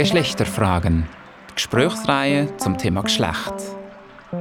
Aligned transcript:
Geschlechterfragen. 0.00 1.06
Die 1.50 1.54
Gesprächsreihe 1.56 2.56
zum 2.56 2.78
Thema 2.78 3.02
Geschlecht. 3.02 3.52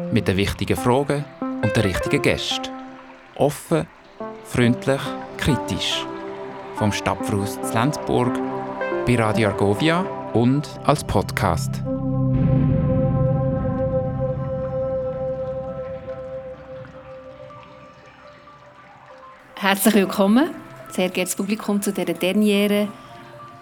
Mit 0.09 0.25
den 0.29 0.37
wichtigen 0.37 0.77
Fragen 0.77 1.25
und 1.41 1.75
den 1.75 1.83
richtigen 1.83 2.21
Gästen. 2.21 2.69
Offen, 3.35 3.85
freundlich, 4.45 5.01
kritisch. 5.35 6.05
Vom 6.75 6.93
Stadtfruß 6.93 7.61
zu 7.61 7.73
Lenzburg, 7.73 8.39
bei 9.05 9.17
Radio 9.17 9.49
Argovia 9.49 10.05
und 10.31 10.65
als 10.85 11.03
Podcast. 11.03 11.83
Herzlich 19.57 19.93
willkommen, 19.93 20.51
sehr 20.89 21.09
geehrtes 21.09 21.35
Publikum, 21.35 21.81
zu 21.81 21.91
dieser 21.91 22.13
Derniere 22.13 22.87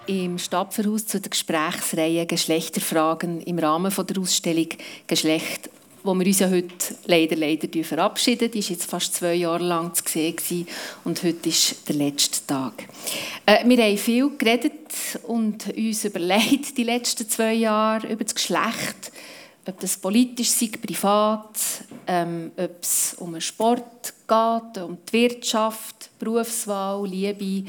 im 0.08 0.38
Stadtverhaus 0.38 1.06
zu 1.06 1.20
der 1.20 1.28
Gesprächsreihe 1.30 2.24
Geschlechterfragen 2.24 3.42
im 3.42 3.58
Rahmen 3.58 3.92
der 3.94 4.18
Ausstellung 4.18 4.68
Geschlecht, 5.06 5.68
wo 6.02 6.14
wir 6.14 6.26
uns 6.26 6.38
ja 6.38 6.48
heute 6.48 6.96
leider, 7.04 7.36
leider 7.36 7.84
verabschieden. 7.84 8.50
Die 8.50 8.62
war 8.62 8.70
jetzt 8.70 8.88
fast 8.88 9.14
zwei 9.14 9.34
Jahre 9.34 9.64
lang 9.64 9.92
zu 9.92 10.02
sehen 10.06 10.66
und 11.04 11.22
heute 11.22 11.50
ist 11.50 11.86
der 11.88 11.96
letzte 11.96 12.46
Tag. 12.46 12.84
Äh, 13.44 13.68
wir 13.68 13.84
haben 13.84 13.98
viel 13.98 14.30
geredet 14.38 14.72
und 15.24 15.76
uns 15.76 16.04
überlegt 16.06 16.78
die 16.78 16.84
letzten 16.84 17.28
zwei 17.28 17.52
Jahre 17.52 18.06
über 18.06 18.24
das 18.24 18.34
Geschlecht, 18.34 19.12
ob 19.66 19.78
das 19.78 19.98
politisch 19.98 20.48
sei, 20.48 20.70
privat, 20.80 21.58
ähm, 22.06 22.52
ob 22.56 22.82
es 22.82 23.14
um 23.18 23.32
den 23.32 23.42
Sport 23.42 24.14
geht, 24.26 24.82
um 24.82 24.96
die 25.06 25.12
Wirtschaft, 25.12 26.08
Berufswahl, 26.18 27.06
Liebe, 27.06 27.68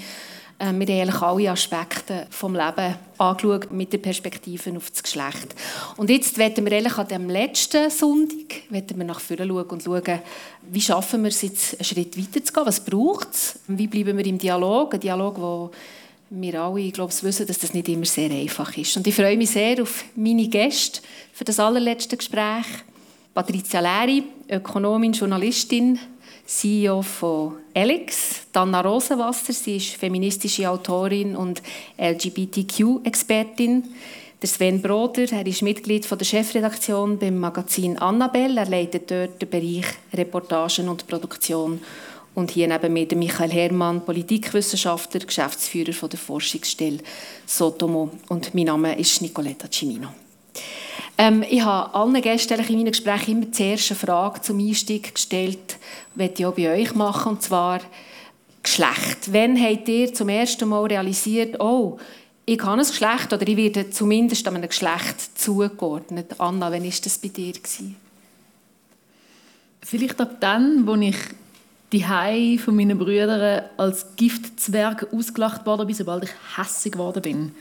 wir 0.59 0.67
haben 0.67 0.81
eigentlich 0.81 1.21
alle 1.21 1.51
Aspekte 1.51 2.27
des 2.29 2.41
Lebens 2.41 2.95
angeschaut 3.17 3.71
mit 3.71 3.93
der 3.93 3.99
Perspektive 3.99 4.75
auf 4.75 4.91
das 4.91 5.03
Geschlecht. 5.03 5.55
Und 5.95 6.09
jetzt 6.09 6.37
werden 6.37 6.65
wir 6.65 6.73
eigentlich 6.73 6.97
an 6.97 7.07
dem 7.07 7.29
letzten 7.29 7.89
Sonntag 7.89 8.63
wir 8.69 9.05
nach 9.05 9.21
vorne 9.21 9.47
schauen 9.47 9.65
und 9.65 9.83
schauen, 9.83 10.19
wie 10.69 10.81
schaffen 10.81 11.23
wir 11.23 11.29
es 11.29 11.41
jetzt, 11.43 11.75
einen 11.75 11.85
Schritt 11.85 12.17
weiter 12.17 12.43
zu 12.43 12.51
gehen, 12.51 12.65
was 12.65 12.83
braucht 12.83 13.29
es, 13.31 13.59
wie 13.67 13.87
bleiben 13.87 14.17
wir 14.17 14.25
im 14.25 14.37
Dialog, 14.37 14.93
ein 14.93 14.99
Dialog, 14.99 15.39
wo 15.39 15.71
wir 16.29 16.61
alle, 16.61 16.81
ich 16.81 16.93
glaube, 16.93 17.13
wissen, 17.21 17.47
dass 17.47 17.59
das 17.59 17.73
nicht 17.73 17.87
immer 17.87 18.05
sehr 18.05 18.29
einfach 18.29 18.75
ist. 18.77 18.97
Und 18.97 19.07
ich 19.07 19.15
freue 19.15 19.37
mich 19.37 19.51
sehr 19.51 19.81
auf 19.81 20.03
meine 20.15 20.47
Gäste 20.47 20.99
für 21.31 21.45
das 21.45 21.59
allerletzte 21.59 22.17
Gespräch. 22.17 22.65
Patricia 23.33 23.79
Leri, 23.79 24.23
Ökonomin, 24.49 25.13
Journalistin, 25.13 25.99
CEO 26.49 27.03
von 27.03 27.57
Alex, 27.75 28.47
Dana 28.51 28.81
Rosenwasser. 28.81 29.53
Sie 29.53 29.77
ist 29.77 29.95
feministische 29.95 30.67
Autorin 30.67 31.35
und 31.35 31.61
LGBTQ-Expertin. 31.99 33.83
Der 34.41 34.49
Sven 34.49 34.81
Broder, 34.81 35.31
er 35.31 35.45
ist 35.45 35.61
Mitglied 35.61 36.09
der 36.09 36.25
Chefredaktion 36.25 37.19
beim 37.19 37.37
Magazin 37.37 37.99
Annabelle. 37.99 38.61
Er 38.61 38.65
leitet 38.65 39.11
dort 39.11 39.39
den 39.39 39.47
Bereich 39.47 39.85
Reportagen 40.11 40.89
und 40.89 41.05
Produktion. 41.05 41.81
Und 42.33 42.49
hier 42.49 42.67
neben 42.67 42.93
mir 42.93 43.07
Michael 43.15 43.51
Herrmann, 43.51 44.03
Politikwissenschaftler, 44.03 45.19
Geschäftsführer 45.19 46.07
der 46.07 46.17
Forschungsstelle 46.17 46.97
Sotomo. 47.45 48.09
Und 48.27 48.55
mein 48.55 48.65
Name 48.65 48.97
ist 48.97 49.21
Nicoletta 49.21 49.67
Cimino. 49.71 50.07
Ähm, 51.19 51.43
ich 51.49 51.61
habe 51.61 51.93
allen 51.93 52.21
Gästen 52.21 52.57
in 52.61 52.77
meinen 52.77 52.85
Gesprächen 52.85 53.31
immer 53.31 53.45
die 53.47 53.61
erste 53.61 53.93
Frage 53.93 54.41
zum 54.41 54.57
Einstieg 54.57 55.13
gestellt, 55.13 55.77
die 56.15 56.29
ich 56.33 56.45
auch 56.45 56.53
bei 56.53 56.71
euch 56.71 56.95
machen, 56.95 57.33
und 57.33 57.43
zwar 57.43 57.81
Geschlecht. 58.63 59.33
Wann 59.33 59.61
habt 59.61 59.89
ihr 59.89 60.13
zum 60.13 60.29
ersten 60.29 60.69
Mal 60.69 60.85
realisiert, 60.85 61.59
oh, 61.59 61.99
ich 62.45 62.61
habe 62.61 62.79
ein 62.79 62.87
Geschlecht 62.87 63.33
oder 63.33 63.45
ich 63.45 63.57
werde 63.57 63.89
zumindest 63.89 64.47
einem 64.47 64.61
Geschlecht 64.61 65.37
zugeordnet? 65.37 66.39
Anna, 66.39 66.71
wann 66.71 66.85
war 66.85 67.01
das 67.03 67.17
bei 67.17 67.27
dir? 67.27 67.53
Vielleicht 69.81 70.21
ab 70.21 70.37
dann, 70.39 70.87
als 70.87 71.01
ich 71.01 71.17
die 71.91 72.07
Hai 72.07 72.57
von 72.63 72.77
meinen 72.77 72.97
Brüdern 72.97 73.65
als 73.75 74.05
Giftzwerg 74.15 75.05
ausgelacht 75.11 75.65
bin, 75.65 75.93
sobald 75.93 76.23
ich 76.23 76.57
hässig 76.57 76.93
geworden 76.93 77.21
bin. 77.21 77.51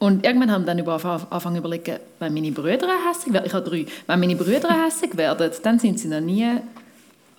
Und 0.00 0.24
irgendwann 0.24 0.50
haben 0.50 0.66
wir 0.66 0.74
dann 0.74 0.88
angefangen 0.88 1.54
zu 1.54 1.58
überlegen, 1.58 2.00
wenn 2.18 2.34
meine 2.34 2.50
Brüder 2.50 2.88
hässig 3.08 3.32
werden, 3.32 3.46
ich 3.46 3.54
habe 3.54 3.68
drei, 3.68 3.86
wenn 4.08 4.18
meine 4.18 4.34
Brüder 4.34 4.84
hässig 4.84 5.16
werden, 5.16 5.50
dann 5.62 5.78
sind 5.78 6.00
sie 6.00 6.08
noch 6.08 6.20
nie 6.20 6.56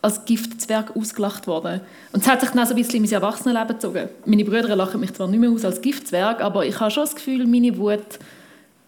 als 0.02 0.24
Giftzwerg 0.24 0.96
ausgelacht 0.96 1.46
worden. 1.48 1.82
Und 2.14 2.22
es 2.22 2.30
hat 2.30 2.40
sich 2.42 2.52
dann 2.52 2.66
so 2.66 2.74
ein 2.74 2.78
bisschen 2.78 2.96
in 2.96 3.02
mein 3.04 3.12
Erwachsenenleben 3.12 3.76
gezogen. 3.76 4.10
Meine 4.26 4.46
Brüder 4.46 4.76
lachen 4.76 5.02
mich 5.02 5.14
zwar 5.14 5.28
nicht 5.28 5.40
mehr 5.40 5.50
aus 5.50 5.66
als 5.66 5.82
Giftzwerg, 5.82 6.40
aber 6.42 6.66
ich 6.66 6.80
habe 6.80 6.90
schon 6.90 7.04
das 7.04 7.16
Gefühl, 7.16 7.46
meine 7.46 7.78
Wut 7.78 8.20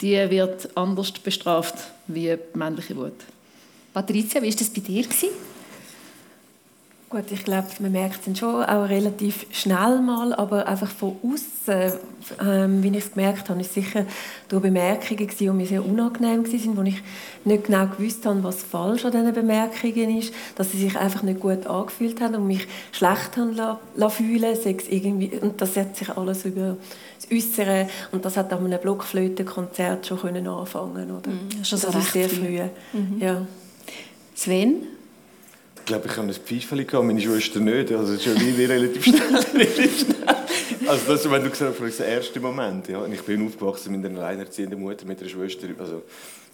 die 0.04 0.30
wird 0.30 0.70
anders 0.76 1.12
bestraft 1.12 1.76
wie 2.08 2.36
die 2.36 2.58
männliche 2.58 2.96
Wut. 2.96 3.14
Patricia, 3.94 4.42
wie 4.42 4.50
war 4.50 4.56
das 4.56 4.70
bei 4.70 4.82
dir? 4.82 5.06
Gut, 7.14 7.32
ich 7.32 7.44
glaube, 7.44 7.68
man 7.78 7.92
merkt 7.92 8.28
es 8.28 8.40
schon 8.40 8.64
auch 8.64 8.90
relativ 8.90 9.46
schnell 9.52 10.02
mal, 10.02 10.34
aber 10.34 10.66
einfach 10.66 10.90
von 10.90 11.16
außen, 11.22 11.94
ähm, 12.44 12.82
wie 12.82 12.88
ich 12.88 13.06
es 13.06 13.14
gemerkt 13.14 13.52
habe, 13.52 13.62
ist 13.62 13.76
sicher 13.76 14.08
durch 14.50 14.64
Bemerkungen 14.64 15.28
gewesen, 15.28 15.38
die 15.38 15.50
mir 15.52 15.68
sehr 15.68 15.86
unangenehm 15.86 16.44
waren, 16.44 16.78
wo 16.78 16.82
ich 16.82 17.04
nicht 17.46 17.66
genau 17.66 17.86
gewusst 17.86 18.26
habe, 18.26 18.44
was 18.44 18.64
falsch 18.64 19.06
an 19.06 19.12
diesen 19.12 19.32
Bemerkungen 19.32 20.18
ist, 20.18 20.34
dass 20.56 20.72
sie 20.72 20.80
sich 20.80 20.98
einfach 20.98 21.22
nicht 21.22 21.40
gut 21.40 21.68
angefühlt 21.68 22.20
haben 22.20 22.34
und 22.34 22.48
mich 22.48 22.68
schlecht 22.92 23.38
haben 23.38 23.56
la, 23.56 24.10
fühlen 24.10 24.58
irgendwie 24.90 25.38
und 25.40 25.62
das 25.62 25.78
hat 25.78 25.96
sich 25.96 26.10
alles 26.10 26.46
über 26.46 26.78
das 27.22 27.32
Äußere 27.32 27.90
und 28.12 28.26
das 28.26 28.38
hat 28.38 28.52
an 28.52 28.66
einem 28.66 28.82
Blockflötenkonzert 28.82 30.08
schon 30.08 30.20
können 30.20 30.48
anfangen, 30.48 31.12
oder? 31.12 31.30
Mhm, 31.30 31.64
schon 31.64 31.78
so 31.78 31.92
das 31.92 32.06
ist 32.06 32.14
sehr 32.14 32.28
früh. 32.28 32.60
Mhm. 32.92 33.20
Ja. 33.20 33.46
Sven? 34.34 34.88
Ich 35.84 35.88
glaube, 35.88 36.08
ich 36.08 36.16
habe 36.16 36.28
ein 36.28 36.34
Pfeifchen 36.34 36.88
gehabt, 36.88 37.06
meine 37.06 37.20
Schwester 37.20 37.60
nicht. 37.60 37.92
Also 37.92 38.18
schon 38.18 38.40
wie 38.40 38.64
relativ 38.64 39.04
schnell. 39.04 39.22
relativ 39.54 40.00
schnell. 40.00 40.88
Also 40.88 41.12
das, 41.12 41.30
wenn 41.30 41.44
du 41.44 41.50
gesagt 41.50 41.78
hast, 41.78 42.00
der 42.00 42.08
erste 42.08 42.40
Moment. 42.40 42.88
Ja. 42.88 43.06
ich 43.06 43.22
bin 43.24 43.46
aufgewachsen 43.46 43.92
mit 44.00 44.10
einer 44.10 44.22
alleinerziehenden 44.22 44.80
Mutter, 44.80 45.06
mit 45.06 45.20
einer 45.20 45.30
Schwester. 45.30 45.68
Also, 45.78 46.04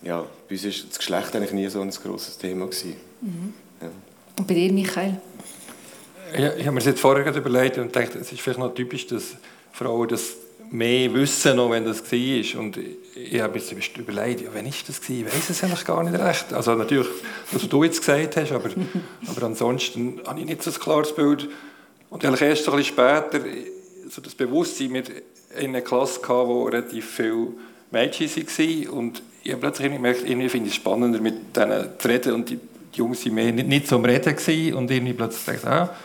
ja, 0.01 0.25
bei 0.47 0.55
uns 0.55 0.63
war 0.63 0.71
das 0.89 0.97
Geschlecht 0.97 1.35
eigentlich 1.35 1.51
nie 1.51 1.67
so 1.69 1.79
ein 1.79 1.91
grosses 1.91 2.39
Thema. 2.39 2.65
Mhm. 2.65 3.53
Ja. 3.79 3.89
Und 4.39 4.47
bei 4.47 4.53
dir, 4.55 4.73
Michael? 4.73 5.21
Ja, 6.35 6.55
ich 6.55 6.65
habe 6.65 6.71
mir 6.71 6.79
das 6.79 6.85
jetzt 6.85 6.99
vorher 6.99 7.35
überlegt 7.35 7.77
und 7.77 7.93
gedacht, 7.93 8.15
es 8.15 8.31
ist 8.31 8.41
vielleicht 8.41 8.59
noch 8.59 8.73
typisch, 8.73 9.05
dass 9.05 9.35
Frauen 9.71 10.07
das 10.07 10.37
mehr 10.71 11.13
wissen, 11.13 11.55
noch, 11.55 11.69
wenn 11.69 11.85
das 11.85 12.01
war. 12.01 12.59
Und 12.61 12.79
ich 13.25 13.41
habe 13.41 13.57
jetzt 13.57 13.97
überlegt, 13.97 14.41
ja, 14.41 14.49
wann 14.53 14.65
ist 14.65 14.87
das 14.87 15.01
gewesen? 15.01 15.27
Ich 15.27 15.33
weiß 15.33 15.49
es 15.49 15.63
eigentlich 15.63 15.85
gar 15.85 16.03
nicht 16.03 16.19
recht. 16.19 16.53
Also 16.53 16.75
natürlich, 16.75 17.07
was 17.51 17.67
du 17.67 17.83
jetzt 17.83 17.99
gesagt 17.99 18.37
hast, 18.37 18.51
aber, 18.51 18.69
aber 19.27 19.45
ansonsten 19.45 20.21
habe 20.25 20.39
ich 20.39 20.45
nicht 20.45 20.63
so 20.63 20.71
ein 20.71 20.79
klares 20.79 21.13
Bild. 21.13 21.49
Und 22.09 22.25
eigentlich 22.25 22.41
erst 22.41 22.67
ein 22.67 22.75
bisschen 22.75 22.93
später 22.93 23.39
so 24.09 24.21
das 24.21 24.33
Bewusstsein, 24.33 24.93
wir 24.93 25.03
in 25.57 25.69
einer 25.69 25.81
Klasse 25.81 26.21
hatten, 26.21 26.47
wo 26.47 26.63
relativ 26.63 27.09
viele 27.09 27.49
Mädchen 27.91 28.29
waren 28.29 28.87
und 28.89 29.21
ich 29.43 29.51
habe 29.51 29.61
plötzlich 29.61 29.91
gemerkt, 29.91 30.27
irgendwie 30.27 30.49
finde 30.49 30.67
ich 30.67 30.73
es 30.73 30.75
spannender, 30.75 31.19
mit 31.19 31.55
denen 31.55 31.87
zu 31.97 32.07
reden 32.07 32.33
und 32.33 32.49
die, 32.49 32.57
die 32.57 32.97
Jungs 32.97 33.25
waren 33.25 33.35
mehr 33.35 33.51
nicht, 33.51 33.67
nicht 33.67 33.87
so 33.87 33.95
am 33.95 34.05
Reden 34.05 34.35
gewesen, 34.35 34.73
und 34.75 34.91
irgendwie 34.91 35.13
plötzlich 35.13 35.57
ich, 35.57 35.65
ah, 35.65 35.95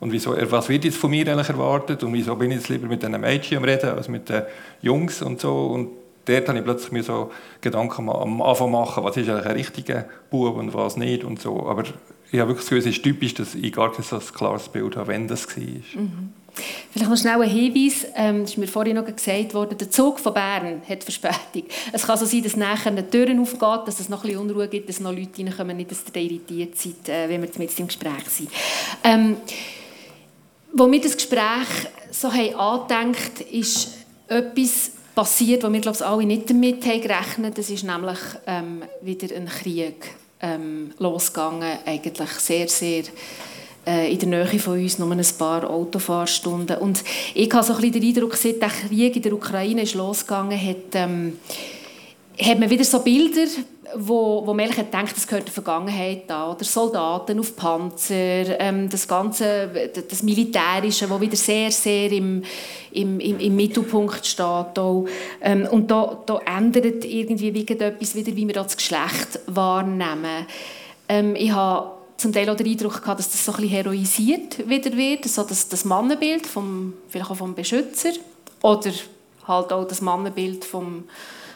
und 0.00 0.12
wieso, 0.12 0.36
was 0.50 0.68
wird 0.68 0.84
jetzt 0.84 0.96
von 0.96 1.10
mir 1.10 1.26
eigentlich 1.26 1.48
erwartet 1.48 2.02
und 2.02 2.12
wieso 2.12 2.36
bin 2.36 2.50
ich 2.50 2.58
jetzt 2.58 2.68
lieber 2.68 2.86
mit 2.86 3.02
den 3.02 3.18
Mädchen 3.20 3.58
am 3.58 3.64
Reden 3.64 3.90
als 3.90 4.08
mit 4.08 4.28
den 4.28 4.42
Jungs 4.82 5.22
und 5.22 5.40
so. 5.40 5.66
Und 5.66 5.88
dort 6.24 6.48
habe 6.48 6.58
ich 6.58 6.64
plötzlich 6.64 6.92
mir 6.92 7.02
so 7.02 7.30
Gedanken 7.60 8.08
am 8.08 8.42
Anfang 8.42 8.70
machen, 8.70 9.04
was 9.04 9.16
ist 9.16 9.28
eigentlich 9.28 9.46
ein 9.46 9.56
richtiger 9.56 10.04
Bub 10.30 10.56
und 10.56 10.74
was 10.74 10.96
nicht 10.96 11.24
und 11.24 11.40
so. 11.40 11.66
Aber 11.66 11.84
ich 12.32 12.40
habe 12.40 12.50
wirklich 12.50 12.64
das 12.64 12.70
Gefühl, 12.70 12.78
es 12.78 12.86
ist 12.86 13.02
typisch, 13.02 13.34
dass 13.34 13.54
ich 13.54 13.72
gar 13.72 13.92
kein 13.92 14.04
so 14.04 14.18
klares 14.18 14.68
Bild 14.68 14.96
habe, 14.96 15.08
wenn 15.08 15.28
das 15.28 15.46
war. 15.56 15.62
Mhm. 15.62 16.32
Vielleicht 16.92 17.10
noch 17.10 17.16
schnell 17.16 17.42
ein 17.42 17.48
Hinweis, 17.48 18.06
ähm, 18.14 18.42
das 18.42 18.50
ist 18.50 18.58
mir 18.58 18.68
vorhin 18.68 18.94
noch 18.94 19.04
gesagt 19.04 19.54
worden, 19.54 19.76
der 19.76 19.90
Zug 19.90 20.20
von 20.20 20.32
Bern 20.32 20.82
hat 20.88 21.02
Verspätung. 21.02 21.64
Es 21.92 22.06
kann 22.06 22.16
so 22.16 22.26
sein, 22.26 22.44
dass 22.44 22.56
nachher 22.56 22.92
eine 22.92 23.08
Tür 23.08 23.28
aufgeht, 23.40 23.88
dass 23.88 23.98
es 23.98 24.08
noch 24.08 24.22
ein 24.22 24.30
bisschen 24.30 24.50
Unruhe 24.50 24.68
gibt, 24.68 24.88
dass 24.88 25.00
noch 25.00 25.10
Leute 25.10 25.44
reinkommen, 25.44 25.76
nicht, 25.76 25.90
dass 25.90 26.04
ihr 26.14 26.22
irritiert 26.22 26.76
seid, 26.76 27.08
äh, 27.08 27.28
wenn 27.28 27.42
wir 27.42 27.48
jetzt 27.48 27.80
im 27.80 27.88
Gespräch 27.88 28.28
sind. 28.28 28.50
Ähm, 29.02 29.36
wo 30.72 30.88
das 30.88 31.14
Gespräch 31.14 31.88
so 32.10 32.32
haben 32.32 32.54
angedenkt, 32.54 33.40
ist 33.52 33.96
etwas 34.28 34.92
passiert, 35.14 35.62
wo 35.62 35.72
wir 35.72 35.80
glaube 35.80 35.96
ich, 35.96 36.04
alle 36.04 36.24
nicht 36.24 36.50
damit 36.50 36.84
haben 36.86 37.00
gerechnet. 37.00 37.58
Das 37.58 37.70
ist 37.70 37.84
nämlich 37.84 38.18
ähm, 38.46 38.82
wieder 39.02 39.34
ein 39.34 39.46
Krieg 39.46 40.14
ähm, 40.40 40.92
losgegangen, 40.98 41.78
eigentlich 41.86 42.30
sehr, 42.30 42.68
sehr 42.68 43.04
äh, 43.86 44.12
in 44.12 44.18
der 44.18 44.28
Nähe 44.28 44.58
von 44.58 44.78
uns, 44.80 44.98
nur 44.98 45.10
ein 45.10 45.24
paar 45.38 45.68
Autofahrstunden. 45.68 46.78
Und 46.78 47.04
ich 47.34 47.52
habe 47.52 47.64
so 47.64 47.74
ein 47.74 47.80
bisschen 47.80 48.00
den 48.00 48.08
Eindruck, 48.08 48.36
seit 48.36 48.60
der 48.60 48.70
Krieg 48.70 49.16
in 49.16 49.22
der 49.22 49.32
Ukraine 49.32 49.82
ist 49.82 49.94
losgegangen, 49.94 50.58
hat, 50.60 50.94
ähm, 50.94 51.38
hat 52.40 52.58
man 52.58 52.70
wieder 52.70 52.84
so 52.84 53.00
Bilder 53.00 53.46
wo, 53.96 54.46
wo 54.46 54.54
man 54.54 54.70
denkt, 54.70 55.16
das 55.16 55.26
gehört 55.26 55.46
der 55.46 55.52
Vergangenheit 55.52 56.30
an. 56.30 56.54
Oder 56.54 56.64
Soldaten 56.64 57.38
auf 57.38 57.56
Panzer, 57.56 58.58
ähm, 58.60 58.88
das 58.88 59.06
ganze, 59.06 59.90
das 60.08 60.22
Militärische, 60.22 61.08
wo 61.08 61.20
wieder 61.20 61.36
sehr, 61.36 61.70
sehr 61.70 62.10
im, 62.12 62.42
im, 62.92 63.20
im, 63.20 63.40
im 63.40 63.56
Mittelpunkt 63.56 64.26
steht. 64.26 64.78
Ähm, 65.40 65.66
und 65.70 65.90
da, 65.90 66.18
da 66.26 66.40
ändert 66.46 67.04
irgendwie 67.04 67.66
etwas 67.66 68.14
wieder, 68.14 68.34
wie 68.34 68.46
wir 68.46 68.54
das 68.54 68.76
Geschlecht 68.76 69.40
wahrnehmen. 69.46 70.46
Ähm, 71.08 71.36
ich 71.36 71.52
habe 71.52 71.90
zum 72.16 72.32
Teil 72.32 72.48
auch 72.48 72.56
den 72.56 72.66
Eindruck 72.66 73.02
gehabt, 73.02 73.18
dass 73.18 73.30
das 73.30 73.44
so 73.44 73.52
ein 73.52 73.64
heroisiert 73.64 74.68
wieder 74.68 74.96
wird, 74.96 75.24
so 75.26 75.42
das, 75.42 75.68
das 75.68 75.84
Mannenbild 75.84 76.46
vom, 76.46 76.94
vielleicht 77.08 77.30
auch 77.30 77.36
vom 77.36 77.54
Beschützer 77.54 78.12
oder 78.62 78.92
halt 79.46 79.72
auch 79.72 79.84
das 79.84 80.00
Mannenbild 80.00 80.64
vom 80.64 81.04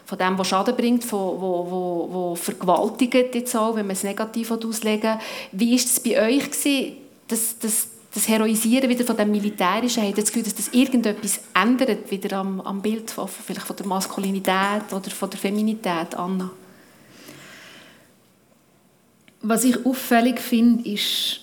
von 0.09 0.17
dem, 0.17 0.39
was 0.39 0.49
Schaden 0.49 0.75
bringt, 0.75 1.05
von, 1.05 1.39
wo, 1.39 1.71
wo, 1.71 2.09
wo 2.11 2.35
vergewaltigt 2.35 3.35
jetzt 3.35 3.55
auch, 3.55 3.77
wenn 3.77 3.87
man 3.87 3.95
es 3.95 4.05
negativ 4.05 4.51
auslegen 4.51 5.19
Wie 5.53 5.73
war 5.73 5.77
es 5.77 6.01
bei 6.01 6.23
euch, 6.23 6.51
gewesen, 6.51 6.97
das, 7.29 7.59
das, 7.59 7.89
das 8.15 8.27
Heroisieren 8.27 8.89
wieder 8.89 9.05
von 9.05 9.19
dem 9.19 9.31
Militärischen? 9.31 10.03
Habt 10.05 10.17
ihr 10.17 10.25
das 10.25 10.33
Gefühl, 10.33 10.45
dass 10.45 10.55
das 10.55 10.69
irgendetwas 10.69 11.41
ändert, 11.55 12.11
wieder 12.11 12.39
am, 12.39 12.63
am 12.63 12.81
Bild 12.81 13.11
von, 13.11 13.29
vielleicht 13.29 13.67
von 13.67 13.77
der 13.77 13.87
Maskulinität 13.87 14.91
oder 14.91 15.11
von 15.11 15.29
der 15.29 15.39
Feminität, 15.39 16.15
Anna? 16.15 16.51
Was 19.43 19.65
ich 19.65 19.85
auffällig 19.85 20.41
finde, 20.41 20.89
ist, 20.89 21.41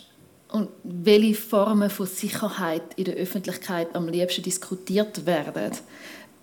und 0.52 0.70
welche 0.84 1.36
Formen 1.36 1.92
von 1.92 2.08
Sicherheit 2.08 2.82
in 2.96 3.06
der 3.06 3.16
Öffentlichkeit 3.16 3.94
am 3.94 4.08
liebsten 4.08 4.42
diskutiert 4.42 5.24
werden. 5.28 5.72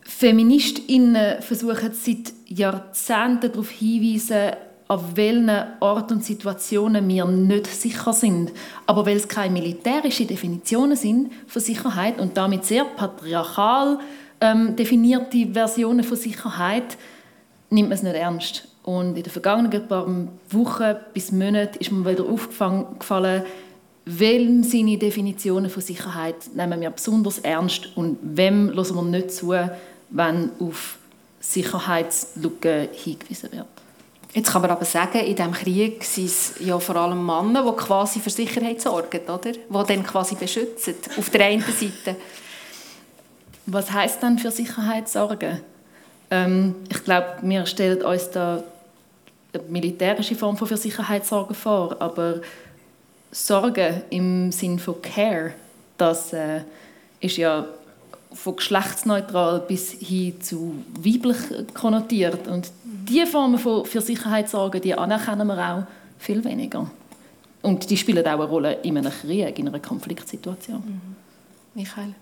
Feministinnen 0.05 1.41
versuchen 1.43 1.93
seit 1.93 2.33
Jahrzehnten 2.47 3.53
darauf 3.53 3.71
hinweisen, 3.71 4.53
an 4.89 5.01
welchen 5.15 5.51
Orten 5.81 6.15
und 6.15 6.25
Situationen 6.25 7.09
wir 7.09 7.25
nicht 7.25 7.67
sicher 7.67 8.13
sind. 8.13 8.53
Aber 8.87 9.07
weil 9.07 9.17
es 9.17 9.29
keine 9.29 9.53
militärischen 9.53 10.27
Definitionen 10.27 10.97
sind 10.97 11.33
von 11.47 11.63
Sicherheit 11.63 12.21
und 12.21 12.37
damit 12.37 12.65
sehr 12.65 12.85
patriarchal 12.85 13.99
ähm, 14.41 14.77
definierte 14.77 15.49
Versionen 15.53 16.05
von 16.05 16.17
Sicherheit, 16.17 16.99
nimmt 17.71 17.89
man 17.89 17.97
es 17.97 18.03
nicht 18.03 18.17
ernst. 18.17 18.69
Und 18.83 19.17
in 19.17 19.23
den 19.23 19.31
vergangenen 19.31 19.89
paar 19.89 20.07
Wochen 20.51 20.97
bis 21.15 21.31
Monaten 21.33 21.79
ist 21.79 21.93
mir 21.93 22.11
wieder 22.11 22.25
aufgefallen, 22.25 23.45
welche 24.05 24.65
seine 24.65 24.99
Definitionen 24.99 25.71
von 25.71 25.83
Sicherheit 25.83 26.35
nehmen 26.55 26.81
wir 26.81 26.91
besonders 26.91 27.39
ernst 27.39 27.97
und 27.97 28.19
wem 28.21 28.75
hören 28.75 28.97
wir 28.97 29.03
nicht 29.03 29.31
zu, 29.31 29.55
wenn 30.13 30.51
auf 30.61 30.99
Sicherheitslücken 31.41 32.89
hingewiesen 32.93 33.53
wird. 33.53 33.67
Jetzt 34.35 34.51
kann 34.51 34.63
man 34.63 34.71
aber 34.71 34.85
sagen, 34.85 35.19
in 35.19 35.37
diesem 35.37 35.53
Krieg 35.53 36.05
sind 36.05 36.27
es 36.27 36.55
ja 36.61 36.79
vor 36.79 36.97
allem 36.97 37.25
Männer, 37.25 37.71
die 37.71 37.77
quasi 37.77 38.19
für 38.21 38.31
Sicherheit 38.31 38.81
sorgen, 38.81 39.21
oder? 39.29 39.53
Die 39.53 39.59
dann 39.69 40.05
quasi 40.05 40.37
beschützen, 40.37 40.95
auf 41.19 41.29
der 41.29 41.47
einen 41.47 41.61
Seite. 41.61 42.17
Was 43.67 43.93
heißt 43.93 44.23
dann 44.23 44.39
für 44.39 44.51
Sicherheit 44.51 45.09
sorgen? 45.09 45.61
Ähm, 46.31 46.77
ich 46.89 47.05
glaube, 47.05 47.37
wir 47.43 47.67
stellen 47.67 48.03
uns 48.03 48.31
da 48.31 48.63
eine 49.53 49.63
militärische 49.69 50.35
Form 50.35 50.57
von 50.57 50.67
für 50.67 50.79
Sicherheit 50.79 51.27
sorgen 51.27 51.55
vor, 51.55 51.97
aber 52.01 52.41
Sorge 53.31 54.03
im 54.09 54.51
Sinn 54.51 54.79
von 54.79 55.01
Care, 55.03 55.53
das 55.99 56.33
äh, 56.33 56.63
ist 57.21 57.37
ja 57.37 57.67
von 58.35 58.57
geschlechtsneutral 58.57 59.61
bis 59.61 59.93
hin 59.93 60.41
zu 60.41 60.85
weiblich 60.99 61.37
konnotiert. 61.75 62.49
Und 62.49 62.71
diese 62.85 63.27
Formen 63.27 63.59
von 63.59 63.85
für 63.85 64.01
Sicherheit 64.01 64.49
sorgen, 64.49 64.81
die 64.81 64.95
anerkennen 64.95 65.47
wir 65.47 65.59
auch 65.59 65.83
viel 66.19 66.45
weniger. 66.45 66.91
Und 67.63 67.89
die 67.91 67.97
spielen 67.97 68.27
auch 68.27 68.33
eine 68.33 68.45
Rolle 68.45 68.73
in 68.83 68.99
einem 68.99 69.13
Krieg, 69.13 69.59
in 69.59 69.69
einer 69.69 69.79
Konfliktsituation. 69.79 70.83
Mhm. 70.85 71.17
Michael? 71.75 72.15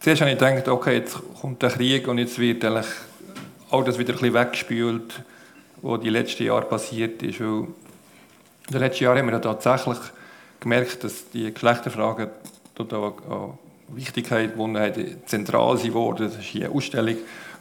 Zuerst 0.00 0.20
habe 0.22 0.32
ich 0.32 0.38
gedacht, 0.38 0.68
okay, 0.68 0.96
jetzt 0.98 1.18
kommt 1.40 1.62
der 1.62 1.70
Krieg 1.70 2.08
und 2.08 2.18
jetzt 2.18 2.38
wird 2.38 2.64
eigentlich 2.64 2.86
all 3.70 3.84
das 3.84 3.98
wieder 3.98 4.12
ein 4.12 4.18
bisschen 4.18 4.34
weggespült, 4.34 5.22
was 5.82 6.00
die 6.00 6.10
letzten 6.10 6.44
Jahre 6.44 6.66
passiert 6.66 7.22
ist. 7.22 7.40
Weil 7.40 7.46
in 8.66 8.72
den 8.72 8.80
letzten 8.80 9.04
Jahren 9.04 9.18
haben 9.18 9.30
wir 9.30 9.40
tatsächlich 9.40 9.98
gemerkt, 10.60 11.04
dass 11.04 11.30
die 11.30 11.52
Geschlechterfragen 11.52 12.28
total 12.74 13.12
Wichtigkeit 13.88 14.52
gewonnen 14.52 15.18
zentral 15.26 15.76
geworden. 15.78 16.26
Es 16.26 16.36
ist 16.36 16.44
hier 16.44 16.66
eine 16.66 16.74
Ausstellung 16.74 17.16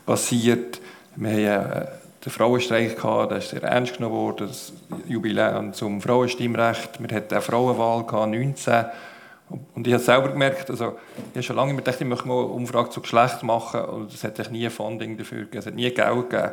passiert. 0.05 0.79
Wir 1.15 1.53
haben 1.53 1.71
äh, 1.71 1.85
den 2.25 2.31
Frauenstreik 2.31 2.95
gehabt, 2.95 3.31
der 3.31 3.37
ist 3.39 3.49
sehr 3.49 3.63
ernst 3.63 3.97
genommen 3.97 4.15
worden, 4.15 4.47
das 4.47 4.73
Jubiläum 5.07 5.73
zum 5.73 6.01
Frauenstimmrecht. 6.01 6.99
Wir 6.99 7.15
hatten 7.15 7.33
eine 7.33 7.41
Frauenwahl 7.41 8.05
gehabt, 8.05 8.31
19. 8.31 8.85
Und 9.75 9.85
ich 9.85 9.93
habe 9.93 10.03
selber 10.03 10.29
gemerkt, 10.29 10.69
also 10.69 10.97
ich 11.15 11.35
habe 11.35 11.43
schon 11.43 11.55
lange 11.55 11.75
gedacht, 11.75 11.99
ich 11.99 12.07
möchte 12.07 12.27
mal 12.27 12.39
eine 12.39 12.53
Umfrage 12.53 12.89
zu 12.89 13.01
Geschlecht 13.01 13.43
machen 13.43 13.81
und 13.81 14.13
es 14.13 14.23
hat 14.23 14.51
nie 14.51 14.69
Funding 14.69 15.17
dafür 15.17 15.39
gegeben, 15.39 15.59
es 15.59 15.65
hat 15.65 15.75
nie 15.75 15.91
Geld 15.91 16.29
gegeben. 16.29 16.51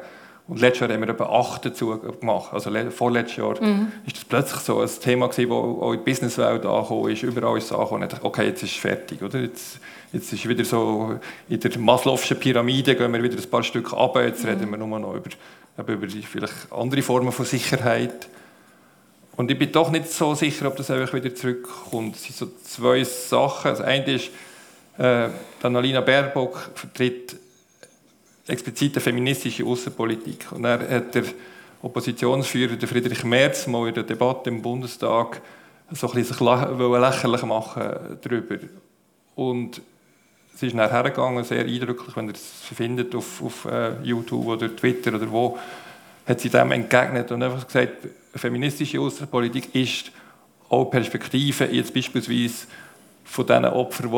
Und 0.50 0.60
letztes 0.60 0.80
Jahr 0.80 0.90
haben 0.90 1.02
wir 1.02 1.10
etwa 1.10 1.26
acht 1.26 1.64
dazu 1.64 1.96
gemacht. 1.96 2.52
Also 2.52 2.72
vorletztes 2.90 3.36
Jahr 3.36 3.62
mhm. 3.62 3.92
ist 4.04 4.16
das 4.16 4.24
plötzlich 4.24 4.60
so 4.62 4.80
ein 4.80 4.90
Thema 5.00 5.28
gewesen, 5.28 5.48
das 5.48 5.56
auch 5.56 5.92
in 5.92 5.98
der 5.98 6.04
Businesswelt 6.04 6.66
angekommen 6.66 7.10
ist. 7.12 7.22
Überall 7.22 7.56
ist 7.56 7.66
es 7.66 7.72
angekommen. 7.72 8.02
Und 8.02 8.24
okay, 8.24 8.46
jetzt 8.46 8.64
ist 8.64 8.72
es 8.72 8.76
fertig. 8.76 9.22
Oder? 9.22 9.38
Jetzt, 9.42 9.78
jetzt 10.12 10.32
ist 10.32 10.48
wieder 10.48 10.64
so, 10.64 11.20
in 11.48 11.60
der 11.60 11.70
Maslow'schen 11.70 12.34
Pyramide 12.34 12.96
gehen 12.96 13.12
wir 13.12 13.22
wieder 13.22 13.38
ein 13.38 13.48
paar 13.48 13.62
Stück 13.62 13.92
runter. 13.92 14.24
Jetzt 14.24 14.42
mhm. 14.42 14.48
reden 14.48 14.70
wir 14.72 14.76
nur 14.76 14.98
noch 14.98 15.14
über, 15.14 15.30
über 15.86 16.08
vielleicht 16.08 16.72
andere 16.72 17.02
Formen 17.02 17.30
von 17.30 17.46
Sicherheit. 17.46 18.26
Und 19.36 19.52
ich 19.52 19.58
bin 19.58 19.70
doch 19.70 19.92
nicht 19.92 20.10
so 20.10 20.34
sicher, 20.34 20.66
ob 20.66 20.74
das 20.74 20.90
einfach 20.90 21.14
wieder 21.14 21.32
zurückkommt. 21.32 22.16
Es 22.16 22.24
sind 22.24 22.36
so 22.36 22.50
zwei 22.64 23.04
Sachen. 23.04 23.70
Das 23.70 23.80
eine 23.80 24.14
ist, 24.14 24.30
äh, 24.98 25.28
Annalena 25.62 26.00
Baerbock 26.00 26.72
vertritt 26.74 27.36
explizit 28.50 29.00
feministische 29.00 29.64
Außenpolitik. 29.64 30.52
Und 30.52 30.64
er 30.64 30.88
hat 30.88 31.14
der 31.14 31.24
Oppositionsführer 31.82 32.76
Friedrich 32.86 33.24
Merz 33.24 33.66
mal 33.66 33.88
in 33.88 33.94
der 33.94 34.02
Debatte 34.02 34.50
im 34.50 34.60
Bundestag 34.60 35.40
so 35.92 36.08
ein 36.08 36.14
bisschen 36.14 36.46
lächerlich 36.46 37.42
machen 37.42 37.82
darüber. 38.22 38.56
Und 39.34 39.80
es 40.54 40.62
ist 40.62 40.74
nachher 40.74 41.02
hergegangen, 41.04 41.42
sehr 41.44 41.64
eindrücklich, 41.64 42.14
wenn 42.16 42.28
ihr 42.28 42.34
es 42.34 42.52
findet 42.74 43.14
auf, 43.14 43.42
auf 43.42 43.64
uh, 43.64 44.02
YouTube 44.02 44.46
oder 44.46 44.74
Twitter 44.74 45.14
oder 45.14 45.30
wo, 45.30 45.58
hat 46.26 46.40
sie 46.40 46.50
dem 46.50 46.72
entgegnet 46.72 47.32
und 47.32 47.42
einfach 47.42 47.66
gesagt, 47.66 48.08
feministische 48.34 49.00
Außenpolitik 49.00 49.74
ist 49.74 50.12
auch 50.68 50.84
Perspektive 50.84 51.64
jetzt 51.64 51.94
beispielsweise 51.94 52.66
von 53.24 53.46
diesen 53.46 53.64
Opfern, 53.64 54.12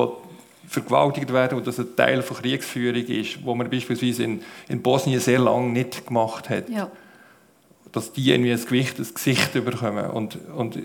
vergewaltigt 0.73 1.33
werden 1.33 1.59
und 1.59 1.67
das 1.67 1.79
ein 1.79 1.95
Teil 1.97 2.23
von 2.23 2.37
Kriegsführung 2.39 3.05
ist, 3.05 3.45
wo 3.45 3.55
man 3.55 3.69
beispielsweise 3.69 4.25
in, 4.25 4.41
in 4.69 4.81
Bosnien 4.81 5.21
sehr 5.21 5.39
lange 5.39 5.69
nicht 5.69 6.07
gemacht 6.07 6.49
hat. 6.49 6.69
Ja. 6.71 6.91
Dass 7.93 8.13
die 8.13 8.31
irgendwie 8.31 8.53
ein 8.53 8.65
Gewicht, 8.65 8.99
ein 8.99 9.07
Gesicht 9.15 9.53
bekommen. 9.53 10.07
Und, 10.11 10.39
und 10.57 10.79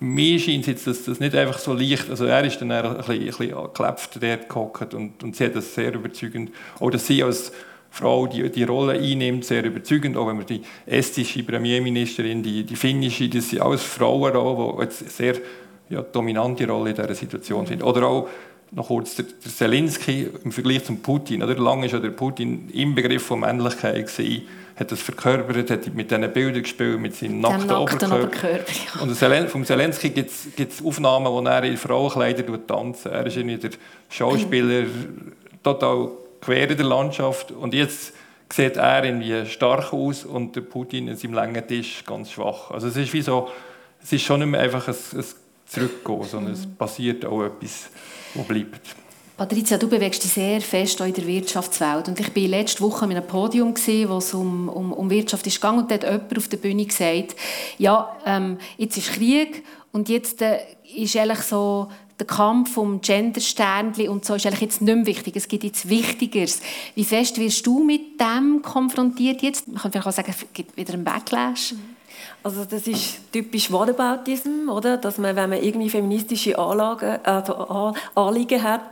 mir 0.00 0.38
scheint 0.38 0.66
es 0.66 0.84
dass 0.84 1.04
das 1.04 1.20
nicht 1.20 1.34
einfach 1.34 1.58
so 1.58 1.74
leicht, 1.74 2.08
also 2.08 2.24
er 2.24 2.42
ist 2.44 2.60
dann 2.60 2.70
ein 2.70 2.96
bisschen, 2.96 3.20
ein 3.20 3.26
bisschen 3.26 3.48
geklebt 3.50 4.18
dort 4.20 4.48
gehockt 4.48 4.94
und, 4.94 5.22
und 5.22 5.36
sie 5.36 5.44
hat 5.44 5.56
das 5.56 5.74
sehr 5.74 5.94
überzeugend, 5.94 6.50
auch 6.80 6.90
dass 6.90 7.06
sie 7.06 7.22
als 7.22 7.52
Frau 7.90 8.26
die, 8.26 8.50
die 8.50 8.64
Rolle 8.64 8.94
einnimmt, 8.94 9.44
sehr 9.44 9.62
überzeugend, 9.62 10.16
auch 10.16 10.26
wenn 10.26 10.38
man 10.38 10.46
die 10.46 10.62
estische 10.86 11.42
Premierministerin, 11.42 12.42
die, 12.42 12.64
die 12.64 12.76
finnische, 12.76 13.28
das 13.28 13.50
sind 13.50 13.60
alles 13.60 13.82
Frauen, 13.82 14.32
die 14.32 14.82
jetzt 14.82 15.10
sehr 15.10 15.36
ja, 15.90 16.02
dominante 16.02 16.66
Rolle 16.66 16.90
in 16.90 16.96
dieser 16.96 17.14
Situation 17.14 17.66
finden. 17.66 17.84
Oder 17.84 18.06
auch 18.06 18.28
noch 18.74 18.88
kurz 18.88 19.14
der, 19.14 19.26
der 19.26 19.52
Zelensky 19.52 20.28
im 20.44 20.52
Vergleich 20.52 20.84
zum 20.84 20.98
Putin. 21.00 21.42
Oder? 21.42 21.54
Lange 21.56 21.90
war 21.92 22.00
der 22.00 22.10
Putin 22.10 22.68
im 22.70 22.94
Begriff 22.94 23.24
von 23.24 23.40
Männlichkeit. 23.40 24.06
Gewesen, 24.06 24.42
hat 24.76 24.90
das 24.90 25.00
verkörpert, 25.02 25.70
hat 25.70 25.94
mit 25.94 26.10
diesen 26.10 26.32
Bildern 26.32 26.62
gespielt, 26.62 26.98
mit 26.98 27.14
seinem 27.14 27.40
nackten, 27.40 27.68
nackten 27.68 28.10
Oberkörper. 28.10 28.24
Oberkörper 28.24 28.72
ja. 28.72 29.02
Und 29.02 29.14
Zelen 29.14 29.48
vom 29.48 29.64
Zelensky 29.64 30.10
gibt 30.10 30.30
es 30.30 30.84
Aufnahmen, 30.84 31.26
wo 31.26 31.40
er 31.40 31.62
in 31.62 31.76
Frauenkleider 31.76 32.66
tanzt. 32.66 33.06
Er 33.06 33.24
ist 33.24 33.36
irgendwie 33.36 33.58
der 33.58 33.70
Schauspieler, 34.08 34.86
total 35.62 36.08
quer 36.40 36.70
in 36.70 36.76
der 36.76 36.86
Landschaft. 36.86 37.52
Und 37.52 37.72
jetzt 37.72 38.14
sieht 38.52 38.76
er 38.76 39.04
irgendwie 39.04 39.46
stark 39.46 39.92
aus 39.92 40.24
und 40.24 40.56
der 40.56 40.62
Putin 40.62 41.08
in 41.08 41.16
seinem 41.16 41.34
langen 41.34 41.66
Tisch 41.66 42.04
ganz 42.04 42.32
schwach. 42.32 42.70
Also 42.72 42.88
es 42.88 42.96
ist 42.96 43.12
wie 43.12 43.22
so, 43.22 43.48
es 44.02 44.12
ist 44.12 44.22
schon 44.22 44.40
nicht 44.40 44.48
mehr 44.48 44.60
einfach 44.60 44.88
ein, 44.88 44.94
ein 44.94 45.24
Zurückgehen, 45.74 46.22
sondern 46.24 46.52
es 46.52 46.66
passiert 46.66 47.24
auch 47.24 47.42
etwas 47.42 47.88
wo 48.34 48.42
bleibt. 48.42 48.96
Patricia, 49.36 49.76
du 49.78 49.88
bewegst 49.88 50.22
dich 50.22 50.32
sehr 50.32 50.60
fest 50.60 51.00
in 51.00 51.12
der 51.12 51.26
Wirtschaftswelt. 51.26 52.06
Und 52.06 52.20
ich 52.20 52.36
war 52.36 52.42
letzte 52.48 52.80
Woche 52.82 53.04
an 53.04 53.10
einem 53.10 53.26
Podium, 53.26 53.74
wo 53.74 54.18
es 54.18 54.32
um, 54.32 54.68
um, 54.68 54.92
um 54.92 55.10
Wirtschaft 55.10 55.44
ist 55.48 55.56
gegangen 55.56 55.80
und 55.80 55.90
da 55.90 55.96
hat 55.96 56.04
jemand 56.04 56.38
auf 56.38 56.46
der 56.46 56.56
Bühne 56.58 56.84
gesagt, 56.84 57.34
ja, 57.78 58.16
ähm, 58.24 58.58
jetzt 58.78 58.96
ist 58.96 59.12
Krieg 59.12 59.64
und 59.90 60.08
jetzt 60.08 60.40
äh, 60.40 60.58
ist 60.96 61.16
ehrlich 61.16 61.40
so 61.40 61.88
der 62.20 62.28
Kampf 62.28 62.76
um 62.76 63.00
Gendersternchen 63.00 64.08
und 64.08 64.24
so 64.24 64.36
ist 64.36 64.46
eigentlich 64.46 64.60
jetzt 64.60 64.80
nicht 64.80 64.94
mehr 64.94 65.06
wichtig. 65.06 65.34
Es 65.34 65.48
gibt 65.48 65.64
jetzt 65.64 65.88
Wichtigeres. 65.88 66.60
Wie 66.94 67.04
fest 67.04 67.38
wirst 67.38 67.66
du 67.66 67.82
mit 67.82 68.20
dem 68.20 68.62
konfrontiert 68.62 69.42
jetzt? 69.42 69.66
Man 69.66 69.78
kann 69.78 69.90
vielleicht 69.90 70.06
auch 70.06 70.12
sagen, 70.12 70.30
es 70.30 70.46
gibt 70.52 70.76
wieder 70.76 70.94
einen 70.94 71.02
Backlash. 71.02 71.74
Also 72.44 72.66
das 72.66 72.86
ist 72.86 73.32
typisch 73.32 73.72
Whataboutism, 73.72 74.68
oder? 74.68 74.98
Dass 74.98 75.16
man, 75.16 75.34
wenn 75.34 75.48
man 75.48 75.62
irgendwie 75.62 75.88
feministische 75.88 76.58
Anlagen, 76.58 77.18
also 77.24 77.94
Anliegen 78.14 78.62
hat, 78.62 78.82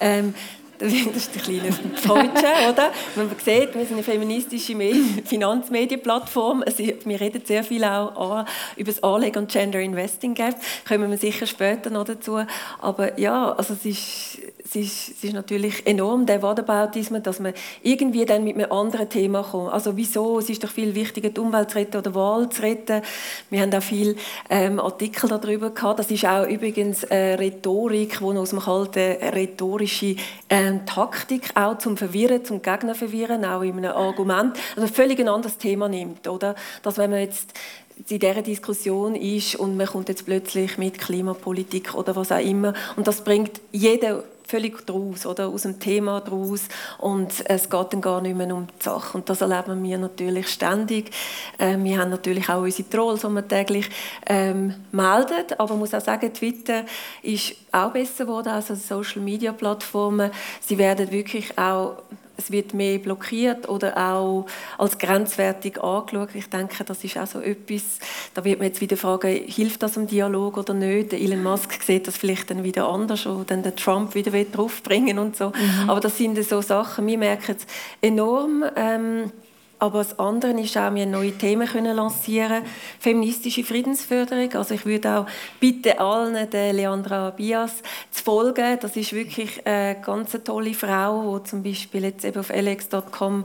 ähm, 0.00 0.32
das 0.78 0.92
ist 0.92 1.34
der 1.34 1.42
kleine 1.42 1.72
Freudsche, 1.72 2.46
oder? 2.70 2.90
Man 3.14 3.28
sieht, 3.38 3.74
wir 3.74 3.84
sind 3.84 3.92
eine 3.92 4.02
feministische 4.02 4.74
Finanzmedienplattform. 5.26 6.64
Wir 7.04 7.20
reden 7.20 7.42
sehr 7.44 7.62
viel 7.62 7.84
auch 7.84 8.46
über 8.76 8.90
das 8.90 9.02
Anlegen 9.02 9.40
und 9.40 9.52
Gender 9.52 9.78
Investing 9.78 10.34
Gap. 10.34 10.56
Kommen 10.88 11.10
wir 11.10 11.18
sicher 11.18 11.46
später 11.46 11.90
noch 11.90 12.04
dazu. 12.04 12.40
Aber 12.80 13.20
ja, 13.20 13.52
also 13.52 13.74
es 13.74 13.84
ist 13.84 14.38
es 14.74 14.76
ist, 14.76 15.08
es 15.18 15.24
ist 15.24 15.34
natürlich 15.34 15.86
enorm, 15.86 16.24
der 16.24 16.42
Whataboutismus, 16.42 17.22
dass 17.22 17.40
man 17.40 17.52
irgendwie 17.82 18.24
dann 18.24 18.44
mit 18.44 18.56
einem 18.56 18.72
anderen 18.72 19.08
Thema 19.08 19.42
kommt. 19.42 19.72
Also 19.72 19.96
wieso? 19.96 20.38
Es 20.38 20.48
ist 20.48 20.64
doch 20.64 20.70
viel 20.70 20.94
wichtiger, 20.94 21.28
die 21.28 21.40
Umwelt 21.40 21.70
zu 21.70 21.78
retten 21.78 21.98
oder 21.98 22.14
Wald 22.14 22.54
zu 22.54 22.62
retten. 22.62 23.02
Wir 23.50 23.60
haben 23.60 23.74
auch 23.74 23.82
viele 23.82 24.16
ähm, 24.48 24.80
Artikel 24.80 25.28
darüber 25.28 25.70
gehabt. 25.70 25.98
Das 25.98 26.10
ist 26.10 26.24
auch 26.24 26.46
übrigens 26.46 27.04
eine 27.04 27.38
Rhetorik, 27.38 28.18
die 28.18 28.24
aus 28.24 28.50
dem 28.50 28.60
Kalten 28.60 29.16
rhetorische 29.34 30.16
ähm, 30.48 30.86
Taktik 30.86 31.50
auch 31.54 31.78
zum 31.78 31.96
Verwirren, 31.96 32.44
zum 32.44 32.62
Gegner 32.62 32.94
verwirren, 32.94 33.44
auch 33.44 33.62
in 33.62 33.76
einem 33.78 33.92
Argument, 33.92 34.56
also 34.76 34.92
völlig 34.92 35.20
ein 35.20 35.28
anderes 35.28 35.58
Thema 35.58 35.88
nimmt, 35.88 36.28
oder? 36.28 36.54
Dass 36.82 36.96
wenn 36.96 37.10
man 37.10 37.20
jetzt 37.20 37.52
in 38.08 38.18
dieser 38.18 38.42
Diskussion 38.42 39.14
ist 39.14 39.56
und 39.56 39.76
man 39.76 39.86
kommt 39.86 40.08
jetzt 40.08 40.24
plötzlich 40.24 40.78
mit 40.78 40.98
Klimapolitik 40.98 41.94
oder 41.94 42.16
was 42.16 42.32
auch 42.32 42.38
immer 42.38 42.72
und 42.96 43.06
das 43.06 43.22
bringt 43.22 43.60
jeder 43.70 44.24
völlig 44.52 44.84
draus, 44.84 45.24
oder 45.24 45.48
aus 45.48 45.62
dem 45.62 45.80
Thema 45.80 46.20
draus 46.20 46.68
und 46.98 47.32
es 47.46 47.70
geht 47.70 47.92
dann 47.94 48.02
gar 48.02 48.20
nicht 48.20 48.36
mehr 48.36 48.54
um 48.54 48.66
die 48.66 48.84
Sache 48.84 49.16
und 49.16 49.26
das 49.30 49.40
erleben 49.40 49.82
wir 49.82 49.96
natürlich 49.96 50.48
ständig. 50.48 51.10
Ähm, 51.58 51.84
wir 51.84 51.98
haben 51.98 52.10
natürlich 52.10 52.50
auch 52.50 52.60
unsere 52.60 52.86
Trolls, 52.90 53.22
die 53.22 53.28
wir 53.28 53.48
täglich 53.48 53.88
ähm, 54.26 54.74
melden, 54.92 55.46
aber 55.56 55.70
man 55.70 55.78
muss 55.78 55.94
auch 55.94 56.02
sagen, 56.02 56.34
Twitter 56.34 56.84
ist 57.22 57.54
auch 57.72 57.92
besser 57.92 58.26
geworden 58.26 58.50
als 58.50 58.68
Social 58.86 59.22
Media 59.22 59.52
Plattformen. 59.52 60.30
Sie 60.60 60.76
werden 60.76 61.10
wirklich 61.10 61.56
auch 61.56 61.96
es 62.36 62.50
wird 62.50 62.74
mehr 62.74 62.98
blockiert 62.98 63.68
oder 63.68 63.96
auch 63.96 64.46
als 64.78 64.98
grenzwertig 64.98 65.82
angeschaut. 65.82 66.30
Ich 66.34 66.48
denke, 66.48 66.84
das 66.84 67.04
ist 67.04 67.18
auch 67.18 67.26
so 67.26 67.40
etwas, 67.40 67.98
da 68.34 68.44
wird 68.44 68.58
man 68.58 68.68
jetzt 68.68 68.80
wieder 68.80 68.96
fragen, 68.96 69.28
hilft 69.46 69.82
das 69.82 69.96
im 69.96 70.06
Dialog 70.06 70.56
oder 70.56 70.74
nicht? 70.74 71.12
Der 71.12 71.20
Elon 71.20 71.42
Musk 71.42 71.82
sieht 71.82 72.06
das 72.06 72.16
vielleicht 72.16 72.50
dann 72.50 72.64
wieder 72.64 72.88
anders 72.88 73.26
oder 73.26 73.44
dann 73.44 73.62
der 73.62 73.76
Trump 73.76 74.14
wieder 74.14 74.32
draufbringen 74.44 75.18
und 75.18 75.36
so. 75.36 75.48
Mhm. 75.48 75.90
Aber 75.90 76.00
das 76.00 76.16
sind 76.18 76.42
so 76.42 76.60
Sachen, 76.60 77.06
wir 77.06 77.18
merken 77.18 77.56
es 77.56 77.66
enorm, 78.00 78.64
ähm, 78.76 79.30
aber 79.82 79.98
das 79.98 80.16
andere 80.16 80.52
ist 80.60 80.78
auch, 80.78 80.94
wir 80.94 81.06
neue 81.06 81.32
Themen 81.32 81.66
können 81.66 81.96
lancieren 81.96 82.62
Feministische 83.00 83.64
Friedensförderung. 83.64 84.54
Also 84.54 84.74
ich 84.74 84.86
würde 84.86 85.18
auch 85.18 85.26
bitten 85.58 85.98
allen, 85.98 86.48
der 86.50 86.72
Leandra 86.72 87.30
Bias 87.30 87.82
zu 88.12 88.22
folgen. 88.22 88.78
Das 88.80 88.96
ist 88.96 89.12
wirklich 89.12 89.66
eine 89.66 90.00
ganz 90.00 90.38
tolle 90.44 90.74
Frau, 90.74 91.36
die 91.36 91.50
zum 91.50 91.64
Beispiel 91.64 92.04
jetzt 92.04 92.24
eben 92.24 92.38
auf 92.38 92.52
alex.com 92.52 93.44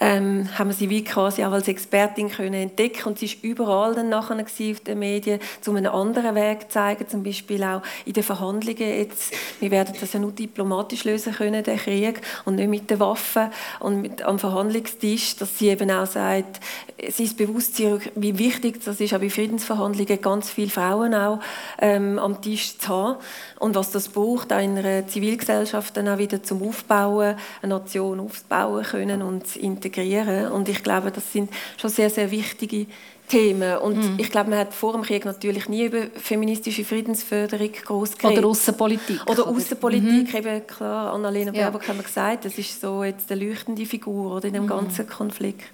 ähm, 0.00 0.48
haben 0.58 0.68
wir 0.68 0.74
sie 0.74 0.90
wie 0.90 1.02
quasi 1.02 1.44
auch 1.44 1.52
als 1.52 1.68
Expertin 1.68 2.30
können 2.30 2.54
entdecken 2.54 3.08
und 3.08 3.18
sie 3.18 3.26
ist 3.26 3.42
überall 3.42 3.94
dann 3.94 4.10
nachher 4.10 4.36
auf 4.36 4.80
den 4.80 4.98
Medien, 4.98 5.40
um 5.66 5.76
einen 5.76 5.86
anderen 5.86 6.34
Weg 6.34 6.62
zu 6.62 6.68
zeigen, 6.68 7.08
zum 7.08 7.22
Beispiel 7.22 7.62
auch 7.64 7.82
in 8.04 8.12
den 8.12 8.22
Verhandlungen 8.22 8.98
jetzt. 8.98 9.32
Wir 9.60 9.70
werden 9.70 9.94
das 9.98 10.12
ja 10.12 10.20
nur 10.20 10.32
diplomatisch 10.32 11.04
lösen 11.04 11.34
können, 11.34 11.62
den 11.62 11.78
Krieg, 11.78 12.20
und 12.44 12.56
nicht 12.56 12.68
mit 12.68 12.90
den 12.90 13.00
Waffen 13.00 13.50
und 13.80 14.02
mit, 14.02 14.22
am 14.22 14.38
Verhandlungstisch, 14.38 15.36
dass 15.36 15.58
sie 15.58 15.69
eben 15.70 15.90
auch 15.90 16.06
sagt, 16.06 16.60
sie 17.08 17.24
ist 17.24 17.36
bewusst, 17.36 17.80
wie 18.14 18.38
wichtig 18.38 18.84
das 18.84 19.00
ist, 19.00 19.14
auch 19.14 19.20
bei 19.20 19.30
Friedensverhandlungen 19.30 20.20
ganz 20.20 20.50
viele 20.50 20.70
Frauen 20.70 21.14
auch 21.14 21.40
ähm, 21.80 22.18
am 22.18 22.42
Tisch 22.42 22.78
zu 22.78 22.88
haben 22.88 23.16
und 23.58 23.74
was 23.74 23.90
das 23.90 24.08
braucht, 24.08 24.52
einer 24.52 25.06
Zivilgesellschaft 25.06 25.96
dann 25.96 26.08
auch 26.08 26.18
wieder 26.18 26.42
zum 26.42 26.62
Aufbauen, 26.62 27.36
eine 27.62 27.74
Nation 27.74 28.20
aufbauen 28.20 28.84
können 28.84 29.22
und 29.22 29.56
integrieren. 29.56 30.52
Und 30.52 30.68
ich 30.68 30.82
glaube, 30.82 31.10
das 31.10 31.32
sind 31.32 31.50
schon 31.76 31.90
sehr, 31.90 32.10
sehr 32.10 32.30
wichtige 32.30 32.86
Themen. 33.30 33.78
Und 33.78 33.96
mhm. 33.96 34.14
ich 34.18 34.30
glaube, 34.30 34.50
man 34.50 34.58
hat 34.58 34.74
vor 34.74 34.92
dem 34.92 35.02
Krieg 35.02 35.24
natürlich 35.24 35.68
nie 35.68 35.84
über 35.84 36.08
feministische 36.16 36.84
Friedensförderung 36.84 37.72
groß 37.72 38.18
geredet. 38.18 38.38
Oder 38.38 38.48
Außenpolitik. 38.48 39.30
Oder 39.30 39.46
Außenpolitik, 39.46 40.32
mhm. 40.32 40.36
eben 40.36 40.66
klar, 40.66 41.14
Annalena 41.14 41.52
ja. 41.52 41.62
Baerbock 41.62 41.88
haben 41.88 41.98
wir 41.98 42.04
gesagt, 42.04 42.44
das 42.44 42.58
ist 42.58 42.80
so 42.80 43.04
jetzt 43.04 43.30
eine 43.30 43.44
leuchtende 43.44 43.86
Figur 43.86 44.36
oder 44.36 44.48
in 44.48 44.54
dem 44.54 44.64
mhm. 44.64 44.68
ganzen 44.68 45.08
Konflikt. 45.08 45.64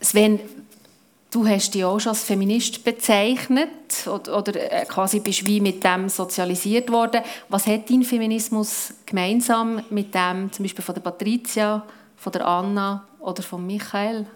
Sven, 0.00 0.40
Du 1.30 1.44
hast 1.48 1.74
dich 1.74 1.84
auch 1.84 1.98
schon 1.98 2.10
als 2.10 2.22
Feminist 2.22 2.84
bezeichnet 2.84 4.06
oder, 4.06 4.38
oder 4.38 4.54
äh, 4.54 4.84
quasi 4.84 5.18
bist 5.18 5.44
wie 5.44 5.60
mit 5.60 5.82
dem 5.82 6.08
sozialisiert 6.08 6.92
worden. 6.92 7.22
Was 7.48 7.66
hat 7.66 7.90
dein 7.90 8.04
Feminismus 8.04 8.94
gemeinsam 9.04 9.82
mit 9.90 10.14
dem 10.14 10.52
zum 10.52 10.64
Beispiel 10.64 10.84
von 10.84 10.94
der 10.94 11.02
Patricia, 11.02 11.84
von 12.16 12.32
der 12.32 12.46
Anna 12.46 13.04
oder 13.18 13.42
von 13.42 13.66
Michael? 13.66 14.26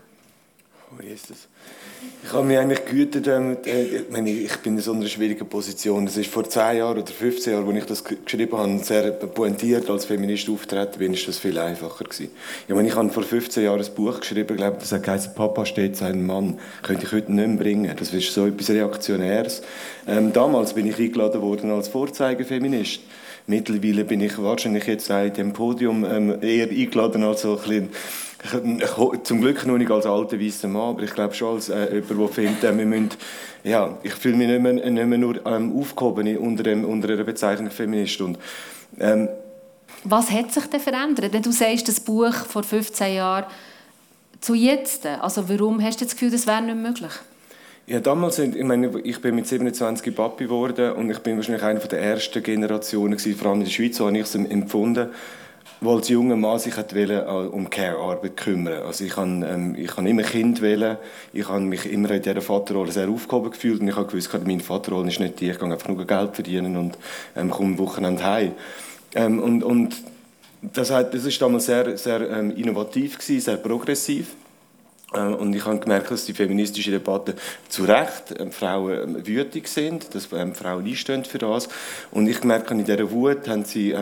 Oh 0.91 1.01
Jesus. 1.01 1.48
Ich 2.29 2.35
habe 2.35 2.47
mich 2.47 2.59
eigentlich 2.59 2.85
gehütet, 2.85 3.27
ähm, 3.27 3.57
äh, 3.65 3.85
ich, 3.85 4.11
meine, 4.11 4.29
ich 4.31 4.55
bin 4.59 4.77
in 4.77 4.83
so 4.83 4.93
einer 4.93 5.07
schwierigen 5.07 5.49
Position. 5.49 6.07
Es 6.07 6.17
ist 6.19 6.31
vor 6.31 6.47
10 6.47 6.77
Jahren 6.77 6.99
oder 6.99 7.11
15 7.11 7.55
Jahren, 7.55 7.67
als 7.67 7.79
ich 7.79 7.85
das 7.87 8.05
geschrieben 8.05 8.59
habe, 8.59 8.79
sehr 8.81 9.13
pointiert 9.13 9.89
als 9.89 10.05
Feminist 10.05 10.49
auftreten 10.51 10.99
bin, 10.99 11.15
ist 11.15 11.27
das 11.27 11.39
viel 11.39 11.59
einfacher 11.59 12.05
gewesen. 12.05 12.31
Ich 12.69 12.75
meine, 12.75 12.87
ich 12.87 12.95
habe 12.95 13.09
vor 13.09 13.23
15 13.23 13.65
Jahren 13.65 13.81
ein 13.81 13.95
Buch 13.95 14.21
geschrieben, 14.21 14.57
glaube 14.59 14.77
das 14.79 14.93
heißt 14.93 15.35
Papa 15.37 15.65
steht 15.65 15.97
sein 15.97 16.27
Mann. 16.27 16.59
Könnte 16.83 17.07
ich 17.07 17.13
heute 17.13 17.33
nicht 17.33 17.49
mehr 17.49 17.57
bringen. 17.57 17.97
Das 17.99 18.13
ist 18.13 18.35
so 18.35 18.47
etwas 18.47 18.69
Reaktionäres. 18.69 19.63
Ähm, 20.07 20.33
damals 20.33 20.75
bin 20.75 20.87
ich 20.87 20.99
eingeladen 20.99 21.41
worden 21.41 21.71
als 21.71 21.89
Vorzeigefeminist. 21.89 23.01
Mittlerweile 23.47 24.05
bin 24.05 24.21
ich 24.21 24.37
wahrscheinlich 24.37 24.85
jetzt 24.85 25.07
seit 25.07 25.39
dem 25.39 25.55
Podium 25.55 26.05
ähm, 26.05 26.43
eher 26.43 26.69
eingeladen 26.69 27.25
als 27.25 27.41
so 27.41 27.53
ein 27.53 27.63
bisschen 27.63 27.89
zum 29.25 29.41
Glück 29.41 29.67
noch 29.67 29.79
nicht 29.79 29.91
als 29.91 30.07
alter 30.07 30.41
weißer 30.41 30.69
Mann, 30.69 30.91
aber 30.91 31.03
ich 31.03 31.15
glaube 31.15 31.35
schon 31.35 31.57
als 31.57 31.69
äh, 31.69 31.97
jemand, 31.97 32.21
der 32.21 32.29
findet, 32.29 32.65
äh, 32.65 32.79
wir 32.79 32.87
müssen, 32.87 33.11
ja, 33.65 33.99
ich 34.03 34.15
fühle 34.15 34.37
mich 34.37 34.49
nicht 34.49 34.63
mehr, 34.63 34.73
nicht 34.73 35.07
mehr 35.07 35.19
nur 35.19 35.45
ähm, 35.47 35.77
aufgehoben 35.77 36.37
unter, 36.39 36.63
dem, 36.63 36.85
unter 36.85 37.09
einer 37.09 37.25
Bezeichnung 37.25 37.71
Feminist. 37.71 38.21
Und, 38.21 38.39
ähm, 39.01 39.29
Was 40.05 40.31
hat 40.31 40.53
sich 40.53 40.67
denn 40.67 40.81
verändert? 40.81 41.33
Wenn 41.33 41.43
du 41.43 41.51
sagst, 41.51 41.89
das 41.89 42.01
Buch 42.01 42.33
vor 42.33 42.63
15 42.63 43.15
Jahren 43.15 43.47
zu 44.41 44.55
jetzt, 44.55 45.05
also 45.05 45.49
warum 45.49 45.83
hast 45.83 46.01
du 46.01 46.05
das 46.05 46.15
Gefühl, 46.15 46.31
das 46.31 46.47
wäre 46.47 46.63
nicht 46.63 46.77
möglich? 46.77 47.13
Ja, 47.89 48.01
damals 48.01 48.39
ich 48.39 48.63
meine, 48.63 49.01
ich 49.01 49.21
bin 49.21 49.35
mit 49.35 49.47
27 49.47 50.15
Papi 50.15 50.45
geworden 50.45 50.93
und 50.93 51.11
ich 51.11 51.21
bin 51.21 51.37
wahrscheinlich 51.37 51.63
einer 51.63 51.81
der 51.81 52.01
ersten 52.01 52.43
Generationen 52.43 53.17
gewesen, 53.17 53.39
vor 53.39 53.49
allem 53.49 53.61
in 53.61 53.65
der 53.65 53.73
Schweiz, 53.73 53.97
so 53.97 54.07
habe 54.07 54.19
ich 54.19 54.25
es 54.25 54.35
empfunden, 54.35 55.09
wo 55.81 55.97
als 55.97 56.09
junger 56.09 56.37
Mann 56.37 56.59
sich 56.59 56.77
wollte, 56.77 57.13
äh, 57.13 57.31
um 57.31 57.71
Care-Arbeit 57.71 58.37
kümmern. 58.37 58.83
Also 58.83 59.05
ich 59.05 59.17
habe, 59.17 59.29
ähm, 59.47 59.75
ich 59.79 59.97
habe 59.97 60.09
immer 60.09 60.23
Kind 60.23 60.61
wählen. 60.61 60.97
Ich 61.33 61.49
habe 61.49 61.61
mich 61.61 61.91
immer 61.91 62.11
in 62.11 62.23
dieser 62.23 62.41
Vaterrolle 62.41 62.93
sehr 62.93 63.09
aufgehoben 63.09 63.51
gefühlt 63.51 63.81
und 63.81 63.89
ich 63.89 63.97
habe 63.97 64.07
gewusst, 64.07 64.31
meine 64.45 64.61
Vaterrolle 64.61 65.09
ist 65.09 65.21
nicht 65.21 65.41
die, 65.41 65.51
ich 65.51 65.59
gehe 65.59 65.73
einfach 65.73 65.89
nur 65.89 66.07
Geld 66.07 66.35
verdienen 66.35 66.77
und 66.77 66.99
ähm, 67.37 67.51
komme 67.51 67.73
am 67.73 67.79
Wochenende 67.79 68.25
heim. 68.25 68.53
Ähm, 69.15 69.41
und, 69.41 69.63
und 69.63 69.97
das, 70.63 70.91
hat, 70.91 71.15
das 71.15 71.25
ist 71.25 71.41
damals 71.41 71.67
sehr, 71.67 71.97
sehr 71.97 72.29
ähm, 72.29 72.51
innovativ 72.57 73.19
gewesen, 73.19 73.41
sehr 73.41 73.57
progressiv. 73.57 74.35
Ähm, 75.15 75.35
und 75.35 75.55
ich 75.55 75.65
habe 75.65 75.79
gemerkt, 75.79 76.11
dass 76.11 76.25
die 76.25 76.35
feministische 76.35 76.91
Debatte 76.91 77.35
zu 77.69 77.85
Recht 77.85 78.35
ähm, 78.39 78.53
Frauen 78.53 79.17
ähm, 79.17 79.27
wütig 79.27 79.69
sind, 79.69 80.15
dass 80.15 80.27
Frauen 80.27 80.85
einstehen 80.85 81.25
für 81.25 81.39
das. 81.39 81.69
Und 82.11 82.29
ich 82.29 82.43
merke, 82.45 82.75
in 82.75 82.85
dieser 82.85 83.11
Wut 83.11 83.49
haben 83.49 83.65
sie 83.65 83.95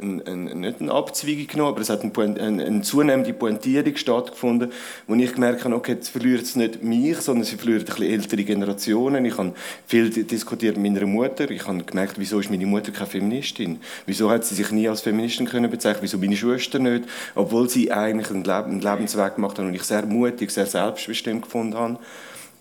ein, 0.00 0.26
ein, 0.26 0.60
nicht 0.60 0.80
eine 0.80 0.92
Abzweigung 0.92 1.46
genommen, 1.46 1.70
aber 1.70 1.80
es 1.80 1.90
hat 1.90 2.02
eine, 2.02 2.40
eine, 2.40 2.64
eine 2.64 2.82
zunehmende 2.82 3.32
Pointierung 3.32 3.96
stattgefunden, 3.96 4.72
wo 5.06 5.14
ich 5.14 5.32
gemerkt 5.32 5.64
habe, 5.64 5.74
okay, 5.74 5.92
jetzt 5.92 6.08
verliert 6.08 6.42
es 6.42 6.56
nicht 6.56 6.82
mich, 6.82 7.18
sondern 7.18 7.44
sie 7.44 7.56
verliert 7.56 7.82
ein 7.82 7.86
bisschen 7.86 8.12
ältere 8.12 8.44
Generationen. 8.44 9.24
Ich 9.24 9.36
habe 9.36 9.52
viel 9.86 10.10
diskutiert 10.10 10.76
mit 10.76 10.92
meiner 10.92 11.06
Mutter. 11.06 11.50
Ich 11.50 11.66
habe 11.66 11.82
gemerkt, 11.82 12.14
wieso 12.16 12.40
ist 12.40 12.50
meine 12.50 12.66
Mutter 12.66 12.92
keine 12.92 13.06
Feministin? 13.06 13.80
Wieso 14.06 14.30
hat 14.30 14.44
sie 14.44 14.54
sich 14.54 14.70
nie 14.70 14.88
als 14.88 15.00
Feministin 15.00 15.46
können 15.46 15.70
bezeichnen? 15.70 16.02
Wieso 16.02 16.18
meine 16.18 16.36
Schwester 16.36 16.78
nicht? 16.78 17.04
Obwohl 17.34 17.68
sie 17.68 17.92
eigentlich 17.92 18.30
einen, 18.30 18.44
Leb 18.44 18.66
einen 18.66 18.80
Lebensweg 18.80 19.36
gemacht 19.36 19.58
hat 19.58 19.64
und 19.64 19.74
ich 19.74 19.82
sehr 19.82 20.06
mutig, 20.06 20.50
sehr 20.50 20.66
selbstbestimmt 20.66 21.42
gefunden 21.42 21.74
habe. 21.74 21.98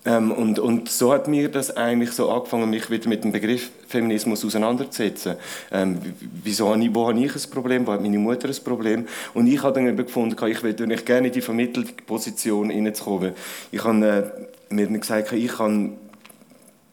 Ähm, 0.05 0.31
und, 0.31 0.59
und 0.59 0.89
so 0.89 1.11
hat 1.11 1.27
mir 1.27 1.49
das 1.49 1.75
eigentlich 1.75 2.11
so 2.11 2.31
angefangen, 2.31 2.69
mich 2.69 2.89
wieder 2.89 3.09
mit 3.09 3.23
dem 3.23 3.31
Begriff 3.31 3.69
Feminismus 3.87 4.45
auseinanderzusetzen. 4.45 5.35
Ähm, 5.71 5.99
wieso 6.43 6.69
habe 6.69 6.81
ich, 6.81 6.95
wo 6.95 7.07
habe 7.07 7.19
ich 7.19 7.35
ein 7.35 7.51
Problem, 7.51 7.85
wo 7.85 7.91
hat 7.91 8.01
meine 8.01 8.17
Mutter 8.17 8.47
ein 8.47 8.63
Problem? 8.63 9.07
Und 9.33 9.47
ich 9.47 9.61
habe 9.61 9.73
dann 9.73 9.87
eben 9.87 10.05
gefunden, 10.05 10.35
ich 10.47 10.63
will 10.63 10.87
nicht 10.87 11.05
gerne 11.05 11.27
in 11.27 11.33
die 11.33 11.41
vermittelte 11.41 11.91
Position 12.03 12.69
hineinzukommen. 12.69 13.33
Ich 13.71 13.83
habe 13.83 14.31
äh, 14.69 14.73
mir 14.73 14.87
gesagt, 14.87 15.33
ich 15.33 15.51
kann 15.51 15.97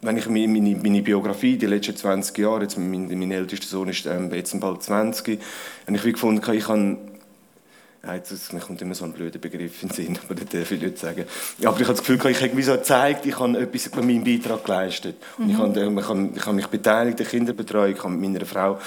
wenn 0.03 0.19
ich 0.19 0.29
meine, 0.29 0.47
meine, 0.47 1.03
Biografie, 1.03 1.57
die 1.57 1.67
letzten 1.67 1.97
20 1.97 2.37
Jahre, 2.39 2.63
jetzt 2.63 2.79
mein, 2.79 3.09
mein 3.09 3.33
ältester 3.33 3.67
Sohn 3.67 3.89
ist 3.89 4.07
ähm, 4.07 4.33
jetzt 4.33 4.59
bald 4.61 4.83
20, 4.83 5.41
habe 5.87 5.97
ich 5.97 6.03
gefunden, 6.03 6.43
ich 6.53 6.65
kann 6.65 6.99
Jetzt, 8.15 8.53
mir 8.53 8.61
kommt 8.61 8.81
immer 8.83 8.95
so 8.95 9.05
ein 9.05 9.13
blöder 9.13 9.39
Begriff 9.39 9.83
in 9.83 9.89
den 9.89 9.95
Sinn, 9.95 10.19
aber 10.25 10.35
das 10.35 10.49
darf 10.49 10.71
ich 10.71 10.81
nicht 10.81 10.99
sagen. 10.99 11.25
Aber 11.65 11.81
ich 11.81 11.87
habe 11.87 11.95
das 11.95 11.99
Gefühl, 11.99 12.31
ich 12.31 12.41
habe 12.41 12.63
so 12.63 12.73
gezeigt, 12.73 13.27
ich 13.27 13.39
habe 13.39 13.59
etwas 13.59 13.89
bei 13.89 14.03
meinem 14.03 14.25
Beitrag 14.25 14.65
geleistet. 14.65 15.17
Und 15.39 15.51
ich, 15.51 15.57
habe, 15.57 15.79
ich, 15.79 16.09
habe, 16.09 16.31
ich 16.35 16.47
habe 16.47 16.57
mich 16.57 16.67
beteiligt, 16.69 17.19
der 17.19 17.27
Kinderbetreuung, 17.27 17.95
ich 17.95 18.03
habe 18.03 18.15
mit 18.15 18.33
meiner 18.33 18.47
Frau 18.47 18.79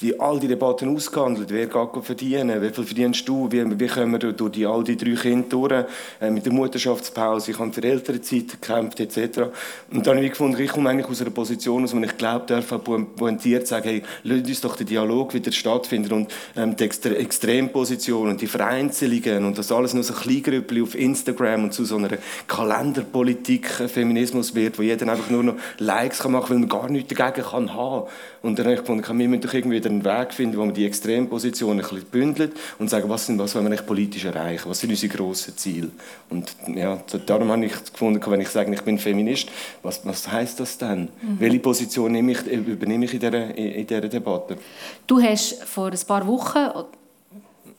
die, 0.00 0.20
all 0.20 0.38
die 0.38 0.48
Debatten 0.48 0.94
ausgehandelt. 0.94 1.50
Wer 1.50 1.66
geht 1.66 2.04
verdienen? 2.04 2.60
Wie 2.60 2.70
viel 2.70 2.84
verdienst 2.84 3.26
du? 3.28 3.50
Wie, 3.50 3.64
wie 3.78 3.86
kommen 3.86 4.12
wir 4.12 4.32
durch 4.32 4.52
die, 4.52 4.66
all 4.66 4.84
die 4.84 4.96
drei 4.96 5.14
Kinder 5.14 5.48
durch? 5.48 5.84
Äh, 6.20 6.30
mit 6.30 6.44
der 6.44 6.52
Mutterschaftspause. 6.52 7.50
Ich 7.50 7.58
habe 7.58 7.72
für 7.72 7.82
Elternzeit 7.82 8.48
gekämpft, 8.48 9.00
etc. 9.00 9.42
Und 9.90 10.06
dann 10.06 10.16
habe 10.16 10.26
ich 10.26 10.32
gefunden, 10.32 10.60
ich 10.60 10.70
komme 10.70 10.90
eigentlich 10.90 11.08
aus 11.08 11.20
einer 11.22 11.30
Position, 11.30 11.84
aus 11.84 11.92
der 11.92 12.02
ich 12.02 12.18
glaube, 12.18 12.44
darf 12.46 12.74
pointiert 12.84 13.66
sagen, 13.66 13.88
hey, 13.88 14.02
lasst 14.22 14.46
uns 14.46 14.60
doch 14.60 14.76
den 14.76 14.86
Dialog 14.86 15.32
wieder 15.32 15.50
stattfinden 15.50 16.12
und 16.12 16.34
ähm, 16.56 16.76
die 16.76 16.84
Extre 16.84 17.16
Extremposition 17.16 18.28
und 18.28 18.40
die 18.40 18.46
Vereinzelungen 18.46 19.44
und 19.46 19.58
das 19.58 19.72
alles 19.72 19.94
nur 19.94 20.02
so 20.02 20.14
ein 20.14 20.20
Kleingrüppchen 20.20 20.82
auf 20.82 20.94
Instagram 20.94 21.64
und 21.64 21.72
zu 21.72 21.84
so 21.84 21.96
einer 21.96 22.10
Kalenderpolitik 22.46 23.80
äh, 23.80 23.88
Feminismus 23.88 24.54
wird, 24.54 24.78
wo 24.78 24.82
jeder 24.82 25.10
einfach 25.10 25.30
nur 25.30 25.42
noch 25.42 25.54
Likes 25.78 26.18
kann 26.20 26.32
machen 26.32 26.48
kann, 26.48 26.50
weil 26.50 26.60
man 26.60 26.68
gar 26.68 26.90
nichts 26.90 27.14
dagegen 27.14 27.46
kann 27.46 27.74
haben. 27.74 28.06
Und 28.42 28.58
dann 28.58 28.66
habe 28.66 28.74
ich 28.74 28.80
gefunden, 28.80 29.18
wir 29.18 29.28
müssen 29.28 29.42
doch 29.42 29.54
irgendwie 29.54 29.80
wieder 29.86 30.12
einen 30.12 30.20
Weg 30.20 30.34
finden, 30.34 30.56
wo 30.58 30.64
wir 30.64 30.72
die 30.72 30.84
Extrempositionen 30.86 31.84
ein 31.84 31.88
bisschen 31.88 32.08
bündelt 32.08 32.52
und 32.78 32.90
sagen, 32.90 33.08
was, 33.08 33.26
sind, 33.26 33.38
was 33.38 33.54
wollen 33.54 33.64
wir 33.66 33.72
eigentlich 33.72 33.86
politisch 33.86 34.24
erreichen, 34.24 34.68
was 34.68 34.80
sind 34.80 34.90
unsere 34.90 35.14
grossen 35.14 35.56
Ziele. 35.56 35.90
Und 36.30 36.54
ja, 36.74 36.98
darum 37.26 37.50
habe 37.50 37.66
ich 37.66 37.72
gefunden, 37.92 38.20
wenn 38.26 38.40
ich 38.40 38.48
sage, 38.48 38.72
ich 38.72 38.82
bin 38.82 38.98
Feminist, 38.98 39.48
was, 39.82 40.04
was 40.04 40.30
heißt 40.30 40.60
das 40.60 40.78
denn? 40.78 41.02
Mhm. 41.02 41.40
Welche 41.40 41.58
Position 41.60 42.12
nehme 42.12 42.32
ich, 42.32 42.46
übernehme 42.46 43.04
ich 43.04 43.14
in 43.14 43.20
dieser, 43.20 43.54
in 43.56 43.86
dieser 43.86 44.00
Debatte? 44.08 44.56
Du 45.06 45.20
hast 45.20 45.62
vor 45.64 45.86
ein 45.86 45.98
paar 46.06 46.26
Wochen 46.26 46.86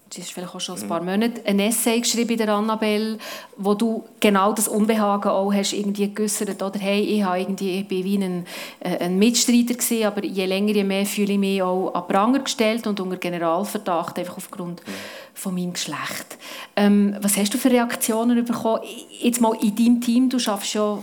das 0.10 0.20
ist 0.20 0.32
vielleicht 0.32 0.56
auch 0.56 0.60
schon 0.60 0.80
ein 0.80 0.88
paar 0.88 1.04
Monate, 1.04 1.42
ein 1.46 1.60
Essay 1.60 2.00
geschrieben 2.00 2.32
in 2.32 2.38
der 2.38 2.50
Annabelle, 2.50 3.18
wo 3.58 3.74
du 3.74 4.04
genau 4.20 4.54
das 4.54 4.68
Unbehagen 4.68 5.30
auch 5.30 5.54
hast 5.54 5.74
irgendwie 5.74 6.14
geäussert, 6.14 6.62
oder 6.62 6.80
hey, 6.80 7.02
ich, 7.02 7.24
habe 7.24 7.40
irgendwie, 7.40 7.80
ich 7.80 7.88
bin 7.88 8.04
wie 8.04 8.18
ein, 8.18 8.46
äh, 8.80 8.98
ein 9.00 9.20
Mitstreiter 9.20 9.74
gewesen, 9.74 10.06
aber 10.06 10.24
je 10.24 10.46
länger, 10.46 10.74
je 10.74 10.84
mehr 10.84 11.06
fühle 11.06 11.34
ich 11.34 11.40
mich 11.40 11.62
auch 11.62 11.94
an 11.94 12.08
Pranger 12.08 12.40
gestellt 12.40 12.88
und 12.88 13.00
unter 13.00 13.18
Generalverdacht, 13.18 14.18
einfach 14.18 14.38
aufgrund 14.38 14.86
mhm. 14.88 14.92
von 15.34 15.54
meinem 15.54 15.74
Geschlecht. 15.74 16.38
Ähm, 16.76 17.16
was 17.22 17.36
hast 17.38 17.54
du 17.54 17.58
für 17.58 17.70
Reaktionen 17.70 18.44
bekommen? 18.46 18.82
Jetzt 19.20 19.42
mal 19.42 19.56
in 19.62 19.76
deinem 19.76 20.02
Team, 20.02 20.30
du 20.30 20.38
arbeitest 20.38 20.74
ja 20.74 21.00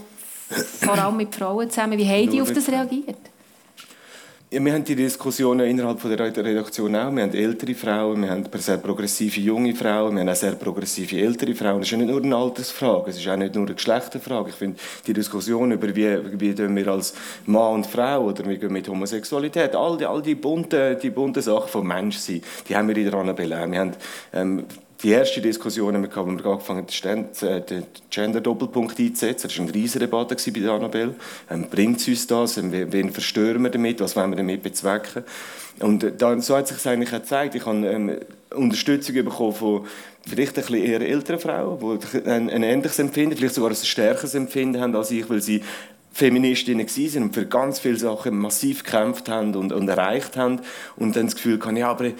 vor 0.80 0.98
allem 0.98 1.16
mit 1.16 1.34
Frauen 1.34 1.68
zusammen, 1.70 1.98
wie 1.98 2.06
haben 2.06 2.30
die 2.30 2.40
auf 2.40 2.52
das 2.52 2.68
reagiert? 2.68 3.33
Ja, 4.54 4.64
wir 4.64 4.72
haben 4.72 4.84
die 4.84 4.94
Diskussionen 4.94 5.66
innerhalb 5.66 6.00
der 6.00 6.44
Redaktion 6.44 6.94
auch. 6.94 7.10
Wir 7.10 7.24
haben 7.24 7.34
ältere 7.34 7.74
Frauen, 7.74 8.22
wir 8.22 8.30
haben 8.30 8.44
sehr 8.54 8.76
progressive 8.76 9.40
junge 9.40 9.74
Frauen, 9.74 10.14
wir 10.14 10.20
haben 10.20 10.28
auch 10.28 10.36
sehr 10.36 10.52
progressive 10.52 11.20
ältere 11.20 11.56
Frauen. 11.56 11.80
Es 11.80 11.88
ist 11.88 11.90
ja 11.90 11.98
nicht 11.98 12.08
nur 12.08 12.22
eine 12.22 12.36
Altersfrage, 12.36 13.10
es 13.10 13.16
ist 13.16 13.26
auch 13.26 13.36
nicht 13.36 13.56
nur 13.56 13.66
eine 13.66 13.74
Geschlechterfrage. 13.74 14.50
Ich 14.50 14.54
finde, 14.54 14.78
die 15.08 15.12
Diskussion 15.12 15.72
über 15.72 15.88
wie, 15.88 16.38
wie 16.38 16.56
wir 16.56 16.88
als 16.88 17.14
Mann 17.46 17.74
und 17.74 17.86
Frau 17.88 18.26
oder 18.26 18.48
wie 18.48 18.56
gehen 18.56 18.72
mit 18.72 18.86
Homosexualität, 18.86 19.74
all 19.74 19.96
die, 19.96 20.06
all 20.06 20.22
die 20.22 20.36
bunten 20.36 21.00
die 21.02 21.10
bunte 21.10 21.42
Sachen 21.42 21.68
vom 21.68 21.88
Menschsein, 21.88 22.40
die 22.68 22.76
haben 22.76 22.86
wir 22.86 22.96
in 22.96 23.10
der 23.10 23.14
Annabelle 23.14 23.68
Wir 23.68 23.80
haben 23.80 23.92
ähm, 24.32 24.66
die 25.02 25.10
erste 25.10 25.40
Diskussion, 25.40 25.94
haben 25.94 26.02
wir 26.02 26.16
angefangen 26.16 26.86
äh, 27.42 27.60
den 27.60 27.84
Gender-Doppelpunkt 28.10 28.98
einzusetzen. 28.98 29.48
Das 29.48 29.58
war 29.58 29.64
eine 29.66 29.74
riesige 29.74 30.06
Debatte 30.06 30.36
bei 30.52 30.70
Annabelle. 30.70 31.14
Ähm, 31.50 31.66
bringt 31.70 32.00
es 32.00 32.08
uns 32.08 32.26
das? 32.26 32.56
Ähm, 32.56 32.72
wen 32.72 33.10
verstören 33.10 33.62
wir 33.62 33.70
damit? 33.70 34.00
Was 34.00 34.16
wollen 34.16 34.30
wir 34.30 34.36
damit 34.36 34.62
bezwecken? 34.62 35.24
Und 35.80 36.04
äh, 36.04 36.12
da, 36.16 36.40
so 36.40 36.56
hat 36.56 36.68
sich 36.68 36.78
es 36.78 36.86
eigentlich 36.86 37.10
gezeigt. 37.10 37.54
Ich 37.54 37.66
habe 37.66 37.86
ähm, 37.86 38.16
Unterstützung 38.54 39.14
bekommen 39.14 39.52
von 39.52 39.86
vielleicht 40.26 40.56
ein 40.56 40.64
bisschen 40.64 40.84
eher 40.84 41.00
älteren 41.00 41.40
Frauen, 41.40 41.98
die 41.98 42.30
ein, 42.30 42.48
ein 42.48 42.62
ähnliches 42.62 42.98
Empfinden, 42.98 43.36
vielleicht 43.36 43.54
sogar 43.54 43.70
ein 43.70 43.76
stärkeres 43.76 44.34
Empfinden 44.34 44.80
haben 44.80 44.96
als 44.96 45.10
ich, 45.10 45.28
weil 45.28 45.42
sie 45.42 45.62
Feministinnen 46.14 46.86
waren 46.86 47.22
und 47.24 47.34
für 47.34 47.44
ganz 47.44 47.80
viele 47.80 47.96
Sachen 47.96 48.38
massiv 48.38 48.84
gekämpft 48.84 49.28
haben 49.28 49.56
und, 49.56 49.72
und 49.72 49.88
erreicht 49.88 50.36
haben 50.36 50.60
und 50.94 51.16
dann 51.16 51.26
das 51.26 51.34
Gefühl 51.34 51.58
hatten, 51.60 51.76
ja, 51.76 51.90
aber 51.90 52.12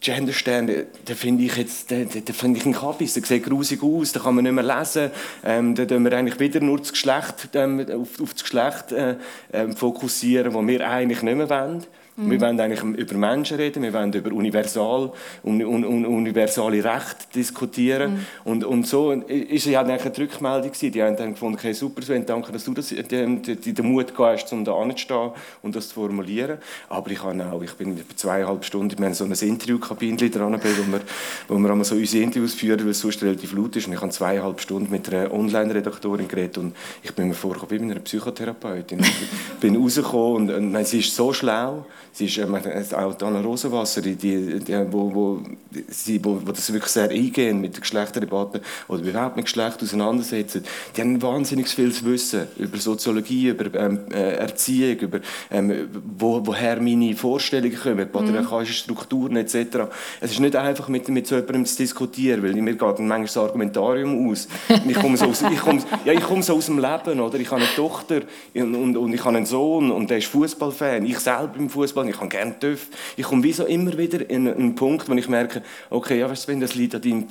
Genderstern, 0.00 0.66
den 0.68 1.16
finde 1.16 1.44
ich 1.44 1.56
jetzt, 1.56 1.90
den, 1.90 2.08
den 2.08 2.34
finde 2.34 2.60
ich 2.60 2.66
ein 2.66 2.72
Kabis, 2.72 3.14
der 3.14 3.24
sieht 3.24 3.44
grusig 3.44 3.82
aus, 3.82 4.12
den 4.12 4.22
kann 4.22 4.36
man 4.36 4.44
nicht 4.44 4.52
mehr 4.52 4.62
lesen, 4.62 5.10
ähm, 5.44 5.74
da 5.74 5.84
tun 5.84 6.04
wir 6.04 6.12
eigentlich 6.12 6.38
wieder 6.38 6.60
nur 6.60 6.78
das 6.78 6.92
Geschlecht, 6.92 7.48
ähm, 7.54 7.80
auf, 7.80 8.20
auf, 8.20 8.32
das 8.32 8.42
Geschlecht 8.44 8.92
äh, 8.92 9.16
äh, 9.50 9.72
fokussieren, 9.72 10.52
das 10.52 10.66
wir 10.66 10.88
eigentlich 10.88 11.22
nicht 11.22 11.36
mehr 11.36 11.50
wollen. 11.50 11.84
Mhm. 12.16 12.30
Wir 12.30 12.40
wollen 12.40 12.60
eigentlich 12.60 12.82
über 12.82 13.14
Menschen 13.14 13.58
reden, 13.58 13.82
wir 13.82 13.92
wollen 13.92 14.12
über 14.12 14.32
Universal, 14.32 15.12
un, 15.44 15.62
un, 15.62 15.84
un, 15.84 16.06
universale 16.06 16.82
Rechte 16.82 17.26
diskutieren. 17.34 18.12
Mhm. 18.12 18.26
Und, 18.44 18.64
und 18.64 18.86
so 18.86 19.12
ist 19.12 19.66
ja 19.66 19.80
eigentlich 19.80 20.04
eine 20.06 20.18
Rückmeldung 20.18 20.72
gewesen. 20.72 20.92
Die 20.92 21.02
haben 21.02 21.16
dann 21.16 21.32
gefunden, 21.34 21.58
okay, 21.58 21.72
super 21.74 22.00
Sven, 22.00 22.24
danke, 22.24 22.52
dass 22.52 22.64
du 22.64 22.72
das, 22.72 22.88
den, 22.88 23.42
den, 23.42 23.86
Mut 23.86 24.14
hast, 24.16 24.52
um 24.52 24.64
da 24.64 24.74
anzustehen 24.74 25.30
und 25.62 25.76
das 25.76 25.88
zu 25.88 25.94
formulieren. 25.94 26.58
Aber 26.88 27.10
ich 27.10 27.22
habe 27.22 27.44
auch, 27.52 27.62
ich 27.62 27.74
bin 27.74 27.92
über 27.92 28.16
zweieinhalb 28.16 28.64
Stunden, 28.64 28.98
wir 28.98 29.06
haben 29.06 29.14
so 29.14 29.24
ein 29.24 29.32
Interviewkabinchen 29.32 30.30
dran, 30.30 30.54
wo 30.54 30.92
wir, 30.92 31.00
wo 31.48 31.58
wir 31.58 31.84
so 31.84 31.96
unsere 31.96 32.22
Interviews 32.22 32.54
führen, 32.54 32.80
weil 32.80 32.90
es 32.90 33.00
sonst 33.00 33.22
relativ 33.22 33.52
laut 33.52 33.76
ist. 33.76 33.86
Und 33.88 33.92
ich 33.92 34.00
habe 34.00 34.10
zweieinhalb 34.10 34.60
Stunden 34.60 34.90
mit 34.90 35.12
einer 35.12 35.32
Online-Redaktorin 35.32 36.28
geredet 36.28 36.56
und 36.58 36.74
ich 37.02 37.12
bin 37.12 37.28
mir 37.28 37.34
vorgekommen 37.34 37.70
wie 37.70 37.78
mit 37.78 37.90
einer 37.90 38.00
Psychotherapeutin. 38.00 39.00
ich 39.00 39.60
bin 39.60 39.76
rausgekommen 39.76 40.48
und, 40.48 40.50
und 40.50 40.72
nein, 40.72 40.86
sie 40.86 41.00
ist 41.00 41.14
so 41.14 41.32
schlau, 41.34 41.84
Sie 42.16 42.24
ist 42.24 42.38
ähm, 42.38 42.54
auch 42.54 43.14
Dana 43.14 43.42
Rosenwasser, 43.42 44.00
die, 44.00 44.16
die, 44.16 44.58
die, 44.58 44.72
wo, 44.90 45.14
wo, 45.14 45.40
sie, 45.88 46.24
wo, 46.24 46.40
wo 46.46 46.50
das 46.50 46.72
wirklich 46.72 46.90
sehr 46.90 47.10
eingehen 47.10 47.60
mit 47.60 47.74
der 47.74 47.82
Geschlechterdebatte 47.82 48.62
oder 48.88 49.02
überhaupt 49.02 49.36
mit 49.36 49.44
Geschlecht 49.44 49.82
auseinandersetzen. 49.82 50.64
Die 50.96 51.02
haben 51.02 51.20
wahnsinnig 51.20 51.68
viel 51.68 51.92
zu 51.92 52.06
wissen 52.06 52.46
über 52.56 52.78
Soziologie, 52.78 53.48
über 53.48 53.78
ähm, 53.78 53.98
äh, 54.10 54.36
Erziehung, 54.36 54.98
über 55.00 55.20
ähm, 55.50 55.90
wo, 56.18 56.40
woher 56.42 56.80
meine 56.80 57.14
Vorstellungen 57.14 57.76
kommen, 57.76 58.10
patriarchalische 58.10 58.72
Strukturen 58.72 59.36
etc. 59.36 59.80
Es 60.18 60.30
ist 60.30 60.40
nicht 60.40 60.56
einfach 60.56 60.88
mit, 60.88 61.10
mit 61.10 61.26
so 61.26 61.34
jemandem 61.34 61.66
zu 61.66 61.76
diskutieren, 61.76 62.42
weil 62.42 62.54
mir 62.54 62.76
geht 62.76 62.80
manchmal 62.80 63.24
das 63.24 63.36
Argumentarium 63.36 64.30
aus. 64.30 64.48
Ich 64.88 64.98
komme 64.98 65.18
so 65.18 65.26
aus, 65.26 65.42
ich 65.42 65.60
komme, 65.60 65.82
ja, 66.06 66.14
ich 66.14 66.22
komme 66.22 66.42
so 66.42 66.54
aus 66.54 66.64
dem 66.64 66.78
Leben, 66.78 67.20
oder? 67.20 67.38
Ich 67.38 67.50
habe 67.50 67.60
eine 67.60 67.74
Tochter 67.74 68.22
und, 68.54 68.74
und, 68.74 68.96
und 68.96 69.12
ich 69.12 69.22
habe 69.22 69.36
einen 69.36 69.44
Sohn 69.44 69.90
und 69.90 70.08
der 70.08 70.16
ist 70.16 70.28
Fußballfan. 70.28 71.04
Ich 71.04 71.18
selber 71.18 71.48
bin 71.48 71.68
Fußball 71.68 72.05
und 72.06 72.14
ich 72.14 72.20
habe 72.20 72.28
gerne 72.28 72.58
TÜV. 72.58 72.88
Ich 73.16 73.24
komme 73.24 73.42
wie 73.42 73.52
so 73.52 73.64
immer 73.64 73.96
wieder 73.98 74.28
in 74.28 74.48
einen 74.48 74.74
Punkt, 74.74 75.08
wo 75.08 75.14
ich 75.14 75.28
merke, 75.28 75.62
okay, 75.90 76.18
ja, 76.20 76.30
weißt 76.30 76.48
du, 76.48 76.60
das 76.60 76.74
liegt 76.74 76.94
an, 76.94 77.02
deinem, 77.02 77.26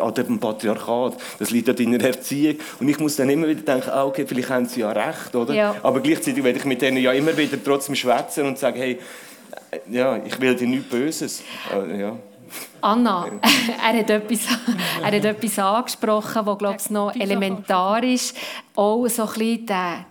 an 0.00 0.14
dem 0.14 0.40
Patriarchat, 0.40 1.14
das 1.38 1.50
liegt 1.50 1.68
an 1.68 1.76
deiner 1.76 2.02
Erziehung. 2.02 2.56
Und 2.80 2.88
ich 2.88 2.98
muss 2.98 3.16
dann 3.16 3.28
immer 3.30 3.48
wieder 3.48 3.62
denken, 3.62 3.90
ah, 3.90 4.04
okay, 4.04 4.24
vielleicht 4.26 4.50
haben 4.50 4.66
sie 4.66 4.80
ja 4.80 4.90
recht, 4.90 5.34
oder? 5.34 5.54
Ja. 5.54 5.76
Aber 5.82 6.00
gleichzeitig 6.00 6.42
werde 6.42 6.58
ich 6.58 6.64
mit 6.64 6.82
denen 6.82 6.98
ja 6.98 7.12
immer 7.12 7.36
wieder 7.36 7.62
trotzdem 7.62 7.94
schwätzen 7.94 8.46
und 8.46 8.58
sagen, 8.58 8.78
hey, 8.78 8.98
ja, 9.90 10.18
ich 10.24 10.40
will 10.40 10.54
dir 10.54 10.66
nichts 10.66 10.88
Böses. 10.88 11.42
Äh, 11.72 12.00
ja. 12.00 12.16
Anna, 12.80 13.26
er 13.82 13.98
hat 13.98 14.10
etwas, 14.10 14.40
er 15.00 15.06
hat 15.06 15.24
etwas 15.24 15.58
angesprochen, 15.58 16.46
was 16.46 16.58
glaube 16.58 16.76
ich 16.78 16.90
noch 16.90 17.14
elementar 17.14 18.02
ist. 18.04 18.36
Auch 18.76 19.06
so 19.08 19.22
ein 19.22 19.28
bisschen 19.28 19.66
der 19.66 20.06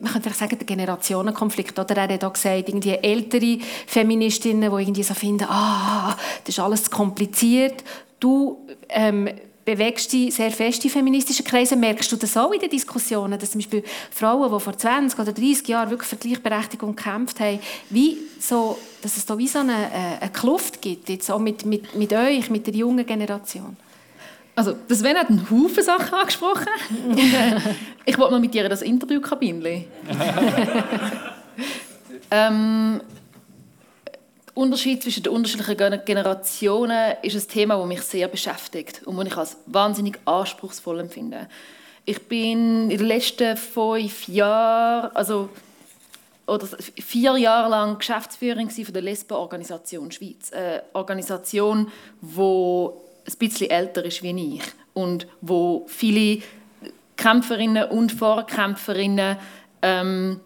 man 0.00 0.12
könnte 0.12 0.30
sagen, 0.30 0.56
der 0.56 0.66
Generationenkonflikt. 0.66 1.78
Oder 1.78 1.96
er 1.96 2.14
hat 2.14 2.24
auch 2.24 2.32
gesagt, 2.32 2.68
irgendwie 2.68 2.94
ältere 2.94 3.58
Feministinnen, 3.86 4.70
die 4.70 4.82
irgendwie 4.82 5.02
so 5.02 5.14
finden, 5.14 5.46
ah, 5.48 6.16
das 6.44 6.56
ist 6.56 6.60
alles 6.60 6.84
zu 6.84 6.90
kompliziert. 6.90 7.82
Du 8.20 8.66
ähm, 8.88 9.28
bewegst 9.64 10.12
dich 10.12 10.34
sehr 10.34 10.50
fest 10.50 10.84
in 10.84 10.90
feministischen 10.90 11.44
Kreisen. 11.44 11.80
Merkst 11.80 12.10
du 12.10 12.16
das 12.16 12.36
auch 12.36 12.52
in 12.52 12.60
den 12.60 12.70
Diskussionen, 12.70 13.38
dass 13.38 13.50
zum 13.50 13.60
Beispiel 13.60 13.84
Frauen, 14.10 14.50
die 14.50 14.60
vor 14.60 14.76
20 14.76 15.18
oder 15.18 15.32
30 15.32 15.68
Jahren 15.68 15.90
wirklich 15.90 16.08
für 16.08 16.16
Gleichberechtigung 16.16 16.96
gekämpft 16.96 17.40
haben, 17.40 17.58
wie 17.90 18.16
so, 18.40 18.78
dass 19.02 19.16
es 19.16 19.26
da 19.26 19.36
wie 19.36 19.48
so 19.48 19.58
eine, 19.58 19.72
äh, 19.72 20.22
eine 20.22 20.30
Kluft 20.32 20.80
gibt, 20.80 21.08
jetzt 21.08 21.30
auch 21.30 21.38
mit, 21.38 21.66
mit, 21.66 21.94
mit 21.96 22.12
euch, 22.12 22.48
mit 22.50 22.66
der 22.66 22.74
jungen 22.74 23.04
Generation? 23.04 23.76
Also, 24.58 24.74
das 24.88 24.98
Sven 24.98 25.16
hat 25.16 25.28
einen 25.28 25.48
Haufen 25.48 25.84
Sachen 25.84 26.12
angesprochen. 26.14 26.66
ich 28.04 28.18
wollte 28.18 28.32
mal 28.32 28.40
mit 28.40 28.52
dir 28.52 28.68
das 28.68 28.82
Interviewkabinchen. 28.82 29.62
ähm, 32.32 33.00
der 34.04 34.56
Unterschied 34.56 35.00
zwischen 35.00 35.22
den 35.22 35.32
unterschiedlichen 35.32 36.04
Generationen 36.04 37.14
ist 37.22 37.36
ein 37.36 37.48
Thema, 37.48 37.78
das 37.78 37.86
mich 37.86 38.02
sehr 38.02 38.26
beschäftigt 38.26 39.02
und 39.04 39.16
das 39.16 39.28
ich 39.28 39.36
als 39.36 39.58
wahnsinnig 39.66 40.18
anspruchsvoll 40.24 40.98
empfinde. 40.98 41.46
Ich 42.04 42.26
bin 42.26 42.90
in 42.90 42.98
den 42.98 43.06
letzten 43.06 43.56
fünf 43.56 44.26
Jahren, 44.26 45.14
also 45.14 45.50
oder 46.48 46.66
vier 46.96 47.36
Jahre 47.36 47.70
lang 47.70 47.98
Geschäftsführerin 47.98 48.70
von 48.70 48.92
der 48.92 49.02
Lesbenorganisation 49.02 50.10
Schweiz, 50.10 50.50
eine 50.52 50.82
Organisation, 50.94 51.92
die 52.20 52.90
ein 53.28 53.38
bisschen 53.38 53.70
älter 53.70 54.04
ist 54.04 54.22
wie 54.22 54.56
ich 54.56 54.62
und 54.94 55.26
wo 55.40 55.84
viele 55.88 56.42
Kämpferinnen 57.16 57.90
und 57.90 58.12
Vorkämpferinnen 58.12 59.36
ähm, 59.82 60.40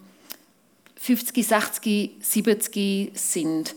50, 0.97 1.47
60, 1.47 2.11
70 2.21 3.11
sind. 3.15 3.75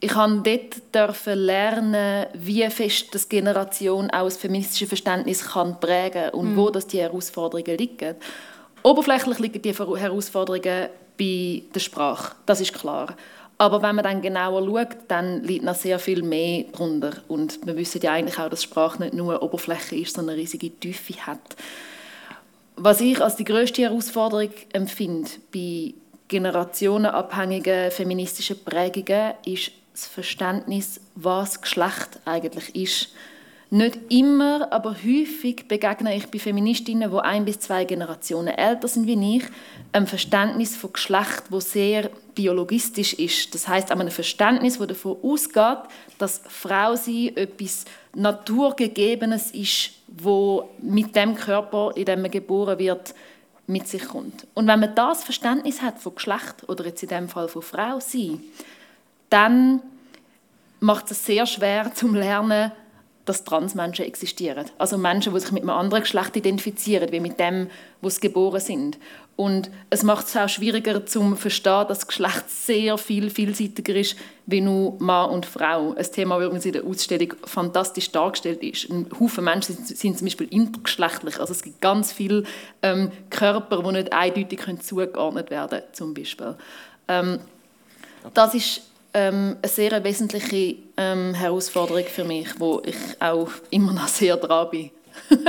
Ich 0.00 0.12
durfte 0.12 0.82
dort 0.92 1.26
lernen, 1.26 2.26
wie 2.34 2.68
fest 2.68 3.14
das 3.14 3.28
Generation 3.28 4.10
auch 4.10 4.24
das 4.24 4.36
feministische 4.36 4.86
Verständnis 4.86 5.44
kann 5.52 5.80
prägen 5.80 6.30
und 6.30 6.52
mhm. 6.52 6.56
wo 6.56 6.70
das 6.70 6.86
die 6.86 7.00
Herausforderungen 7.00 7.78
liegen. 7.78 8.16
Oberflächlich 8.82 9.38
liegen 9.38 9.62
die 9.62 9.72
Herausforderungen 9.72 10.88
bei 11.18 11.62
der 11.74 11.80
Sprache, 11.80 12.34
das 12.44 12.60
ist 12.60 12.74
klar. 12.74 13.16
Aber 13.56 13.82
wenn 13.82 13.94
man 13.94 14.04
dann 14.04 14.22
genauer 14.22 14.64
schaut, 14.66 14.96
dann 15.08 15.42
liegt 15.44 15.64
noch 15.64 15.76
sehr 15.76 15.98
viel 15.98 16.22
mehr 16.22 16.64
drunter. 16.72 17.12
Und 17.28 17.64
wir 17.66 17.76
wissen 17.76 18.00
ja 18.02 18.12
eigentlich 18.12 18.38
auch, 18.38 18.50
dass 18.50 18.62
Sprache 18.62 19.02
nicht 19.02 19.14
nur 19.14 19.34
eine 19.34 19.40
Oberfläche 19.40 19.96
ist, 19.96 20.16
sondern 20.16 20.34
eine 20.34 20.42
riesige 20.42 20.70
Tiefe 20.70 21.14
hat. 21.26 21.40
Was 22.76 23.00
ich 23.00 23.20
als 23.22 23.36
die 23.36 23.44
größte 23.44 23.82
Herausforderung 23.82 24.50
empfinde 24.72 25.30
bei 25.52 25.94
generationenabhängigen 26.26 27.92
feministischen 27.92 28.62
Prägungen, 28.64 29.34
ist 29.44 29.70
das 29.92 30.08
Verständnis, 30.08 31.00
was 31.14 31.60
Geschlecht 31.60 32.18
eigentlich 32.24 32.74
ist. 32.74 33.10
Nicht 33.74 33.98
immer, 34.08 34.72
aber 34.72 34.90
häufig 34.90 35.66
begegne 35.66 36.14
ich 36.14 36.28
bei 36.28 36.38
Feministinnen, 36.38 37.10
die 37.10 37.18
ein 37.18 37.44
bis 37.44 37.58
zwei 37.58 37.84
Generationen 37.84 38.54
älter 38.54 38.86
sind 38.86 39.08
wie 39.08 39.38
ich, 39.38 39.42
ein 39.90 40.06
Verständnis 40.06 40.76
von 40.76 40.92
Geschlecht, 40.92 41.42
wo 41.50 41.58
sehr 41.58 42.08
biologistisch 42.36 43.14
ist. 43.14 43.52
Das 43.52 43.66
heißt, 43.66 43.90
ein 43.90 44.10
Verständnis, 44.12 44.78
das 44.78 44.86
davon 44.86 45.16
ausgeht, 45.24 45.78
dass 46.18 46.40
Frau 46.46 46.94
sie 46.94 47.36
etwas 47.36 47.84
Naturgegebenes 48.14 49.50
ist, 49.50 49.90
wo 50.06 50.70
mit 50.80 51.16
dem 51.16 51.34
Körper, 51.34 51.90
in 51.96 52.04
dem 52.04 52.22
man 52.22 52.30
geboren 52.30 52.78
wird, 52.78 53.12
mit 53.66 53.88
sich 53.88 54.04
kommt. 54.06 54.46
Und 54.54 54.68
wenn 54.68 54.78
man 54.78 54.94
das 54.94 55.24
Verständnis 55.24 55.82
hat 55.82 55.98
von 55.98 56.14
Geschlecht 56.14 56.68
oder 56.68 56.86
jetzt 56.86 57.02
in 57.02 57.08
dem 57.08 57.28
Fall 57.28 57.48
von 57.48 57.62
Frau 57.62 57.98
sein, 57.98 58.40
dann 59.30 59.82
macht 60.78 61.10
es 61.10 61.26
sehr 61.26 61.44
schwer 61.44 61.92
zum 61.92 62.14
Lernen, 62.14 62.70
dass 63.24 63.44
Transmenschen 63.44 64.04
existieren. 64.04 64.66
Also 64.78 64.98
Menschen, 64.98 65.32
die 65.32 65.40
sich 65.40 65.52
mit 65.52 65.62
einem 65.62 65.70
anderen 65.70 66.02
Geschlecht 66.02 66.36
identifizieren, 66.36 67.10
wie 67.10 67.20
mit 67.20 67.40
dem, 67.40 67.68
wo 68.02 68.10
sie 68.10 68.20
geboren 68.20 68.60
sind. 68.60 68.98
Und 69.36 69.70
es 69.90 70.02
macht 70.02 70.26
es 70.26 70.36
auch 70.36 70.48
schwieriger 70.48 71.06
zu 71.06 71.34
verstehen, 71.34 71.86
dass 71.88 72.06
Geschlecht 72.06 72.48
sehr 72.48 72.96
viel 72.98 73.30
vielseitiger 73.30 73.96
ist, 73.96 74.16
wie 74.46 74.60
nur 74.60 74.94
Mann 75.00 75.30
und 75.30 75.46
Frau. 75.46 75.94
Ein 75.94 76.12
Thema, 76.12 76.36
das 76.36 76.44
übrigens 76.46 76.66
in 76.66 76.72
der 76.72 76.84
Ausstellung 76.84 77.34
fantastisch 77.44 78.12
dargestellt 78.12 78.62
ist. 78.62 78.88
Ein 78.90 79.08
Haufen 79.18 79.44
Menschen 79.44 79.74
sind, 79.74 79.88
sind 79.88 80.18
zum 80.18 80.26
Beispiel 80.26 80.46
intergeschlechtlich. 80.50 81.40
Also 81.40 81.52
es 81.52 81.62
gibt 81.62 81.80
ganz 81.80 82.12
viele 82.12 82.44
ähm, 82.82 83.10
Körper, 83.30 83.82
die 83.82 83.92
nicht 83.92 84.12
eindeutig 84.12 84.60
zugeordnet 84.82 85.50
werden 85.50 85.80
können, 85.80 85.92
zum 85.92 86.14
Beispiel. 86.14 86.54
Ähm, 87.08 87.40
das 88.32 88.54
ist 88.54 88.82
ähm, 89.14 89.56
eine 89.62 89.70
sehr 89.70 90.04
wesentliche 90.04 90.76
ähm, 90.96 91.34
Herausforderung 91.34 92.04
für 92.04 92.24
mich, 92.24 92.48
wo 92.58 92.82
ich 92.84 92.96
auch 93.20 93.48
immer 93.70 93.92
noch 93.92 94.08
sehr 94.08 94.36
dran 94.36 94.68
bin. 94.70 94.90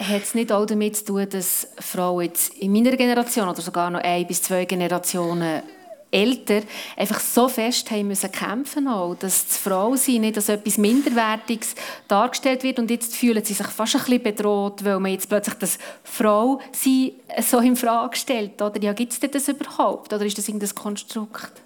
Hat 0.00 0.22
es 0.22 0.34
nicht 0.34 0.52
auch 0.52 0.66
damit 0.66 0.96
zu 0.96 1.04
tun, 1.04 1.28
dass 1.30 1.68
Frauen 1.78 2.24
jetzt 2.24 2.54
in 2.58 2.72
meiner 2.72 2.96
Generation 2.96 3.48
oder 3.48 3.62
sogar 3.62 3.90
noch 3.90 4.00
ein 4.00 4.26
bis 4.26 4.42
zwei 4.42 4.64
Generationen 4.64 5.62
älter 6.10 6.60
einfach 6.96 7.18
so 7.18 7.48
fest 7.48 7.90
haben 7.90 8.08
müssen 8.08 8.30
kämpfen 8.30 8.86
auch, 8.86 9.16
dass 9.16 9.46
das 9.46 9.56
Frau 9.56 9.96
sein 9.96 10.20
nicht 10.20 10.36
als 10.36 10.48
etwas 10.48 10.78
Minderwertiges 10.78 11.74
dargestellt 12.06 12.62
wird 12.62 12.78
und 12.78 12.90
jetzt 12.90 13.16
fühlen 13.16 13.44
sie 13.44 13.54
sich 13.54 13.66
fast 13.66 13.96
ein 13.96 14.02
bisschen 14.02 14.22
bedroht, 14.22 14.84
weil 14.84 15.00
man 15.00 15.10
jetzt 15.10 15.28
plötzlich 15.28 15.56
das 15.56 15.78
Frau 16.04 16.60
sie 16.72 17.14
so 17.42 17.58
in 17.58 17.74
Frage 17.74 18.16
stellt. 18.16 18.62
Oder 18.62 18.80
ja, 18.80 18.92
gibt 18.92 19.12
es 19.12 19.18
das 19.18 19.48
überhaupt? 19.48 20.12
Oder 20.12 20.24
ist 20.24 20.38
das 20.38 20.46
irgendein 20.46 20.74
Konstrukt? 20.74 21.63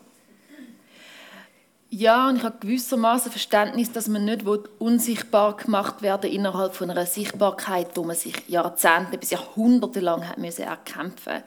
Ja, 1.91 2.29
und 2.29 2.37
ich 2.37 2.43
habe 2.43 2.59
gewissermaßen 2.61 3.31
Verständnis, 3.31 3.93
dass 3.93 4.09
man 4.09 4.27
nicht 4.27 4.45
unsichtbar 4.79 5.57
gemacht 5.57 6.03
werden 6.03 6.31
innerhalb 6.31 6.75
von 6.75 6.91
einer 6.91 7.07
Sichtbarkeit, 7.07 7.89
wo 7.95 8.05
man 8.05 8.15
sich 8.15 8.35
Jahrzehnte 8.47 9.17
bis 9.17 9.31
Jahrhunderte 9.31 10.01
lang 10.01 10.29
hat 10.29 10.37
müssen 10.37 10.65
erkämpfen. 10.65 11.43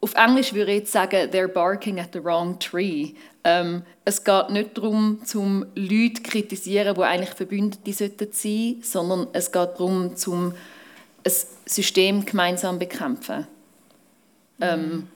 Auf 0.00 0.14
Englisch 0.14 0.52
würde 0.52 0.70
ich 0.70 0.80
jetzt 0.80 0.92
sagen, 0.92 1.30
they're 1.30 1.48
barking 1.48 1.98
at 1.98 2.10
the 2.12 2.22
wrong 2.22 2.58
tree. 2.60 3.14
Ähm, 3.42 3.82
es 4.04 4.22
geht 4.22 4.50
nicht 4.50 4.76
darum, 4.76 5.20
zum 5.24 5.66
Leute 5.74 6.14
zu 6.14 6.22
kritisieren, 6.22 6.94
die 6.94 7.02
eigentlich 7.02 7.30
Verbündete 7.30 7.92
sein 7.92 8.12
sollten, 8.18 8.82
sondern 8.82 9.26
es 9.32 9.50
geht 9.50 9.70
darum, 9.74 10.14
zum 10.14 10.54
ein 11.26 11.32
System 11.64 12.24
gemeinsam 12.24 12.78
bekämpfen. 12.78 13.46
Ähm, 14.60 15.08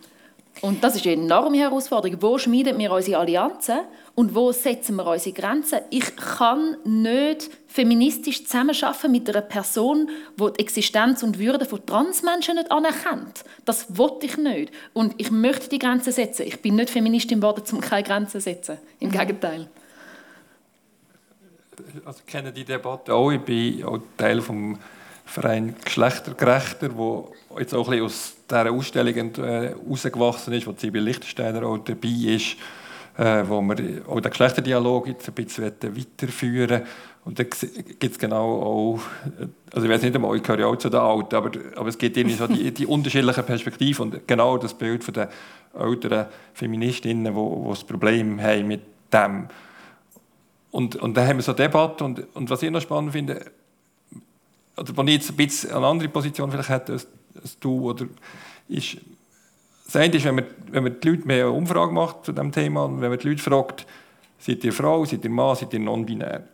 und 0.60 0.82
das 0.82 0.96
ist 0.96 1.06
eine 1.06 1.22
enorme 1.22 1.58
Herausforderung. 1.58 2.20
Wo 2.20 2.38
schmieden 2.38 2.78
wir 2.78 2.90
unsere 2.90 3.18
Allianzen 3.18 3.80
und 4.18 4.34
wo 4.34 4.50
setzen 4.50 4.96
wir 4.96 5.06
unsere 5.06 5.32
Grenzen? 5.32 5.78
Ich 5.90 6.16
kann 6.16 6.76
nicht 6.82 7.48
feministisch 7.68 8.42
zusammenarbeiten 8.42 9.12
mit 9.12 9.30
einer 9.30 9.42
Person, 9.42 10.10
die 10.36 10.52
die 10.54 10.58
Existenz 10.58 11.22
und 11.22 11.38
Würde 11.38 11.64
von 11.64 11.86
Transmenschen 11.86 12.56
nicht 12.56 12.72
anerkennt. 12.72 13.44
Das 13.64 13.96
wollte 13.96 14.26
ich 14.26 14.36
nicht. 14.36 14.72
Und 14.92 15.14
ich 15.18 15.30
möchte 15.30 15.68
die 15.68 15.78
Grenzen 15.78 16.12
setzen. 16.12 16.48
Ich 16.48 16.60
bin 16.60 16.74
nicht 16.74 16.90
Feministin 16.90 17.40
geworden, 17.40 17.62
um 17.70 17.80
keine 17.80 18.02
Grenzen 18.02 18.32
zu 18.32 18.40
setzen. 18.40 18.78
Im 18.98 19.12
Gegenteil. 19.12 19.68
Also, 22.04 22.18
ich 22.18 22.26
kenne 22.26 22.50
die 22.50 22.64
Debatte 22.64 23.14
auch. 23.14 23.30
Ich 23.30 23.42
bin 23.42 23.84
auch 23.84 24.00
Teil 24.16 24.38
des 24.38 24.48
Verein 25.26 25.76
Geschlechtergerechter, 25.84 26.96
wo 26.96 27.32
jetzt 27.56 27.72
auch 27.72 27.88
ein 27.88 28.02
aus 28.02 28.34
dieser 28.50 28.72
Ausstellung 28.72 29.32
äh, 29.36 29.74
herausgewachsen 29.76 30.54
ist, 30.54 30.66
wo 30.66 30.74
Sibyl 30.76 31.04
Lichtensteiner 31.04 31.62
auch 31.62 31.78
dabei 31.78 32.08
ist, 32.08 32.56
äh, 33.18 33.42
wo 33.48 33.60
wir 33.60 33.76
auch 34.08 34.20
den 34.20 34.30
Geschlechterdialog 34.30 35.08
jetzt 35.08 35.28
ein 35.28 35.34
bisschen 35.34 35.64
weiterführen 35.64 36.82
und 37.24 37.38
da 37.38 37.42
gibt 37.42 38.12
es 38.12 38.18
genau 38.18 38.62
auch, 38.62 39.00
also 39.72 39.86
ich 39.86 39.92
weiß 39.92 40.02
nicht 40.02 40.14
einmal, 40.14 40.34
ich 40.36 40.42
gehöre 40.42 40.66
auch 40.66 40.76
zu 40.76 40.88
den 40.88 41.00
Alten, 41.00 41.34
aber, 41.34 41.50
aber 41.76 41.88
es 41.88 41.98
gibt 41.98 42.16
irgendwie 42.16 42.36
so 42.36 42.46
die, 42.46 42.72
die 42.72 42.86
unterschiedlichen 42.86 43.44
Perspektiven 43.44 44.02
und 44.02 44.26
genau 44.26 44.56
das 44.56 44.72
Bild 44.72 45.04
von 45.04 45.12
den 45.12 45.28
älteren 45.78 46.26
Feministinnen, 46.54 47.34
wo, 47.34 47.64
wo 47.64 47.70
das 47.70 47.84
Problem 47.84 48.40
haben 48.40 48.68
mit 48.68 48.80
dem. 49.12 49.48
Und, 50.70 50.96
und 50.96 51.16
da 51.16 51.26
haben 51.26 51.36
wir 51.36 51.42
so 51.42 51.52
eine 51.52 51.56
Debatte 51.56 52.04
und, 52.04 52.24
und 52.34 52.48
was 52.48 52.62
ich 52.62 52.70
noch 52.70 52.80
spannend 52.80 53.12
finde, 53.12 53.44
oder 54.76 54.96
wenn 54.96 55.08
ich 55.08 55.14
jetzt 55.14 55.30
ein 55.30 55.36
bisschen 55.36 55.72
eine 55.72 55.86
andere 55.86 56.08
Position 56.08 56.50
vielleicht 56.50 56.68
hätte 56.68 56.92
als, 56.92 57.08
als 57.42 57.58
du, 57.58 57.90
oder 57.90 58.06
ist, 58.68 58.96
das 59.88 59.96
eine 59.96 60.14
ist, 60.14 60.24
wenn 60.26 60.34
man, 60.34 60.44
wenn 60.70 60.82
man 60.82 61.00
die 61.00 61.08
Leute 61.08 61.26
mehr 61.26 61.46
eine 61.46 61.54
Umfrage 61.54 61.92
macht 61.92 62.26
zu 62.26 62.32
diesem 62.32 62.52
Thema 62.52 62.84
und 62.84 63.00
wenn 63.00 63.08
man 63.08 63.18
die 63.18 63.28
Leute 63.28 63.42
fragt, 63.42 63.86
seid 64.38 64.62
ihr 64.62 64.72
Frau, 64.72 65.06
seid 65.06 65.24
ihr 65.24 65.30
Mann, 65.30 65.56
seid 65.56 65.72
ihr 65.72 65.80
non-binär, 65.80 66.44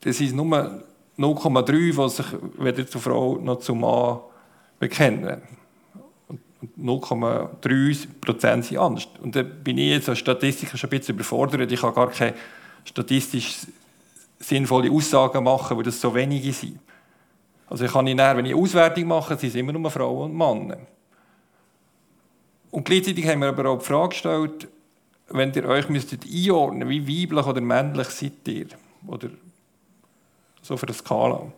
das 0.00 0.18
sind 0.18 0.34
nur 0.34 0.82
0,3, 1.16 1.68
die 1.68 2.08
sich 2.10 2.26
weder 2.58 2.84
zur 2.84 3.00
Frau 3.00 3.36
noch 3.36 3.60
zum 3.60 3.80
Mann 3.80 4.18
bekennen. 4.80 5.40
Und 6.26 6.40
0,3 6.76 8.08
Prozent 8.20 8.64
sind 8.64 8.78
anders. 8.78 9.06
Und 9.22 9.36
da 9.36 9.44
bin 9.44 9.78
ich 9.78 9.90
jetzt 9.90 10.08
als 10.08 10.18
Statistiker 10.18 10.76
schon 10.76 10.90
ein 10.90 10.98
bisschen 10.98 11.14
überfordert. 11.14 11.70
Ich 11.70 11.80
kann 11.80 11.94
gar 11.94 12.10
keine 12.10 12.34
statistisch 12.84 13.58
sinnvolle 14.40 14.90
Aussagen 14.90 15.44
machen, 15.44 15.76
weil 15.76 15.84
das 15.84 16.00
so 16.00 16.12
wenige 16.12 16.52
sind. 16.52 16.80
Also 17.68 17.84
ich 17.84 17.92
kann 17.92 18.04
nicht 18.04 18.18
wenn 18.18 18.46
ich 18.46 18.54
Auswertung 18.54 19.04
mache, 19.04 19.36
sind 19.36 19.50
es 19.50 19.54
immer 19.54 19.72
nur 19.72 19.90
Frauen 19.90 20.30
und 20.30 20.36
Männer. 20.36 20.78
Und 22.70 22.84
gleichzeitig 22.84 23.26
haben 23.26 23.40
wir 23.40 23.48
aber 23.48 23.70
auch 23.70 23.78
die 23.78 23.84
Frage 23.84 24.10
gestellt, 24.10 24.68
wenn 25.30 25.52
ihr 25.52 25.64
euch 25.66 25.88
müsstet 25.88 26.24
einordnen 26.24 26.88
wie 26.88 27.06
weiblich 27.06 27.46
oder 27.46 27.60
männlich 27.60 28.08
seid 28.08 28.46
ihr, 28.46 28.66
oder 29.06 29.28
so 30.62 30.76
für 30.76 30.86
eine 30.86 30.94
Skala, 30.94 31.52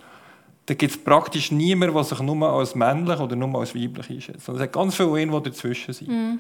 dann 0.67 0.79
gibt 0.79 0.93
es 0.93 1.03
praktisch 1.03 1.51
niemanden, 1.51 1.95
der 1.95 2.05
sich 2.05 2.21
nur 2.21 2.49
als 2.49 2.75
männlich 2.75 3.19
oder 3.19 3.37
nur 3.37 3.59
als 3.59 3.75
weiblich 3.75 4.11
einschätzt. 4.11 4.49
es 4.49 4.61
hat 4.61 4.73
ganz 4.73 4.95
viele, 4.95 5.27
die 5.27 5.43
dazwischen 5.51 5.93
sind. 5.95 6.09
Mm. 6.09 6.39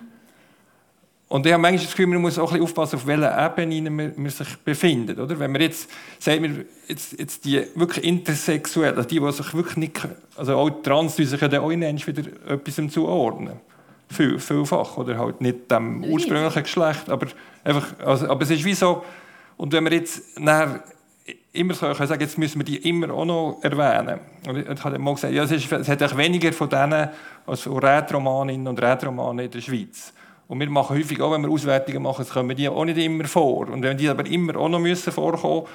Und 1.28 1.46
ich 1.46 1.52
habe 1.52 1.62
manchmal 1.62 1.84
das 1.84 1.92
Gefühl, 1.92 2.08
man 2.08 2.22
muss 2.22 2.38
auch 2.40 2.50
ein 2.50 2.58
bisschen 2.58 2.64
aufpassen, 2.64 2.96
auf 2.96 3.06
welcher 3.06 3.46
Ebene 3.46 3.88
man, 3.88 4.12
man 4.16 4.30
sich 4.30 4.56
befindet. 4.64 5.16
Oder? 5.16 5.38
Wenn 5.38 5.52
man 5.52 5.60
jetzt, 5.60 5.88
sagen 6.18 6.42
wir, 6.42 6.64
jetzt, 6.88 7.16
jetzt 7.16 7.44
die 7.44 7.62
wirklich 7.76 8.04
intersexuell, 8.04 8.94
also 8.94 9.08
die, 9.08 9.20
die 9.20 9.32
sich 9.32 9.54
wirklich 9.54 9.76
nicht, 9.76 10.08
also 10.36 10.56
auch 10.56 10.70
trans, 10.82 11.14
die 11.14 11.24
sich 11.24 11.40
ja 11.40 11.46
dann 11.46 11.60
auch 11.60 11.70
wieder 11.70 11.88
etwas 11.88 12.92
zuordnen. 12.92 13.60
Viel, 14.10 14.38
vielfach. 14.38 14.96
Oder 14.96 15.18
halt 15.18 15.40
nicht 15.40 15.70
dem 15.70 16.04
ursprünglichen 16.04 16.62
Geschlecht, 16.62 17.08
aber 17.08 17.26
einfach, 17.64 17.86
also, 18.04 18.28
aber 18.28 18.42
es 18.42 18.50
ist 18.50 18.64
wie 18.64 18.74
so, 18.74 19.04
und 19.56 19.72
wenn 19.72 19.84
wir 19.84 19.92
jetzt 19.92 20.40
nachher 20.40 20.82
immer 21.52 21.74
so 21.74 21.86
können 21.86 22.08
sagen, 22.08 22.20
jetzt 22.20 22.38
müssen 22.38 22.58
wir 22.58 22.64
die 22.64 22.88
immer 22.88 23.12
auch 23.12 23.24
noch 23.24 23.58
erwähnen. 23.62 24.20
Und 24.46 24.56
ich 24.56 24.84
habe 24.84 24.98
mal 24.98 25.14
gesagt, 25.14 25.34
ja, 25.34 25.42
es, 25.42 25.50
ist, 25.50 25.70
es 25.70 25.88
hat 25.88 26.16
weniger 26.16 26.52
von 26.52 26.68
denen 26.68 27.08
als 27.46 27.62
von 27.62 27.78
Rätromaninnen 27.78 28.68
und 28.68 28.80
Rätromanen 28.80 29.46
in 29.46 29.50
der 29.50 29.60
Schweiz. 29.60 30.12
Und 30.48 30.58
wir 30.58 30.70
machen 30.70 30.96
häufig 30.96 31.20
auch, 31.20 31.32
wenn 31.32 31.42
wir 31.42 31.50
Auswertungen 31.50 32.02
machen, 32.02 32.26
kommen 32.26 32.56
die 32.56 32.68
auch 32.68 32.84
nicht 32.84 32.98
immer 32.98 33.24
vor. 33.24 33.68
Und 33.68 33.82
wenn 33.82 33.96
die 33.96 34.08
aber 34.08 34.26
immer 34.26 34.56
auch 34.56 34.68
noch 34.68 34.80
müssen 34.80 35.12
vorkommen 35.12 35.64
der, 35.64 35.70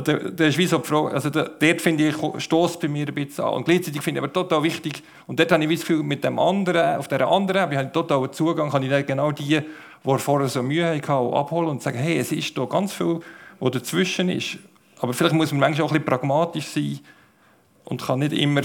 der 0.00 0.48
ist 0.48 0.58
wie 0.58 0.66
so 0.66 0.78
die 0.78 0.92
also 0.92 1.30
der, 1.30 1.50
dort 1.58 1.80
finde 1.80 2.08
ich, 2.08 2.16
stößt 2.42 2.80
bei 2.80 2.88
mir 2.88 3.06
ein 3.06 3.14
bisschen 3.14 3.44
an. 3.44 3.54
Und 3.54 3.64
gleichzeitig 3.64 4.02
finde 4.02 4.20
ich 4.20 4.24
aber 4.24 4.32
total 4.32 4.62
wichtig, 4.62 5.02
und 5.26 5.40
dort 5.40 5.50
habe 5.52 5.64
ich 5.64 5.70
das 5.70 5.80
Gefühl, 5.80 6.02
mit 6.02 6.22
dem 6.22 6.38
anderen, 6.38 6.96
auf 6.96 7.08
dieser 7.08 7.28
anderen, 7.28 7.72
ich 7.72 7.78
habe 7.78 7.92
total 7.92 8.30
Zugang, 8.30 8.70
kann 8.70 8.82
ich 8.82 9.06
genau 9.06 9.32
die, 9.32 9.60
die 10.04 10.18
vorher 10.18 10.48
so 10.48 10.62
Mühe 10.62 10.86
hatten, 10.86 11.34
abholen 11.34 11.70
und 11.70 11.82
sagen, 11.82 11.98
hey, 11.98 12.18
es 12.18 12.32
ist 12.32 12.56
da 12.58 12.64
ganz 12.66 12.92
viel, 12.92 13.20
was 13.58 13.70
dazwischen 13.70 14.28
ist. 14.28 14.58
Aber 15.00 15.12
vielleicht 15.12 15.34
muss 15.34 15.50
man 15.52 15.60
manchmal 15.60 15.86
auch 15.86 15.90
ein 15.90 15.94
bisschen 15.94 16.06
pragmatisch 16.06 16.66
sein 16.66 17.00
und 17.84 18.02
kann 18.02 18.18
nicht 18.18 18.32
immer, 18.32 18.62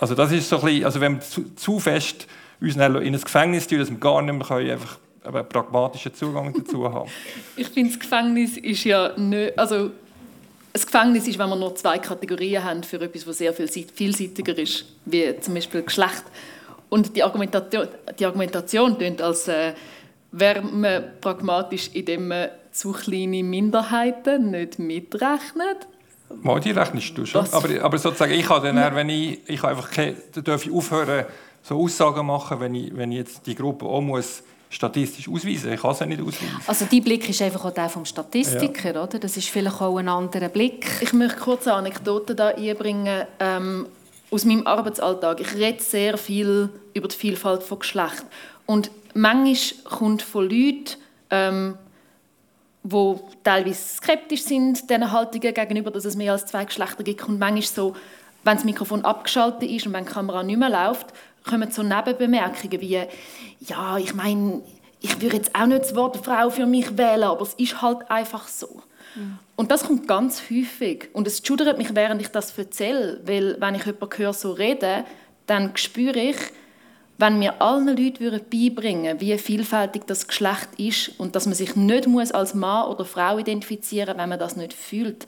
also 0.00 0.14
das 0.14 0.32
ist 0.32 0.48
so 0.48 0.58
ein 0.58 0.64
bisschen, 0.64 0.84
also 0.84 1.00
wenn 1.00 1.14
wir 1.14 1.20
zu, 1.20 1.54
zu 1.54 1.78
fest 1.78 2.26
uns 2.60 2.76
in 2.76 2.82
ein 2.82 3.12
Gefängnis 3.12 3.66
tun, 3.66 3.78
dass 3.78 3.90
wir 3.90 3.98
gar 3.98 4.22
nicht 4.22 4.34
mehr 4.34 4.46
können, 4.46 4.70
einfach 4.70 4.98
einen 5.24 5.48
pragmatischen 5.48 6.14
Zugang 6.14 6.54
dazu 6.54 6.90
haben. 6.90 7.10
ich 7.56 7.68
finde, 7.68 7.90
das 7.90 8.00
Gefängnis 8.00 8.56
ist 8.56 8.84
ja 8.84 9.16
nicht, 9.16 9.58
also 9.58 9.90
ein 10.76 10.86
Gefängnis 10.86 11.28
ist, 11.28 11.38
wenn 11.38 11.48
wir 11.48 11.56
nur 11.56 11.74
zwei 11.74 11.98
Kategorien 11.98 12.62
haben 12.62 12.82
für 12.82 13.00
etwas, 13.00 13.24
das 13.24 13.38
sehr 13.38 13.52
viel 13.52 13.68
vielseitiger 13.68 14.56
ist, 14.58 14.84
wie 15.04 15.38
zum 15.40 15.54
Beispiel 15.54 15.82
Geschlecht. 15.82 16.24
Und 16.88 17.16
die 17.16 17.22
Argumentation, 17.22 17.88
die 18.18 18.26
Argumentation 18.26 18.96
klingt, 18.96 19.20
als 19.22 19.48
äh, 19.48 19.72
wäre 20.32 20.62
man 20.62 21.04
pragmatisch, 21.20 21.90
indem 21.92 22.28
man 22.28 22.48
zu 22.70 22.92
kleine 22.92 23.42
Minderheiten 23.42 24.50
nicht 24.50 24.78
mitrechnet. 24.78 25.88
Mal, 26.42 26.60
die 26.60 26.72
rechnest 26.72 27.16
du 27.16 27.24
schon. 27.24 27.46
Aber, 27.52 27.68
aber 27.82 27.98
sozusagen, 27.98 28.32
ich 28.32 28.48
habe 28.48 28.72
dann, 28.72 28.94
wenn 28.94 29.08
ich, 29.08 29.40
ich 29.48 29.62
habe 29.62 29.70
einfach 29.70 29.90
keine, 29.90 30.14
darf 30.44 30.66
ich 30.66 30.72
aufhören, 30.72 31.24
so 31.62 31.80
Aussagen 31.80 32.26
machen, 32.26 32.60
wenn 32.60 32.74
ich, 32.74 32.96
wenn 32.96 33.12
ich 33.12 33.18
jetzt 33.18 33.46
die 33.46 33.54
Gruppe 33.54 33.86
auch 33.86 34.00
muss 34.00 34.42
statistisch 34.68 35.28
ausweisen. 35.28 35.72
Ich 35.72 35.80
kann 35.80 35.92
es 35.92 36.00
ja 36.00 36.06
nicht 36.06 36.20
ausweisen. 36.20 36.60
Also 36.66 36.86
dein 36.90 37.02
Blick 37.02 37.28
ist 37.28 37.40
einfach 37.42 37.64
auch 37.64 37.72
der 37.72 37.88
vom 37.88 38.04
Statistiker, 38.04 38.94
ja. 38.94 39.02
oder? 39.04 39.18
Das 39.18 39.36
ist 39.36 39.48
vielleicht 39.48 39.80
auch 39.80 39.96
ein 39.96 40.08
anderer 40.08 40.48
Blick. 40.48 40.86
Ich 41.00 41.12
möchte 41.12 41.38
kurz 41.38 41.66
eine 41.66 41.76
Anekdote 41.76 42.34
da 42.34 42.48
einbringen 42.48 43.26
ähm, 43.38 43.86
aus 44.30 44.44
meinem 44.44 44.66
Arbeitsalltag. 44.66 45.40
Ich 45.40 45.54
rede 45.54 45.82
sehr 45.82 46.18
viel 46.18 46.70
über 46.94 47.08
die 47.08 47.16
Vielfalt 47.16 47.62
von 47.62 47.78
Geschlecht 47.78 48.24
und 48.66 48.90
manchmal 49.14 49.56
kommt 49.84 50.22
von 50.22 50.44
Leuten, 50.44 50.96
ähm, 51.30 51.78
die 52.82 53.14
teilweise 53.42 53.96
skeptisch 53.96 54.42
sind 54.42 54.88
diesen 54.88 55.10
Haltungen 55.10 55.54
gegenüber, 55.54 55.90
dass 55.90 56.04
es 56.04 56.16
mehr 56.16 56.32
als 56.32 56.46
zwei 56.46 56.64
Geschlechter 56.64 57.02
gibt 57.02 57.26
und 57.28 57.38
manchmal 57.38 57.62
so, 57.62 57.96
wenn 58.44 58.56
das 58.56 58.64
Mikrofon 58.64 59.04
abgeschaltet 59.04 59.68
ist 59.68 59.86
und 59.86 59.92
wenn 59.92 60.04
die 60.04 60.12
Kamera 60.12 60.42
nicht 60.42 60.58
mehr 60.58 60.70
läuft, 60.70 61.06
kommen 61.46 61.70
so 61.70 61.82
Nebenbemerkungen 61.82 62.80
wie, 62.80 63.00
ja, 63.60 63.98
ich 63.98 64.14
meine, 64.14 64.62
ich 65.00 65.20
würde 65.20 65.36
jetzt 65.36 65.54
auch 65.54 65.66
nicht 65.66 65.82
das 65.82 65.94
Wort 65.94 66.24
Frau 66.24 66.50
für 66.50 66.66
mich 66.66 66.96
wählen, 66.96 67.24
aber 67.24 67.42
es 67.42 67.54
ist 67.54 67.80
halt 67.80 68.10
einfach 68.10 68.48
so. 68.48 68.82
Mhm. 69.14 69.38
Und 69.56 69.70
das 69.70 69.84
kommt 69.84 70.06
ganz 70.06 70.42
häufig. 70.50 71.08
Und 71.12 71.26
es 71.26 71.42
schudert 71.44 71.78
mich, 71.78 71.94
während 71.94 72.20
ich 72.20 72.28
das 72.28 72.56
erzähle, 72.56 73.20
weil 73.24 73.56
wenn 73.60 73.74
ich 73.74 73.84
jemanden 73.84 74.18
höre, 74.18 74.32
so 74.32 74.52
reden, 74.52 75.04
dann 75.46 75.76
spüre 75.76 76.18
ich, 76.18 76.36
wenn 77.18 77.40
wir 77.40 77.62
allen 77.62 77.88
Leuten 77.88 78.40
beibringen 78.50 79.04
würden, 79.04 79.20
wie 79.20 79.38
vielfältig 79.38 80.02
das 80.06 80.28
Geschlecht 80.28 80.68
ist 80.76 81.18
und 81.18 81.34
dass 81.34 81.46
man 81.46 81.54
sich 81.54 81.74
nicht 81.74 82.06
muss 82.06 82.32
als 82.32 82.54
Mann 82.54 82.88
oder 82.88 83.04
Frau 83.06 83.38
identifizieren 83.38 84.16
muss, 84.16 84.22
wenn 84.22 84.28
man 84.28 84.38
das 84.38 84.56
nicht 84.56 84.74
fühlt, 84.74 85.26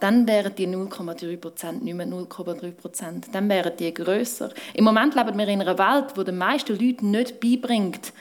dann 0.00 0.26
wären 0.26 0.54
die 0.54 0.66
0,3 0.66 1.36
Prozent 1.36 1.84
nicht 1.84 1.94
mehr 1.94 2.06
0,3 2.06 2.70
Prozent. 2.72 3.26
Dann 3.32 3.48
wären 3.48 3.76
die 3.76 3.92
grösser. 3.92 4.50
Im 4.74 4.84
Moment 4.84 5.14
leben 5.14 5.38
wir 5.38 5.48
in 5.48 5.60
einer 5.60 5.78
Welt, 5.78 6.12
wo 6.16 6.22
den 6.22 6.38
meisten 6.38 6.78
Leuten 6.78 7.10
nicht 7.10 7.40
beibringt, 7.40 8.12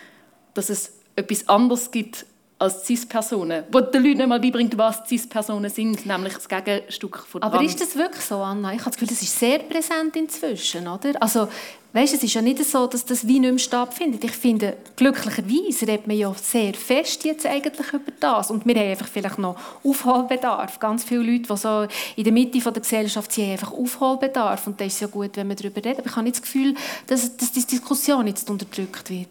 dass 0.53 0.69
es 0.69 0.93
etwas 1.15 1.47
anderes 1.47 1.91
gibt 1.91 2.25
als 2.57 2.85
CIS-Personen, 2.85 3.65
wo 3.71 3.81
den 3.81 4.03
Leuten 4.03 4.17
nicht 4.17 4.27
mal 4.27 4.39
beibringt, 4.39 4.77
was 4.77 5.05
CIS-Personen 5.07 5.69
sind, 5.69 6.05
nämlich 6.05 6.33
das 6.35 6.47
Gegenstück 6.47 7.19
von 7.19 7.41
Trans. 7.41 7.53
Aber 7.53 7.63
ist 7.63 7.81
das 7.81 7.95
wirklich 7.95 8.23
so, 8.23 8.37
Anna? 8.37 8.73
Ich 8.73 8.79
habe 8.79 8.91
das 8.91 8.95
Gefühl, 8.95 9.09
das 9.09 9.21
ist 9.21 9.37
sehr 9.37 9.59
präsent 9.59 10.15
inzwischen, 10.15 10.87
oder? 10.87 11.21
Also, 11.21 11.49
weißt, 11.95 12.13
es 12.13 12.23
ist 12.23 12.33
ja 12.33 12.41
nicht 12.41 12.63
so, 12.63 12.87
dass 12.87 13.05
das 13.05 13.25
wie 13.25 13.39
nicht 13.39 13.51
mehr 13.51 13.59
stattfindet. 13.59 14.23
Ich 14.25 14.33
finde, 14.33 14.75
glücklicherweise 14.97 15.87
redet 15.87 16.07
man 16.07 16.17
ja 16.17 16.33
sehr 16.33 16.73
fest 16.73 17.23
jetzt 17.23 17.45
eigentlich 17.45 17.87
über 17.93 18.11
das. 18.19 18.51
Und 18.51 18.65
wir 18.65 18.75
haben 18.75 18.89
einfach 18.89 19.07
vielleicht 19.07 19.39
noch 19.39 19.55
Aufholbedarf. 19.81 20.77
Ganz 20.79 21.05
viele 21.05 21.23
Leute, 21.23 21.47
die 21.53 21.57
so 21.57 21.87
in 22.17 22.23
der 22.25 22.33
Mitte 22.33 22.59
der 22.59 22.81
Gesellschaft 22.81 23.31
sind, 23.31 23.45
haben 23.45 23.51
einfach 23.53 23.71
Aufholbedarf. 23.71 24.67
Und 24.67 24.81
das 24.81 24.87
ist 24.87 24.99
ja 24.99 25.07
gut, 25.07 25.31
wenn 25.35 25.47
wir 25.47 25.55
darüber 25.55 25.77
reden. 25.77 25.99
Aber 25.99 26.07
ich 26.07 26.15
habe 26.15 26.23
nicht 26.23 26.35
das 26.35 26.41
Gefühl, 26.41 26.75
dass, 27.07 27.37
dass 27.37 27.53
die 27.53 27.65
Diskussion 27.65 28.27
jetzt 28.27 28.49
unterdrückt 28.49 29.09
wird. 29.09 29.29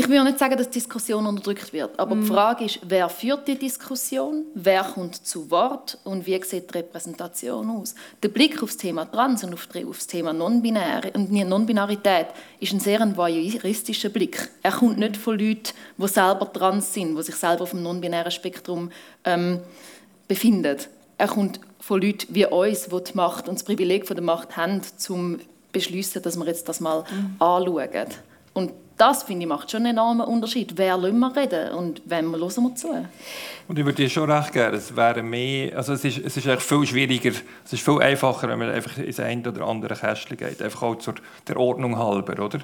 Ich 0.00 0.08
will 0.08 0.24
nicht 0.24 0.38
sagen, 0.38 0.56
dass 0.56 0.70
die 0.70 0.78
Diskussion 0.78 1.26
unterdrückt 1.26 1.74
wird, 1.74 2.00
aber 2.00 2.14
mm. 2.14 2.22
die 2.22 2.26
Frage 2.26 2.64
ist, 2.64 2.78
wer 2.88 3.10
führt 3.10 3.46
die 3.46 3.58
Diskussion, 3.58 4.46
wer 4.54 4.82
kommt 4.82 5.26
zu 5.26 5.50
Wort 5.50 5.98
und 6.04 6.24
wie 6.24 6.42
sieht 6.42 6.70
die 6.70 6.78
Repräsentation 6.78 7.68
aus? 7.68 7.94
Der 8.22 8.30
Blick 8.30 8.62
auf 8.62 8.70
das 8.70 8.78
Thema 8.78 9.04
Trans 9.04 9.44
und 9.44 9.52
auf 9.52 9.66
das 9.66 10.06
Thema 10.06 10.32
Non-Binarität 10.32 12.28
ist 12.60 12.72
ein 12.72 12.80
sehr 12.80 13.14
voyeuristischer 13.14 14.08
Blick. 14.08 14.48
Er 14.62 14.72
kommt 14.72 14.96
nicht 14.96 15.18
von 15.18 15.38
Leuten, 15.38 15.74
die 15.98 16.08
selber 16.08 16.50
trans 16.50 16.94
sind, 16.94 17.14
die 17.14 17.22
sich 17.22 17.36
selber 17.36 17.64
auf 17.64 17.72
dem 17.72 17.82
non-binären 17.82 18.30
Spektrum 18.30 18.90
ähm, 19.24 19.60
befinden. 20.26 20.78
Er 21.18 21.28
kommt 21.28 21.60
von 21.78 22.00
Leuten 22.00 22.34
wie 22.34 22.46
uns, 22.46 22.88
die 22.88 23.04
die 23.04 23.16
Macht 23.16 23.50
und 23.50 23.56
das 23.56 23.64
Privileg 23.64 24.06
von 24.06 24.16
der 24.16 24.24
Macht 24.24 24.56
haben, 24.56 24.80
zum 24.96 25.40
beschließen, 25.72 26.22
dass 26.22 26.38
wir 26.38 26.46
jetzt 26.46 26.70
das 26.70 26.80
mal 26.80 27.02
mm. 27.02 27.42
anschauen. 27.42 28.06
Und 28.54 28.72
das 29.00 29.22
finde 29.22 29.44
ich 29.44 29.48
macht 29.48 29.70
schon 29.70 29.80
einen 29.86 29.96
enormen 29.96 30.26
Unterschied. 30.26 30.72
Wer 30.76 30.96
lassen 30.96 31.18
wir 31.18 31.34
reden 31.34 31.72
und 31.72 32.02
wem 32.04 32.34
hören 32.34 32.62
wir 32.64 32.74
zu? 32.74 32.88
Und 33.68 33.78
ich 33.78 33.84
würde 33.84 33.96
dir 33.96 34.10
schon 34.10 34.30
recht 34.30 34.52
geben, 34.52 34.74
es 34.74 34.94
wäre 34.94 35.22
mehr, 35.22 35.76
also 35.76 35.94
es 35.94 36.04
ist, 36.04 36.18
es 36.18 36.36
ist 36.36 36.62
viel 36.62 36.86
schwieriger, 36.86 37.32
es 37.64 37.72
ist 37.72 37.82
viel 37.82 38.00
einfacher, 38.02 38.48
wenn 38.48 38.58
man 38.58 38.70
einfach 38.70 38.98
ins 38.98 39.18
eine 39.18 39.48
oder 39.48 39.66
andere 39.66 39.94
Kästchen 39.94 40.36
geht, 40.36 40.60
einfach 40.60 40.82
auch 40.82 40.96
zur 40.96 41.14
der 41.48 41.56
Ordnung 41.56 41.96
halber, 41.96 42.44
oder? 42.44 42.60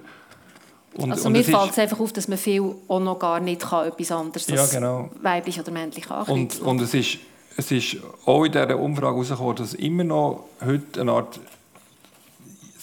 Und, 0.94 1.12
also 1.12 1.26
und 1.26 1.32
mir 1.32 1.44
fällt 1.44 1.70
es 1.70 1.78
einfach 1.78 2.00
auf, 2.00 2.12
dass 2.12 2.28
man 2.28 2.38
viel 2.38 2.74
auch 2.88 3.00
noch 3.00 3.18
gar 3.18 3.40
nicht 3.40 3.62
kann, 3.62 3.88
etwas 3.88 4.12
anderes 4.12 4.46
ja, 4.46 4.66
genau. 4.66 5.10
weiblich 5.22 5.58
oder 5.58 5.70
männlich 5.70 6.10
anknüpfen 6.10 6.34
und, 6.34 6.60
und 6.60 6.80
es 6.82 6.94
ist 6.94 7.18
es 7.56 7.70
ist 7.70 7.96
auch 8.26 8.44
in 8.44 8.52
dieser 8.52 8.78
Umfrage 8.78 9.14
herausgekommen, 9.14 9.56
dass 9.56 9.74
immer 9.74 10.04
noch 10.04 10.44
heute 10.64 11.00
eine 11.00 11.12
Art 11.12 11.40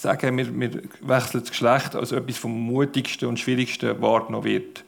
sagen, 0.03 0.37
wir, 0.37 0.59
wir 0.59 0.81
wechseln 1.01 1.41
das 1.41 1.49
Geschlecht 1.49 1.95
als 1.95 2.11
etwas 2.11 2.37
vom 2.37 2.51
mutigsten 2.51 3.27
und 3.27 3.39
schwierigsten 3.39 4.01
wahrgenommen 4.01 4.45
wird 4.45 4.83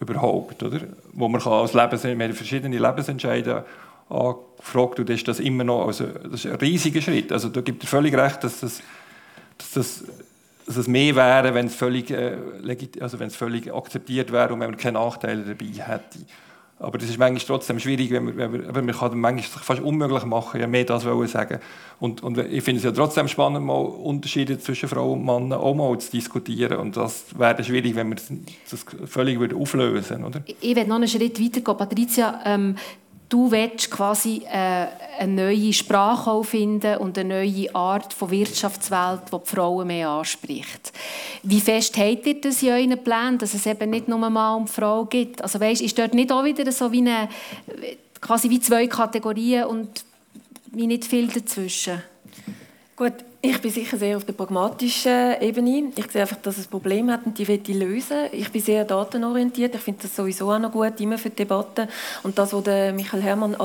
überhaupt, 0.00 0.62
oder? 0.62 0.80
Wo 1.12 1.28
man 1.28 1.40
kann 1.40 1.52
als 1.54 1.72
Lebens 1.72 2.04
wir 2.04 2.10
haben 2.10 2.32
verschiedene 2.34 2.78
Lebensentscheide 2.78 3.64
angefragt 4.08 5.00
und 5.00 5.10
ist 5.10 5.26
das 5.26 5.40
immer 5.40 5.64
noch, 5.64 5.86
also 5.86 6.06
das 6.06 6.44
ist 6.44 6.46
ein 6.46 6.56
riesiger 6.56 7.00
Schritt. 7.00 7.32
Also 7.32 7.48
da 7.48 7.60
gibt 7.60 7.82
es 7.82 7.88
völlig 7.88 8.14
recht, 8.14 8.44
dass 8.44 8.60
das, 8.60 8.82
dass 9.58 9.70
das 9.70 10.04
dass 10.66 10.76
es 10.76 10.88
mehr 10.88 11.14
wäre, 11.14 11.54
wenn 11.54 11.66
es 11.66 11.76
völlig, 11.76 12.10
äh, 12.10 12.36
also 13.00 13.20
wenn 13.20 13.28
es 13.28 13.36
völlig 13.36 13.72
akzeptiert 13.72 14.32
wäre 14.32 14.52
und 14.52 14.60
wenn 14.60 14.70
man 14.70 14.76
keine 14.76 14.98
Nachteile 14.98 15.44
dabei 15.44 15.66
hätte. 15.66 16.18
Aber 16.78 16.98
das 16.98 17.08
ist 17.08 17.18
manchmal 17.18 17.46
trotzdem 17.46 17.80
schwierig, 17.80 18.10
wenn 18.10 18.24
man, 18.24 18.36
wenn 18.36 18.50
man, 18.50 18.86
man 18.86 18.94
kann 18.94 19.18
manchmal 19.18 19.62
fast 19.62 19.80
unmöglich 19.80 20.24
machen, 20.24 20.60
ja 20.60 20.66
mehr 20.66 20.84
das 20.84 21.06
wollen 21.06 21.26
sagen. 21.26 21.58
Und, 21.98 22.22
und 22.22 22.36
ich 22.36 22.62
finde 22.62 22.78
es 22.78 22.84
ja 22.84 22.92
trotzdem 22.92 23.28
spannend, 23.28 23.64
mal 23.64 23.80
Unterschiede 23.80 24.58
zwischen 24.58 24.86
Frau 24.86 25.12
und 25.12 25.24
Mann 25.24 25.54
auch 25.54 25.74
mal 25.74 25.96
zu 25.98 26.10
diskutieren. 26.10 26.78
Und 26.78 26.98
das 26.98 27.24
wäre 27.38 27.64
schwierig, 27.64 27.94
wenn 27.94 28.10
wir 28.10 28.16
das 28.16 28.84
völlig 29.06 29.54
auflösen 29.54 30.22
würde. 30.22 30.44
Ich 30.60 30.76
werde 30.76 30.90
noch 30.90 30.96
einen 30.96 31.08
Schritt 31.08 31.40
weiter 31.40 31.60
gehen. 31.60 31.76
Patricia, 31.78 32.40
ähm, 32.44 32.76
du 33.28 33.50
willst 33.50 33.90
quasi 33.90 34.42
äh, 34.50 34.86
eine 35.18 35.32
neue 35.32 35.72
Sprache 35.72 36.44
finden 36.44 36.98
und 36.98 37.18
eine 37.18 37.40
neue 37.40 37.74
Art 37.74 38.12
von 38.12 38.30
Wirtschaftswelt, 38.30 39.22
die 39.32 39.38
die 39.38 39.50
Frauen 39.50 39.86
mehr 39.86 40.08
anspricht. 40.08 40.92
Wie 41.42 41.60
fest 41.60 41.96
habt 41.96 42.26
ihr 42.26 42.40
das 42.40 42.62
in 42.62 42.70
euren 42.70 43.02
Plänen, 43.02 43.38
dass 43.38 43.54
es 43.54 43.66
eben 43.66 43.90
nicht 43.90 44.08
nur 44.08 44.18
Mann 44.18 44.62
und 44.62 44.70
Frau 44.70 45.04
gibt? 45.04 45.42
Also 45.42 45.60
weißt, 45.60 45.82
ist 45.82 45.98
dort 45.98 46.14
nicht 46.14 46.30
auch 46.30 46.44
wieder 46.44 46.70
so 46.70 46.92
wie 46.92 46.98
eine, 46.98 47.28
quasi 48.20 48.50
wie 48.50 48.60
zwei 48.60 48.86
Kategorien 48.86 49.64
und 49.64 50.04
wie 50.72 50.86
nicht 50.86 51.04
viel 51.04 51.28
dazwischen? 51.28 52.02
Gut, 52.94 53.14
ich 53.50 53.60
bin 53.60 53.70
sicher 53.70 53.96
sehr 53.96 54.16
auf 54.16 54.24
der 54.24 54.32
pragmatischen 54.32 55.40
Ebene. 55.40 55.92
Ich 55.96 56.10
sehe 56.10 56.22
einfach, 56.22 56.36
dass 56.36 56.58
es 56.58 56.66
ein 56.66 56.70
Problem 56.70 57.10
hat 57.10 57.26
und 57.26 57.38
die 57.38 57.46
will 57.46 57.60
ich 57.64 57.74
lösen. 57.74 58.26
Ich 58.32 58.50
bin 58.50 58.62
sehr 58.62 58.84
datenorientiert. 58.84 59.74
Ich 59.74 59.80
finde 59.80 60.02
das 60.02 60.16
sowieso 60.16 60.50
auch 60.50 60.58
noch 60.58 60.72
gut, 60.72 61.00
immer 61.00 61.18
für 61.18 61.30
die 61.30 61.36
Debatte. 61.36 61.88
Und 62.22 62.38
das, 62.38 62.52
was 62.52 62.64
Michael 62.94 63.22
Herrmann 63.22 63.56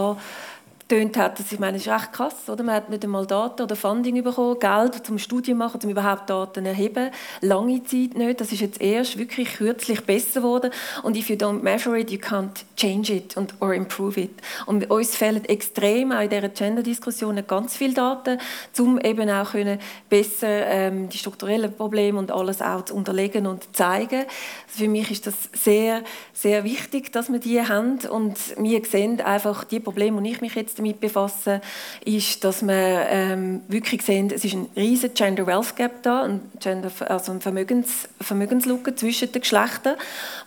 tönt 0.91 1.15
hat, 1.15 1.39
dass 1.39 1.49
ich 1.54 1.58
meine, 1.58 1.77
das 1.77 1.88
ist 1.88 1.93
echt 1.93 2.12
krass, 2.12 2.49
oder? 2.49 2.63
Man 2.63 2.75
hat 2.75 2.89
nicht 2.89 3.06
einmal 3.06 3.25
Daten 3.25 3.62
oder 3.62 3.77
Funding 3.77 4.21
bekommen, 4.21 4.60
Geld 4.60 5.06
zum 5.06 5.19
Studien 5.19 5.58
machen, 5.58 5.80
um 5.82 5.89
überhaupt 5.89 6.30
Daten 6.30 6.65
erheben. 6.65 7.12
Lange 7.39 7.82
Zeit 7.84 8.15
nicht. 8.15 8.41
Das 8.41 8.51
ist 8.51 8.60
jetzt 8.60 8.82
erst 8.82 9.17
wirklich 9.17 9.54
kürzlich 9.54 10.04
besser 10.04 10.41
geworden. 10.41 10.69
Und 11.04 11.15
if 11.15 11.30
you 11.30 11.38
don't 11.38 11.62
measure 11.63 11.97
it, 11.97 12.12
you 12.12 12.17
can't 12.17 12.65
change 12.75 13.13
it 13.13 13.38
und, 13.38 13.54
or 13.62 13.73
improve 13.73 14.19
it. 14.19 14.32
Und 14.65 14.91
uns 14.91 15.15
fehlen 15.15 15.45
extrem 15.45 16.12
auch 16.12 16.19
in 16.19 16.30
dieser 16.30 16.49
Gender-Diskussion 16.49 17.41
ganz 17.47 17.77
viele 17.77 17.93
Daten, 17.93 18.38
um 18.77 18.99
eben 18.99 19.30
auch 19.30 19.51
können 19.51 19.80
besser 20.10 20.67
ähm, 20.67 21.08
die 21.08 21.17
strukturellen 21.17 21.71
Probleme 21.73 22.19
und 22.19 22.32
alles 22.32 22.62
auch 22.62 22.84
zu 22.84 22.95
unterlegen 22.95 23.47
und 23.47 23.63
zu 23.63 23.71
zeigen. 23.71 24.25
Also 24.67 24.84
für 24.84 24.89
mich 24.89 25.10
ist 25.10 25.25
das 25.25 25.36
sehr, 25.54 26.04
sehr 26.34 26.65
wichtig, 26.65 27.13
dass 27.13 27.32
wir 27.32 27.39
die 27.39 27.62
haben. 27.62 27.99
Und 28.10 28.38
wir 28.58 28.84
sehen 28.84 29.21
einfach 29.21 29.63
die 29.63 29.80
Probleme, 29.80 30.21
die 30.21 30.32
ich 30.32 30.41
mich 30.41 30.56
jetzt 30.56 30.81
damit 30.82 31.00
befasse, 31.00 31.62
ist, 32.04 32.44
dass 32.44 32.65
wir 32.65 33.06
ähm, 33.10 33.62
wirklich 33.67 34.02
sehen, 34.02 34.32
es 34.34 34.44
ist 34.44 34.54
ein 34.54 34.67
riesiger 34.76 35.13
Gender 35.13 35.48
Wealth 35.48 35.76
Gap 35.76 36.04
da, 36.04 36.24
ein 36.24 36.41
Gender, 36.60 36.91
also 37.08 37.32
ein 37.32 37.41
Vermögens, 37.41 38.10
Vermögenslücke 38.20 38.96
zwischen 38.96 39.32
den 39.32 39.41
Geschlechtern, 39.41 39.96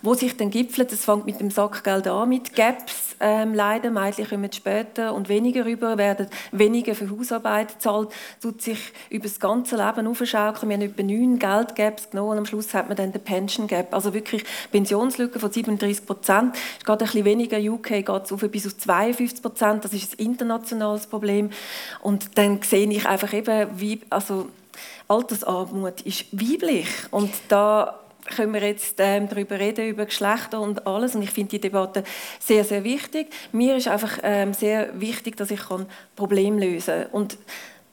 wo 0.01 0.13
sich 0.13 0.37
dann 0.37 0.49
gipfelt. 0.49 0.91
Es 0.91 1.05
fängt 1.05 1.25
mit 1.25 1.39
dem 1.39 1.49
Sackgeld 1.49 2.07
an, 2.07 2.29
mit 2.29 2.55
Gaps 2.55 3.15
ähm, 3.19 3.53
leider. 3.53 3.91
Mädchen 3.91 4.27
kommen 4.27 4.51
später 4.51 5.13
und 5.13 5.29
weniger 5.29 5.65
rüber, 5.65 5.97
werden 5.97 6.27
weniger 6.51 6.95
für 6.95 7.09
Hausarbeit 7.09 7.73
gezahlt, 7.73 8.09
tut 8.41 8.61
sich 8.61 8.79
über 9.09 9.23
das 9.23 9.39
ganze 9.39 9.75
Leben 9.75 10.07
aufschaukeln. 10.07 10.69
Wir 10.69 10.77
haben 10.77 10.81
etwa 10.81 11.03
neun 11.03 11.39
Geldgaps 11.39 12.09
genommen 12.09 12.31
und 12.31 12.37
am 12.39 12.45
Schluss 12.45 12.73
hat 12.73 12.87
man 12.87 12.97
dann 12.97 13.11
den 13.11 13.23
Pension 13.23 13.67
Gap. 13.67 13.93
Also 13.93 14.13
wirklich 14.13 14.43
Pensionslücke 14.71 15.39
von 15.39 15.51
37 15.51 16.05
Prozent. 16.05 16.55
Es 16.79 16.85
geht 16.85 16.89
ein 16.89 16.97
bisschen 16.97 17.25
weniger. 17.25 17.57
UK 17.57 18.05
geht 18.05 18.09
es 18.09 18.31
auf 18.31 18.41
bis 18.41 18.67
auf 18.67 18.77
52 18.77 19.41
Prozent. 19.41 19.83
Das 19.85 19.93
ist 19.93 20.13
ein 20.13 20.24
internationales 20.25 21.07
Problem. 21.07 21.51
Und 22.01 22.37
dann 22.37 22.61
sehe 22.61 22.89
ich 22.89 23.05
einfach 23.05 23.33
eben, 23.33 23.67
wie, 23.75 24.01
also 24.09 24.49
Altersarmut 25.07 26.01
ist 26.01 26.25
weiblich. 26.31 26.87
Und 27.11 27.31
da 27.47 27.99
können 28.35 28.53
wir 28.53 28.61
jetzt 28.61 28.95
ähm, 28.99 29.29
darüber 29.29 29.59
reden, 29.59 29.87
über 29.87 30.05
Geschlechter 30.05 30.59
und 30.59 30.87
alles. 30.87 31.15
Und 31.15 31.21
ich 31.21 31.31
finde 31.31 31.51
die 31.51 31.61
Debatte 31.61 32.03
sehr, 32.39 32.63
sehr 32.63 32.83
wichtig. 32.83 33.27
Mir 33.51 33.75
ist 33.75 33.87
einfach 33.87 34.19
ähm, 34.23 34.53
sehr 34.53 34.99
wichtig, 34.99 35.37
dass 35.37 35.51
ich 35.51 35.61
Probleme 36.15 36.65
lösen 36.65 37.03
kann. 37.03 37.11
Und 37.11 37.37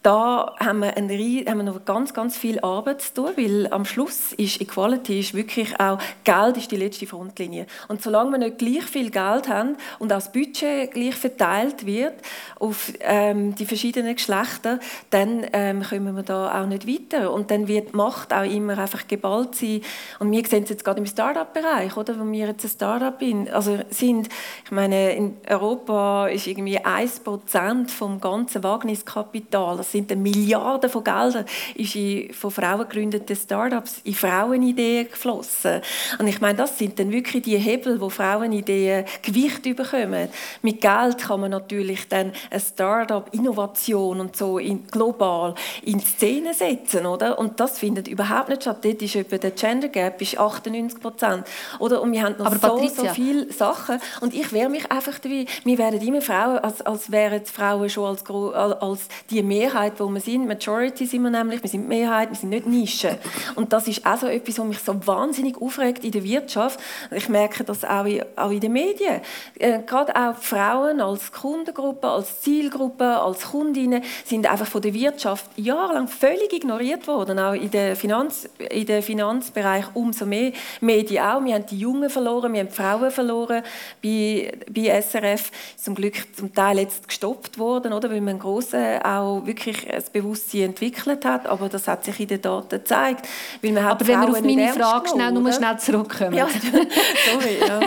da 0.02 0.54
haben 0.58 0.80
wir, 0.80 0.96
eine, 0.96 1.14
haben 1.46 1.58
wir 1.58 1.62
noch 1.62 1.84
ganz, 1.84 2.12
ganz 2.12 2.36
viel 2.36 2.58
Arbeit 2.60 3.02
zu 3.02 3.14
tun, 3.14 3.30
weil 3.36 3.72
am 3.72 3.84
Schluss 3.84 4.32
ist 4.32 4.60
Equality 4.60 5.20
ist 5.20 5.34
wirklich 5.34 5.78
auch, 5.78 5.98
Geld 6.24 6.56
ist 6.56 6.72
die 6.72 6.76
letzte 6.76 7.06
Frontlinie. 7.06 7.66
Und 7.86 8.02
solange 8.02 8.32
wir 8.32 8.38
nicht 8.38 8.58
gleich 8.58 8.82
viel 8.82 9.10
Geld 9.10 9.48
haben 9.48 9.76
und 10.00 10.12
auch 10.12 10.16
das 10.16 10.32
Budget 10.32 10.90
gleich 10.90 11.14
verteilt 11.14 11.86
wird 11.86 12.14
auf 12.58 12.92
ähm, 13.00 13.54
die 13.54 13.64
verschiedenen 13.64 14.16
Geschlechter, 14.16 14.80
dann 15.10 15.46
ähm, 15.52 15.82
kommen 15.82 16.16
wir 16.16 16.24
da 16.24 16.60
auch 16.60 16.66
nicht 16.66 16.88
weiter. 16.88 17.32
Und 17.32 17.52
dann 17.52 17.68
wird 17.68 17.92
die 17.92 17.96
Macht 17.96 18.32
auch 18.32 18.44
immer 18.44 18.78
einfach 18.78 19.06
geballt 19.06 19.54
sein. 19.54 19.82
Und 20.18 20.32
wir 20.32 20.44
sehen 20.46 20.64
es 20.64 20.70
jetzt 20.70 20.84
gerade 20.84 20.98
im 20.98 21.06
Start-up-Bereich, 21.06 21.96
oder, 21.96 22.18
wo 22.18 22.30
wir 22.30 22.48
jetzt 22.48 22.64
ein 22.64 22.70
Start-up 22.70 23.22
also 23.52 23.78
sind. 23.90 24.28
Ich 24.64 24.70
meine, 24.72 25.12
in 25.12 25.36
Europa 25.48 26.26
ist 26.26 26.48
irgendwie 26.48 26.80
1% 26.80 27.88
vom 27.88 28.20
ganzen 28.20 28.64
Wagniskapital, 28.64 29.78
sind 29.92 30.14
Milliarden 30.16 30.90
von 30.90 31.05
Geldern 31.05 31.44
ist 31.74 31.94
in 31.94 32.33
von 32.33 32.50
Frauen 32.50 32.88
gegründeten 32.88 33.37
Startups 33.37 34.00
in 34.05 34.14
Frauenideen 34.14 35.09
geflossen. 35.09 35.81
Und 36.18 36.26
ich 36.26 36.40
meine, 36.40 36.59
das 36.59 36.78
sind 36.78 36.98
dann 36.98 37.11
wirklich 37.11 37.42
die 37.42 37.57
Hebel, 37.57 38.00
wo 38.00 38.09
Frauenideen 38.09 39.05
Gewicht 39.22 39.62
bekommen. 39.62 40.28
Mit 40.62 40.81
Geld 40.81 41.18
kann 41.18 41.40
man 41.40 41.50
natürlich 41.50 42.09
dann 42.09 42.33
eine 42.50 42.61
Startup 42.61 43.28
Innovation 43.33 44.20
und 44.20 44.37
so 44.37 44.59
in, 44.59 44.87
global 44.87 45.55
in 45.83 46.00
Szene 46.00 46.55
setzen, 46.55 47.07
oder? 47.07 47.38
Und 47.38 47.61
das 47.61 47.78
findet 47.78 48.09
überhaupt 48.09 48.48
nicht 48.48 48.62
statt. 48.62 48.85
Dort 48.85 49.02
ist 49.02 49.14
etwa 49.14 49.38
der 49.38 49.50
Gender 49.52 49.88
Gap 49.88 50.20
ist 50.20 50.38
98 50.38 51.00
Prozent, 51.00 51.44
oder? 51.78 52.02
Und 52.02 52.12
wir 52.12 52.22
haben 52.22 52.37
noch 52.38 52.52
so, 52.61 52.88
so 52.88 53.07
viele 53.09 53.52
Sachen. 53.52 53.98
Und 54.20 54.35
ich 54.35 54.52
wehre 54.52 54.68
mich 54.68 54.90
einfach 54.90 55.18
dabei. 55.18 55.46
Wir 55.64 55.78
werden 55.78 56.00
immer 56.00 56.22
Frauen, 56.22 56.59
als, 56.59 56.83
als 56.83 57.11
wären 57.12 57.44
Frauen 57.44 57.88
schon 57.88 58.05
als, 58.07 58.24
als 58.31 59.09
die 59.31 59.42
Mehrheit 59.42 59.81
Mehrheit, 59.82 59.98
wo 59.98 60.08
wir 60.08 60.20
sind. 60.20 60.46
Majority 60.46 61.06
sind 61.06 61.22
wir 61.22 61.30
nämlich, 61.30 61.62
wir 61.62 61.68
sind 61.68 61.88
Mehrheit, 61.88 62.30
wir 62.30 62.36
sind 62.36 62.50
nicht 62.50 62.66
Nische. 62.66 63.18
Und 63.54 63.72
das 63.72 63.88
ist 63.88 64.06
auch 64.06 64.16
so 64.16 64.26
etwas, 64.26 64.58
was 64.58 64.66
mich 64.66 64.78
so 64.78 64.94
wahnsinnig 65.06 65.60
aufregt 65.60 66.04
in 66.04 66.12
der 66.12 66.22
Wirtschaft. 66.22 66.78
Ich 67.10 67.28
merke 67.28 67.64
das 67.64 67.84
auch 67.84 68.04
in, 68.04 68.22
auch 68.36 68.50
in 68.50 68.60
den 68.60 68.72
Medien. 68.72 69.20
Äh, 69.58 69.80
gerade 69.82 70.14
auch 70.14 70.36
Frauen 70.36 71.00
als 71.00 71.32
Kundengruppe, 71.32 72.08
als 72.08 72.40
Zielgruppe, 72.42 73.04
als 73.04 73.42
Kundinnen 73.50 74.02
sind 74.24 74.50
einfach 74.50 74.66
von 74.66 74.82
der 74.82 74.94
Wirtschaft 74.94 75.46
jahrelang 75.56 76.08
völlig 76.08 76.52
ignoriert 76.52 77.06
worden. 77.06 77.38
Auch 77.38 77.54
in 77.54 77.70
der 77.70 77.96
Finanz, 77.96 78.48
in 78.58 78.86
der 78.86 79.02
Finanzbereich 79.02 79.86
umso 79.94 80.26
mehr. 80.26 80.52
Medien 80.80 81.24
auch. 81.24 81.44
Wir 81.44 81.54
haben 81.54 81.66
die 81.66 81.78
Jungen 81.78 82.10
verloren, 82.10 82.52
wir 82.52 82.60
haben 82.60 82.68
die 82.68 82.74
Frauen 82.74 83.10
verloren 83.10 83.62
bei, 84.02 84.52
bei 84.70 85.00
SRF. 85.00 85.50
Zum 85.76 85.94
Glück 85.94 86.14
zum 86.36 86.54
Teil 86.54 86.78
jetzt 86.78 87.08
gestoppt 87.08 87.58
worden, 87.58 87.92
oder? 87.92 88.10
weil 88.10 88.20
man 88.20 88.38
grossen 88.38 89.02
auch 89.02 89.44
wirklich 89.46 89.71
wirklich 89.72 89.92
ein 89.92 90.02
Bewusstsein 90.12 90.62
entwickelt 90.62 91.24
hat, 91.24 91.46
aber 91.46 91.68
das 91.68 91.88
hat 91.88 92.04
sich 92.04 92.18
in 92.20 92.28
den 92.28 92.42
Daten 92.42 92.68
gezeigt. 92.68 93.28
Weil 93.61 93.72
man 93.72 93.85
aber 93.85 94.06
wenn 94.06 94.20
wir 94.20 94.28
auf 94.28 94.40
meine 94.40 94.68
Frage 94.68 95.08
schnell, 95.08 95.32
nur 95.32 95.52
schnell 95.52 95.78
zurückkommen. 95.78 96.35
Ja, 96.35 96.48
sorry. 97.32 97.58
Ja. 97.66 97.80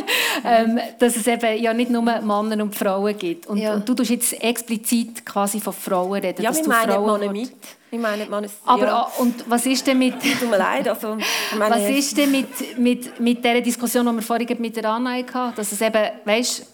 ähm, 0.45 0.79
dass 0.99 1.15
es 1.15 1.27
eben 1.27 1.61
ja 1.61 1.73
nicht 1.73 1.91
nur 1.91 2.01
Männer 2.01 2.63
und 2.63 2.75
Frauen 2.75 3.17
gibt. 3.17 3.47
Und, 3.47 3.57
ja. 3.57 3.75
und 3.75 3.87
du 3.87 3.93
tust 3.93 4.09
jetzt 4.09 4.41
explizit 4.43 5.25
quasi 5.25 5.59
von 5.59 5.73
Frauen 5.73 6.13
reden. 6.13 6.41
Ja, 6.41 6.53
wir 6.53 6.67
meinen 6.67 6.91
Frauen 6.91 7.19
Männer 7.19 7.31
mit. 7.31 7.51
Ich 7.91 7.99
meine, 7.99 8.25
man 8.25 8.43
ist, 8.43 8.55
aber 8.65 8.85
ja. 8.87 9.07
und 9.19 9.45
was 9.47 9.65
ist 9.65 9.85
denn 9.87 9.97
mit 9.99 10.15
Tut 10.39 10.49
mir 10.49 10.57
leid, 10.57 10.87
also, 10.89 11.17
meine, 11.57 11.75
was 11.75 11.89
ist 11.89 12.17
denn 12.17 12.31
mit, 12.31 12.77
mit, 12.77 13.19
mit 13.19 13.43
dieser 13.43 13.61
Diskussion, 13.61 14.05
die 14.05 14.11
wir 14.13 14.21
vorhin 14.21 14.57
mit 14.59 14.75
der 14.75 14.89
Anna 14.89 15.13
hatten, 15.13 15.55
dass 15.55 15.71
es 15.71 15.79
eben, 15.79 16.03
weißt, 16.25 16.65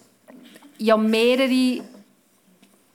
ja 0.78 0.96
mehrere 0.96 1.80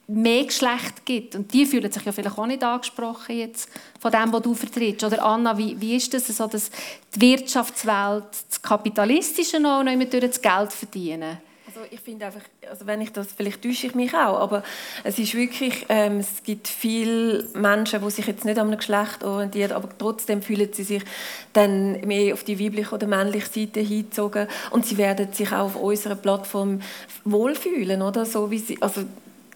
mehr 0.08 0.46
Geschlecht 0.46 1.06
gibt. 1.06 1.36
Und 1.36 1.54
die 1.54 1.66
fühlen 1.66 1.92
sich 1.92 2.04
ja 2.04 2.12
vielleicht 2.12 2.38
auch 2.38 2.48
nicht 2.48 2.64
angesprochen 2.64 3.38
jetzt 3.38 3.70
von 4.00 4.12
dem, 4.12 4.32
was 4.32 4.42
du 4.42 4.54
vertrittst. 4.54 5.04
Oder 5.04 5.24
Anna, 5.24 5.58
wie, 5.58 5.80
wie 5.80 5.98
ist 5.98 6.14
das 6.14 6.28
so, 6.28 6.48
dass 6.48 6.72
die 7.14 7.22
Wirtschaftswelt, 7.22 8.24
das 8.50 8.62
Kapitalistische 8.62 9.58
auch 9.58 9.84
noch 9.84 9.92
immer 9.92 10.06
durch 10.06 10.26
das 10.26 10.42
Geld 10.42 10.72
verdienen? 10.72 11.38
Also 11.68 11.82
ich 11.92 12.00
finde 12.00 12.26
einfach, 12.26 12.42
also 12.68 12.88
wenn 12.88 13.02
ich 13.02 13.12
das, 13.12 13.28
vielleicht 13.34 13.62
täusche 13.62 13.88
ich 13.88 13.94
mich 13.94 14.14
auch, 14.14 14.40
aber 14.40 14.64
es 15.04 15.20
ist 15.20 15.36
wirklich, 15.36 15.86
ähm, 15.90 16.20
es 16.20 16.42
gibt 16.42 16.68
viele 16.68 17.46
Menschen, 17.54 18.02
die 18.02 18.10
sich 18.10 18.26
jetzt 18.26 18.46
nicht 18.46 18.58
an 18.58 18.68
einem 18.68 18.78
Geschlecht 18.78 19.24
orientieren, 19.24 19.74
aber 19.74 19.90
trotzdem 19.98 20.42
fühlen 20.42 20.70
sie 20.72 20.84
sich 20.84 21.04
dann 21.52 22.00
mehr 22.02 22.34
auf 22.34 22.46
die 22.46 22.58
weibliche 22.60 22.96
oder 22.96 23.06
männliche 23.06 23.48
Seite 23.48 23.82
hingezogen 23.82 24.48
und 24.72 24.86
sie 24.86 24.98
werden 24.98 25.34
sich 25.34 25.52
auch 25.52 25.66
auf 25.66 25.76
unserer 25.76 26.16
Plattform 26.16 26.82
wohlfühlen, 27.26 28.02
oder? 28.02 28.26
So 28.26 28.50
wie 28.50 28.60
sie, 28.60 28.82
also 28.82 29.04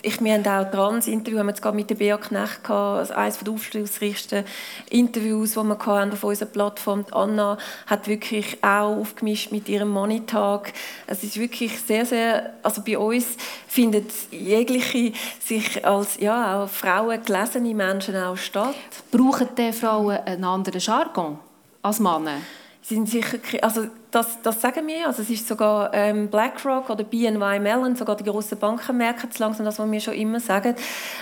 ich, 0.04 0.22
wir 0.22 0.34
haben 0.34 0.48
auch 0.48 0.72
Trans-Interview, 0.72 1.40
haben 1.40 1.48
wir 1.48 1.52
jetzt 1.52 1.62
gerade 1.62 1.76
mit 1.76 1.90
der 1.90 1.96
Bea 1.96 2.18
Knecht 2.18 2.64
gehabt, 2.64 3.00
also 3.00 3.14
eines 3.14 3.38
der 3.40 3.54
aufschlussreichsten 3.54 4.46
Interviews, 4.90 5.52
die 5.54 5.64
wir 5.64 5.78
hatten 5.78 6.12
auf 6.12 6.24
unserer 6.24 6.50
Plattform. 6.50 7.06
Die 7.06 7.14
Anna 7.14 7.58
hat 7.88 8.08
wirklich 8.08 8.58
auch 8.64 8.98
aufgemischt 8.98 9.52
mit 9.52 9.70
ihrem 9.70 9.90
Monitag. 9.90 10.74
Es 11.08 11.24
ist 11.24 11.40
wirklich 11.40 11.80
sehr, 11.80 12.06
sehr, 12.06 12.54
also 12.64 12.82
bei 12.82 12.98
uns 12.98 13.38
findet 13.68 14.12
jegliche 14.32 15.14
sich 15.44 15.86
als 15.86 16.20
ja, 16.20 16.64
auch 16.64 16.70
Frauen 16.70 17.24
gelesene 17.24 17.74
Menschen 17.74 18.16
auch 18.16 18.38
statt. 18.38 18.76
Brauchen 19.12 19.50
die 19.58 19.72
Frauen 19.72 20.18
einen 20.18 20.44
anderen 20.44 20.80
Jargon 20.80 21.40
als 21.82 22.00
Männer? 22.00 22.38
Sie 22.82 22.96
sind 22.96 23.10
sicher, 23.10 23.38
also 23.62 23.88
das, 24.12 24.42
das 24.42 24.60
sagen 24.60 24.86
wir. 24.88 25.08
Also 25.08 25.22
es 25.22 25.30
ist 25.30 25.48
sogar 25.48 25.94
ähm, 25.94 26.28
BlackRock 26.28 26.90
oder 26.90 27.04
BNY 27.04 27.60
Mellon, 27.60 27.96
sogar 27.96 28.18
die 28.18 28.26
großen 28.26 28.58
Banken 28.58 28.98
merken 28.98 29.30
es 29.32 29.40
langsam, 29.40 29.66
das, 29.66 29.80
was 29.80 29.90
wir 29.90 30.02
schon 30.02 30.14
immer 30.16 30.42
sagen. 30.42 30.76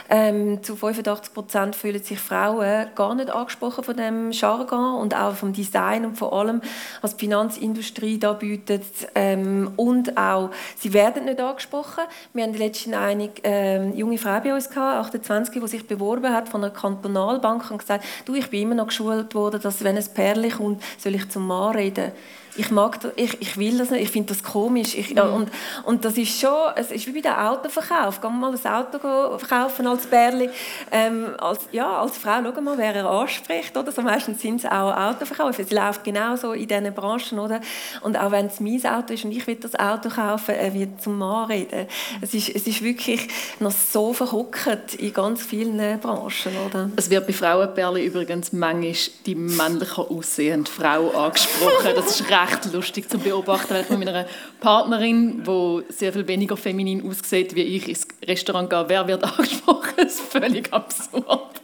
Ähm, 0.09 0.63
zu 0.63 0.75
85 0.75 1.33
Prozent 1.33 1.75
fühlen 1.75 2.01
sich 2.01 2.19
Frauen 2.19 2.87
gar 2.95 3.13
nicht 3.13 3.29
angesprochen 3.29 3.83
von 3.83 3.95
dem 3.95 4.31
Jargon 4.31 4.95
und 4.95 5.15
auch 5.15 5.35
vom 5.35 5.53
Design 5.53 6.03
und 6.05 6.17
vor 6.17 6.33
allem, 6.33 6.61
was 7.01 7.15
die 7.15 7.25
Finanzindustrie 7.25 8.17
da 8.17 8.33
bietet. 8.33 8.83
Ähm, 9.13 9.71
und 9.75 10.17
auch, 10.17 10.49
sie 10.75 10.91
werden 10.93 11.25
nicht 11.25 11.39
angesprochen. 11.39 12.03
Wir 12.33 12.43
haben 12.43 12.55
letztens 12.55 12.95
eine 12.95 13.29
ähm, 13.43 13.95
junge 13.95 14.17
Frau 14.17 14.39
bei 14.39 14.53
uns 14.53 14.67
gehabt, 14.67 15.05
28, 15.05 15.61
die 15.61 15.67
sich 15.67 15.87
beworben 15.87 16.33
hat 16.33 16.49
von 16.49 16.63
einer 16.63 16.73
Kantonalbank 16.73 17.69
und 17.69 17.77
gesagt, 17.77 18.03
du, 18.25 18.33
ich 18.33 18.49
bin 18.49 18.63
immer 18.63 18.75
noch 18.75 18.87
geschult 18.87 19.35
worden, 19.35 19.61
dass 19.61 19.83
wenn 19.83 19.95
ein 19.95 20.05
Pärchen 20.13 20.51
kommt, 20.51 20.83
soll 20.97 21.13
ich 21.13 21.29
zum 21.29 21.45
Mann 21.45 21.75
reden 21.75 22.11
ich 22.59 22.71
mag 22.71 22.99
das, 22.99 23.13
ich, 23.15 23.41
ich 23.41 23.57
will 23.57 23.77
das 23.77 23.89
nicht, 23.89 24.03
ich 24.03 24.09
finde 24.09 24.33
das 24.33 24.43
komisch. 24.43 24.93
Ich, 24.95 25.15
mhm. 25.15 25.33
und, 25.33 25.51
und 25.85 26.03
das 26.03 26.17
ist 26.17 26.39
schon, 26.39 26.71
es 26.75 26.91
ist 26.91 27.07
wie 27.07 27.13
bei 27.13 27.21
dem 27.21 27.33
Autoverkauf. 27.33 28.19
Gehen 28.19 28.31
wir 28.31 28.49
mal 28.49 28.53
ein 28.53 28.71
Auto 28.71 28.99
kaufen 28.99 29.87
als 29.87 30.05
Bärli. 30.07 30.49
Ähm, 30.91 31.35
als, 31.37 31.61
ja, 31.71 32.01
als 32.01 32.17
Frau, 32.17 32.41
schau 32.43 32.61
mal, 32.61 32.77
wer 32.77 32.95
er 32.95 33.09
anspricht. 33.09 33.77
Oder? 33.77 33.93
So 33.93 34.01
meistens 34.01 34.41
sind 34.41 34.63
es 34.63 34.65
auch 34.65 34.93
Autoverkäufe. 34.93 35.61
Es 35.61 35.71
läuft 35.71 36.03
genauso 36.03 36.51
in 36.51 36.67
diesen 36.67 36.93
Branchen. 36.93 37.39
Oder? 37.39 37.61
Und 38.01 38.17
auch 38.17 38.31
wenn 38.31 38.47
es 38.47 38.59
mein 38.59 38.85
Auto 38.85 39.13
ist 39.13 39.23
und 39.23 39.31
ich 39.31 39.47
will 39.47 39.55
das 39.55 39.75
Auto 39.75 40.09
kaufen, 40.09 40.55
er 40.55 40.73
wird 40.73 41.01
zum 41.01 41.17
Mann 41.17 41.45
reden. 41.49 41.87
Es 42.19 42.33
ist, 42.33 42.49
es 42.49 42.67
ist 42.67 42.83
wirklich 42.83 43.27
noch 43.59 43.71
so 43.71 44.11
verhockt 44.11 44.95
in 44.95 45.13
ganz 45.13 45.43
vielen 45.43 45.99
Branchen. 45.99 46.51
Oder? 46.67 46.89
Es 46.97 47.09
wird 47.09 47.25
bei 47.25 47.33
Frauenbärli 47.33 48.05
übrigens 48.05 48.51
manchmal 48.51 48.95
die 49.25 49.35
männlicher 49.35 50.11
aussehende 50.11 50.69
Frau 50.69 51.11
angesprochen. 51.11 51.93
Das 51.95 52.19
ist 52.19 52.29
recht 52.29 52.48
lustig 52.71 53.09
zu 53.09 53.17
beobachten, 53.17 53.73
wenn 53.73 53.81
ich 53.81 53.89
mit 53.89 53.99
meiner 53.99 54.25
Partnerin, 54.59 55.43
die 55.43 55.83
sehr 55.89 56.13
viel 56.13 56.27
weniger 56.27 56.57
feminin 56.57 57.07
aussieht 57.07 57.55
wie 57.55 57.61
ich, 57.61 57.87
ins 57.87 58.07
Restaurant 58.25 58.69
gehe. 58.69 58.85
Wer 58.87 59.07
wird 59.07 59.23
angesprochen? 59.39 59.93
Das 59.97 60.13
ist 60.13 60.21
völlig 60.21 60.71
absurd. 60.73 61.61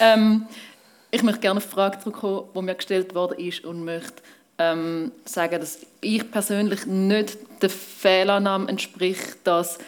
Ähm, 0.00 0.46
ich 1.10 1.22
möchte 1.22 1.40
gerne 1.40 1.58
auf 1.58 1.66
die 1.66 1.72
Frage 1.72 1.98
zurückkommen, 1.98 2.44
die 2.54 2.62
mir 2.62 2.74
gestellt 2.74 3.14
worden 3.14 3.38
ist 3.38 3.64
und 3.64 3.84
möchte 3.84 4.22
ähm, 4.58 5.12
sagen, 5.24 5.60
dass 5.60 5.78
ich 6.00 6.30
persönlich 6.30 6.86
nicht 6.86 7.38
der 7.62 7.70
Fehlannahme 7.70 8.68
entspricht, 8.68 9.38
dass 9.44 9.78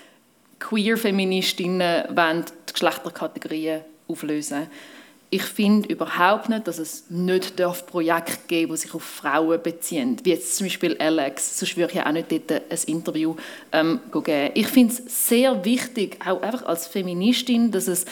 Queer-Feministinnen 0.59 2.05
die 2.11 2.73
Geschlechterkategorien 2.73 3.83
auflösen 4.09 4.59
wollen 4.59 4.71
ich 5.33 5.45
finde 5.45 5.89
überhaupt 5.89 6.51
nicht, 6.51 6.69
dass 6.69 6.79
es 6.79 7.05
nicht 7.09 7.57
Projekte 7.87 8.37
geben 8.49 8.69
darf, 8.69 8.81
die 8.81 8.83
sich 8.83 8.95
auf 8.95 9.03
Frauen 9.03 9.63
beziehen. 9.63 10.19
Wie 10.23 10.29
jetzt 10.29 10.55
zum 10.55 10.67
Beispiel 10.67 10.95
Alex. 10.99 11.59
Sonst 11.59 11.75
würde 11.75 11.89
ich 11.89 11.97
ja 11.97 12.07
auch 12.07 12.13
nicht 12.13 12.31
dort 12.31 12.51
ein 12.53 12.79
Interview 12.87 13.35
ähm, 13.73 14.01
geben. 14.13 14.51
Ich 14.53 14.67
finde 14.67 14.93
es 14.93 15.29
sehr 15.31 15.65
wichtig, 15.65 16.19
auch 16.23 16.43
einfach 16.43 16.67
als 16.67 16.87
Feministin, 16.87 17.71
dass 17.71 17.89
es 17.89 18.05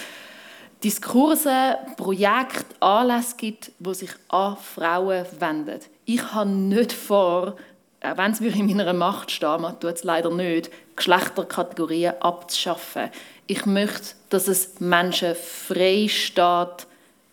Diskurse, 0.83 1.77
Projekte, 1.99 2.65
Anlässe 2.81 3.37
gibt, 3.37 3.71
die 3.79 3.95
sich 3.95 4.13
an 4.29 4.57
Frauen 4.57 5.27
wenden. 5.39 5.81
Ich 6.07 6.33
habe 6.33 6.49
nicht 6.49 6.91
vor, 6.91 7.57
auch 8.03 8.17
wenn 8.17 8.33
es 8.33 8.41
in 8.41 8.77
meiner 8.77 8.95
Macht 8.95 9.31
steht, 9.31 9.61
man 9.61 9.79
tut 9.79 9.97
es 9.97 10.05
leider 10.05 10.31
nicht, 10.31 10.71
Geschlechterkategorien 10.97 12.15
abzuschaffen. 12.21 13.11
Ich 13.47 13.67
möchte, 13.67 14.15
dass 14.31 14.49
es 14.49 14.81
Menschen 14.81 15.35
frei 15.35 16.07
steht, 16.09 16.87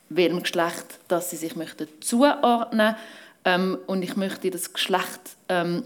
welchem 0.10 0.42
Geschlecht 0.42 1.00
dass 1.08 1.30
sie 1.30 1.38
sich 1.38 1.56
möchten 1.56 1.88
zuordnen 2.00 2.96
ähm, 3.46 3.78
und 3.88 4.02
ich 4.02 4.16
möchte 4.16 4.52
das 4.52 4.74
Geschlecht 4.74 5.22
ähm, 5.50 5.84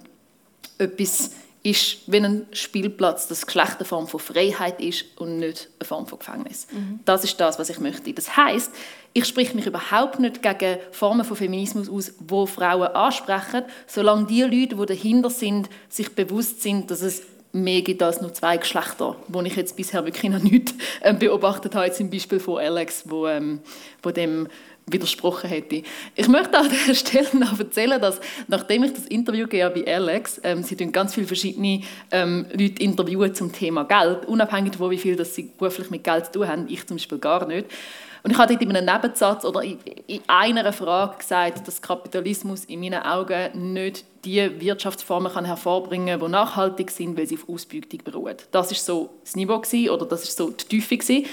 etwas 0.78 1.32
ist 1.64 2.00
wie 2.08 2.18
ein 2.18 2.48
Spielplatz, 2.54 3.28
dass 3.28 3.46
Geschlecht 3.46 3.76
eine 3.78 3.86
Form 3.86 4.08
von 4.08 4.20
Freiheit 4.20 4.82
ist 4.82 5.06
und 5.18 5.38
nicht 5.38 5.70
eine 5.80 5.88
Form 5.88 6.08
von 6.08 6.18
Gefängnis. 6.18 6.66
Mhm. 6.72 7.02
Das 7.06 7.24
ist 7.24 7.40
das, 7.40 7.60
was 7.60 7.70
ich 7.70 7.80
möchte. 7.80 8.12
Das 8.14 8.36
heißt, 8.36 8.72
ich 9.14 9.26
spreche 9.26 9.56
mich 9.56 9.68
überhaupt 9.68 10.20
nicht 10.20 10.42
gegen 10.42 10.80
Formen 10.92 11.24
von 11.24 11.38
Feminismus 11.38 11.88
aus, 11.88 12.14
wo 12.20 12.48
Frauen 12.48 12.88
ansprechen, 12.88 13.64
solange 13.86 14.26
die 14.26 14.42
Leute, 14.42 14.76
die 14.76 14.86
dahinter 14.88 15.30
sind, 15.30 15.70
sich 15.88 16.16
bewusst 16.16 16.64
sind, 16.64 16.90
dass 16.90 17.02
es 17.02 17.24
mehr 17.54 17.82
gibt 17.82 18.02
als 18.02 18.22
nur 18.22 18.34
zwei 18.34 18.58
Geschlechter, 18.58 19.16
wo 19.28 19.42
ich 19.42 19.56
jetzt 19.56 19.76
bisher 19.76 20.06
wirklich 20.06 20.32
noch 20.32 20.42
nicht 20.42 20.74
äh, 21.02 21.14
beobachtet 21.14 21.76
habe, 21.76 21.92
zum 21.92 22.10
Beispiel 22.10 22.40
von 22.40 22.60
Alex, 22.60 23.04
wo, 23.08 23.28
ähm, 23.28 23.60
wo 24.02 24.12
dem 24.12 24.48
widersprochen 24.88 25.50
hätte. 25.50 25.84
Ich 26.16 26.28
möchte 26.28 26.58
an 26.58 26.70
dieser 26.72 26.96
Stelle 26.96 27.28
noch 27.34 27.58
erzählen, 27.58 28.02
dass 28.02 28.20
nachdem 28.48 28.84
ich 28.84 28.94
das 28.94 29.06
Interview 29.06 29.48
gegeben 29.48 29.84
bei 29.84 29.96
Alex, 29.96 30.42
ähm, 30.44 30.64
sie 30.64 30.76
tun 30.76 30.92
ganz 30.92 31.14
viele 31.14 31.28
verschiedene 31.28 31.82
ähm, 32.12 32.46
Leute 32.52 32.82
interviewen 32.82 33.34
zum 33.36 33.52
Thema 33.52 33.84
Geld, 33.84 34.26
unabhängig 34.26 34.72
davon, 34.72 34.92
wie 34.92 34.98
viel 34.98 35.16
das 35.16 35.36
sie 35.36 35.52
beruflich 35.58 35.90
mit 35.90 36.04
Geld 36.04 36.28
zu 36.28 36.32
tun 36.34 36.48
haben, 36.48 36.66
ich 36.68 36.86
zum 36.86 36.98
Beispiel 36.98 37.20
gar 37.20 37.48
nicht. 37.48 37.68
Und 38.24 38.32
ich 38.32 38.38
habe 38.38 38.54
dort 38.54 38.62
in 38.62 38.76
einem 38.76 38.86
Nebensatz 38.86 39.46
oder 39.46 39.64
in, 39.64 39.80
in 40.06 40.22
einer 40.28 40.72
Frage 40.74 41.18
gesagt, 41.18 41.68
dass 41.68 41.82
Kapitalismus 41.82 42.66
in 42.66 42.80
meinen 42.80 43.02
Augen 43.02 43.74
nicht 43.74 44.06
die 44.26 44.62
Wirtschaftsformen 44.62 45.32
kann 45.32 45.46
hervorbringen 45.46 46.20
kann, 46.20 46.28
die 46.28 46.32
nachhaltig 46.32 46.92
sind, 46.92 47.18
weil 47.18 47.28
sie 47.28 47.38
auf 47.38 47.50
Ausbeutung 47.50 48.02
beruhen. 48.04 48.38
Das 48.52 48.72
ist 48.72 48.86
so 48.86 49.10
das 49.24 49.36
Niveau 49.36 49.60
gewesen, 49.60 49.90
oder 49.90 50.06
das 50.06 50.24
ist 50.24 50.38
so 50.38 50.52
die 50.52 50.66
Tiefe. 50.66 50.98
Gewesen. 50.98 51.26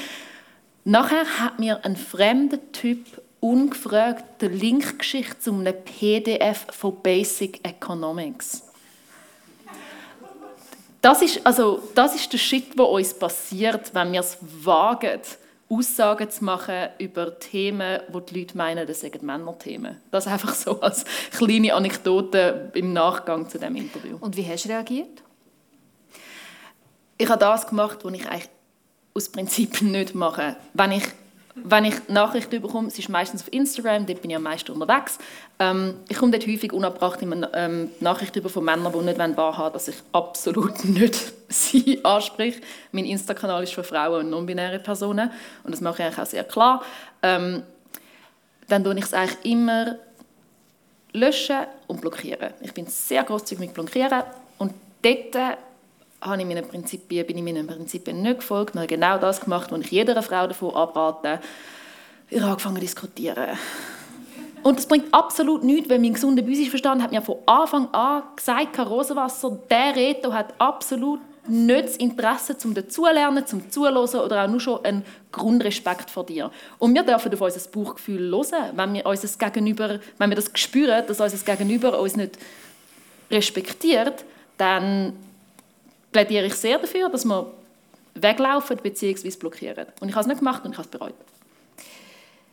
Nachher 0.85 1.27
hat 1.39 1.59
mir 1.59 1.85
ein 1.85 1.97
fremder 1.97 2.59
Typ 2.73 3.05
ungefragt 3.41 4.41
den 4.41 4.59
Link 4.59 4.99
geschickt 4.99 5.43
zu 5.43 5.53
einem 5.53 5.75
PDF 5.85 6.67
von 6.71 6.97
Basic 7.03 7.61
Economics. 7.63 8.63
Das 11.01 11.23
ist, 11.23 11.47
also, 11.47 11.81
das 11.95 12.15
ist 12.15 12.33
der 12.33 12.39
Shit, 12.39 12.77
der 12.77 12.89
uns 12.89 13.15
passiert, 13.15 13.95
wenn 13.95 14.13
wir 14.13 14.21
es 14.21 14.39
wagen, 14.41 15.21
Aussagen 15.71 16.31
zu 16.31 16.45
machen 16.45 16.89
über 16.99 17.39
Themen, 17.39 18.01
wo 18.09 18.21
die 18.21 18.41
Leute 18.41 18.57
meinen, 18.57 18.87
das 18.87 19.01
seien 19.01 19.13
Männerthemen. 19.21 20.01
Das 20.11 20.27
einfach 20.27 20.55
so 20.55 20.81
als 20.81 21.05
kleine 21.31 21.75
Anekdote 21.75 22.71
im 22.75 22.93
Nachgang 22.93 23.49
zu 23.49 23.59
dem 23.59 23.77
Interview. 23.77 24.17
Und 24.21 24.37
wie 24.37 24.47
hast 24.47 24.65
du 24.65 24.71
reagiert? 24.71 25.23
Ich 27.19 27.29
habe 27.29 27.41
das 27.41 27.67
gemacht, 27.67 27.99
was 28.03 28.13
ich 28.15 28.27
eigentlich 28.29 28.49
aus 29.15 29.29
Prinzip 29.29 29.83
nicht 29.83 30.15
mache. 30.15 30.57
Wenn 30.75 30.93
ich 30.93 31.05
wenn 31.65 31.85
ich 31.85 31.95
Nachrichten 32.09 32.61
bekomme, 32.61 32.89
es 32.89 32.99
ist 32.99 33.09
meistens 33.09 33.43
auf 33.43 33.53
Instagram, 33.53 34.07
dort 34.07 34.23
bin 34.23 34.31
ich 34.31 34.37
am 34.37 34.43
meisten 34.43 34.73
unterwegs. 34.73 35.19
Ähm, 35.59 35.95
ich 36.09 36.17
komme 36.17 36.33
dort 36.33 36.47
häufig 36.47 36.73
unabbracht 36.73 37.23
immer 37.23 37.53
ähm, 37.55 37.91
Nachrichten 38.01 38.39
über 38.39 38.49
von 38.49 38.65
Männern, 38.65 38.93
die 38.93 39.05
nicht 39.05 39.19
wahrhaben 39.37 39.73
dass 39.73 39.89
ich 39.89 39.97
absolut 40.13 40.85
nicht 40.85 41.33
sie 41.49 42.05
anspreche. 42.05 42.61
Mein 42.93 43.05
Insta-Kanal 43.05 43.63
ist 43.63 43.75
für 43.75 43.85
Frauen 43.85 44.27
und 44.27 44.31
non-binäre 44.31 44.79
Personen 44.79 45.31
und 45.65 45.73
das 45.73 45.81
mache 45.81 46.09
ich 46.09 46.19
auch 46.19 46.27
sehr 46.27 46.45
klar. 46.45 46.83
Ähm, 47.23 47.63
dann 48.69 48.85
tue 48.85 48.95
ich 48.99 49.05
es 49.05 49.15
eigentlich 49.15 49.53
immer 49.53 49.97
löschen 51.13 51.67
und 51.87 52.01
blockieren. 52.01 52.53
Ich 52.61 52.75
bin 52.75 52.87
sehr 52.87 53.25
großzügig 53.25 53.61
mit 53.61 53.75
blockieren 53.75 54.23
und 54.59 54.73
dort 55.03 55.59
habe 56.21 56.41
ich 56.41 56.47
meinen 56.47 56.67
Prinzipien, 56.67 57.27
bin 57.27 57.39
ich 57.39 57.45
meinen 57.45 57.67
Prinzipien 57.67 58.23
nicht 58.23 58.41
gefolgt. 58.41 58.75
Ich 58.75 58.79
habe 58.79 58.87
genau 58.87 59.19
das 59.19 59.41
gemacht, 59.41 59.71
was 59.71 59.81
ich 59.81 59.91
jeder 59.91 60.21
Frau 60.23 60.47
davon 60.47 60.75
abrate. 60.75 61.41
Ich 62.31 62.41
habe 62.41 62.51
angefangen 62.51 62.77
zu 62.77 62.81
diskutieren. 62.83 63.59
Und 64.63 64.79
das 64.79 64.87
bringt 64.87 65.13
absolut 65.15 65.63
nichts, 65.63 65.89
weil 65.89 65.99
mein 65.99 66.15
gesunder 66.15 66.43
Verstand 66.69 67.03
hat 67.03 67.13
mir 67.13 67.23
von 67.23 67.37
Anfang 67.47 67.93
an 67.95 68.23
gesagt, 68.35 68.79
Rosenwasser, 68.79 69.59
der 69.71 69.95
Reto 69.95 70.33
hat 70.33 70.53
absolut 70.59 71.21
nicht 71.47 71.85
das 71.85 71.97
Interesse 71.97 72.59
zum 72.59 72.75
Dazulernen, 72.75 73.47
zum 73.47 73.71
Zuhören 73.71 73.97
oder 73.97 74.45
auch 74.45 74.49
nur 74.49 74.61
schon 74.61 74.85
einen 74.85 75.05
Grundrespekt 75.33 76.11
vor 76.11 76.27
dir. 76.27 76.51
Und 76.79 76.95
wir 76.95 77.03
dürfen 77.03 77.33
auf 77.33 77.41
unser 77.41 77.71
Bauchgefühl 77.71 78.31
hören, 78.31 78.77
wenn 78.77 78.95
wir, 78.95 79.07
unser 79.07 79.29
Gegenüber, 79.39 79.99
wenn 80.19 80.31
wir 80.31 80.37
das 80.37 80.51
spüren, 80.55 81.07
dass 81.07 81.21
unser 81.21 81.39
Gegenüber 81.39 81.99
uns 81.99 82.17
nicht 82.17 82.39
respektiert, 83.31 84.25
dann 84.59 85.15
plädiere 86.19 86.47
ich 86.47 86.55
sehr 86.55 86.79
dafür, 86.79 87.09
dass 87.09 87.25
wir 87.25 87.53
weglaufen 88.15 88.77
bzw. 88.79 89.31
blockieren. 89.37 89.87
Und 90.01 90.09
ich 90.09 90.15
habe 90.15 90.23
es 90.23 90.27
nicht 90.27 90.39
gemacht 90.39 90.65
und 90.65 90.73
ich 90.73 90.79
habe 90.79 90.89
es 90.89 90.91
bereut. 90.91 91.15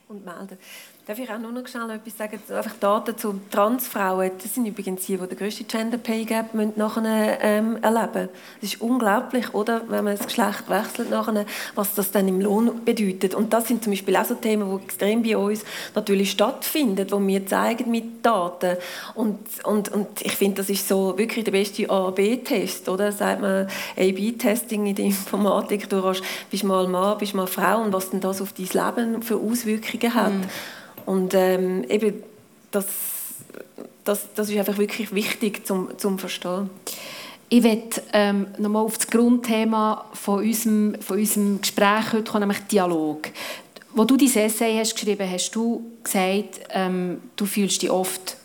Und 0.07 0.24
melden. 0.24 0.59
Darf 1.08 1.20
ich 1.20 1.30
auch 1.30 1.38
nur 1.38 1.51
noch 1.51 1.68
schnell 1.68 1.88
etwas 1.91 2.18
sagen? 2.18 2.39
Einfach 2.49 2.78
Daten 2.80 3.16
zu 3.16 3.39
Transfrauen. 3.51 4.32
Das 4.41 4.56
sind 4.56 4.66
übrigens 4.66 5.06
die, 5.06 5.18
die 5.18 5.28
den 5.28 5.38
grössten 5.38 5.68
Gender 5.68 5.99
Pay 5.99 6.26
Gap 6.26 6.56
nachher, 6.76 7.38
ähm, 7.41 7.78
erleben 7.84 8.30
Es 8.60 8.74
ist 8.74 8.82
unglaublich, 8.82 9.53
oder? 9.53 9.84
wenn 9.88 10.03
man 10.03 10.18
das 10.18 10.26
Geschlecht 10.26 10.68
wechselt, 10.68 11.12
nachher, 11.12 11.45
was 11.76 11.93
das 11.93 12.10
dann 12.10 12.28
im 12.28 12.41
Lohn 12.41 12.84
bedeutet. 12.84 13.36
Und 13.36 13.53
das 13.53 13.68
sind 13.68 13.84
zum 13.84 13.93
Beispiel 13.93 14.16
auch 14.16 14.26
so 14.26 14.34
Themen, 14.34 14.68
die 14.68 14.84
extrem 14.84 15.22
bei 15.22 15.38
uns 15.38 15.64
natürlich 15.93 16.32
stattfinden, 16.32 17.06
wo 17.12 17.20
wir 17.20 17.45
zeigen 17.45 17.91
mit 17.91 18.26
Daten. 18.26 18.78
Und, 19.14 19.38
und, 19.64 19.89
und 19.89 20.08
ich 20.24 20.36
finde, 20.36 20.56
das 20.56 20.72
ist 20.72 20.88
so 20.88 21.16
wirklich 21.20 21.45
der 21.45 21.51
beste 21.51 21.88
A-B-Test, 21.88 22.89
oder? 22.89 23.12
Sagt 23.12 23.41
man 23.41 23.68
A-B-Testing 23.95 24.88
in 24.88 24.95
der 24.95 25.06
Informatik. 25.06 25.88
Du 25.88 26.03
hast, 26.03 26.24
bist 26.49 26.64
mal 26.64 26.88
Mann, 26.88 27.20
bist 27.20 27.36
mal 27.36 27.45
Frau 27.45 27.84
und 27.84 27.93
was 27.93 28.10
denn 28.10 28.22
das 28.22 28.41
auf 28.41 28.53
dein 28.53 28.95
Leben 28.95 29.22
für 29.22 29.36
Auswirkungen 29.36 30.16
hat. 30.16 30.34
Mhm. 30.34 30.49
Und 31.06 31.34
ähm, 31.34 31.84
eben, 31.89 32.24
das, 32.72 32.86
das, 34.03 34.28
das 34.34 34.49
ist 34.49 34.58
einfach 34.58 34.78
wirklich 34.78 35.14
wichtig 35.14 35.66
zum, 35.66 35.97
zum 35.97 36.20
Verstehen. 36.20 36.70
Ich 37.47 37.62
möchte 37.62 38.01
ähm, 38.12 38.47
nochmal 38.58 38.84
auf 38.84 38.97
das 38.97 39.08
Grundthema 39.08 40.06
von 40.14 40.39
unserem, 40.39 40.95
von 40.99 41.20
unserem 41.20 41.62
Gespräch 41.62 42.14
heute 42.14 42.24
kommen, 42.24 42.47
nämlich 42.47 42.66
Dialog. 42.68 43.30
Wo 43.93 44.03
du 44.03 44.18
dein 44.18 44.28
Essay 44.28 44.78
hast 44.78 44.95
geschrieben 44.95 45.30
hast, 45.32 45.51
du 45.51 45.91
gesagt, 46.03 46.62
ähm, 46.72 47.22
du 47.36 47.45
fühlst 47.45 47.82
dich 47.82 47.91
oft 47.91 48.38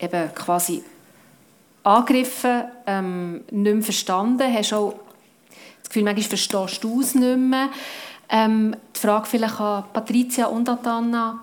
eben 0.00 0.34
quasi 0.34 0.82
angegriffen, 1.84 2.64
ähm, 2.86 3.44
nicht 3.50 3.74
mehr 3.74 3.82
verstanden, 3.82 4.52
hast 4.52 4.72
auch 4.72 4.94
das 5.82 5.90
Gefühl, 5.90 6.04
manchmal 6.04 6.28
verstehst 6.28 6.84
du 6.84 7.00
es 7.00 7.14
nicht 7.14 7.38
mehr. 7.38 7.68
Ähm, 8.28 8.76
die 8.94 9.00
Frage 9.00 9.26
vielleicht 9.26 9.60
an 9.60 9.84
Patricia 9.92 10.46
und 10.46 10.68
an 10.68 10.78
Anna, 10.84 11.40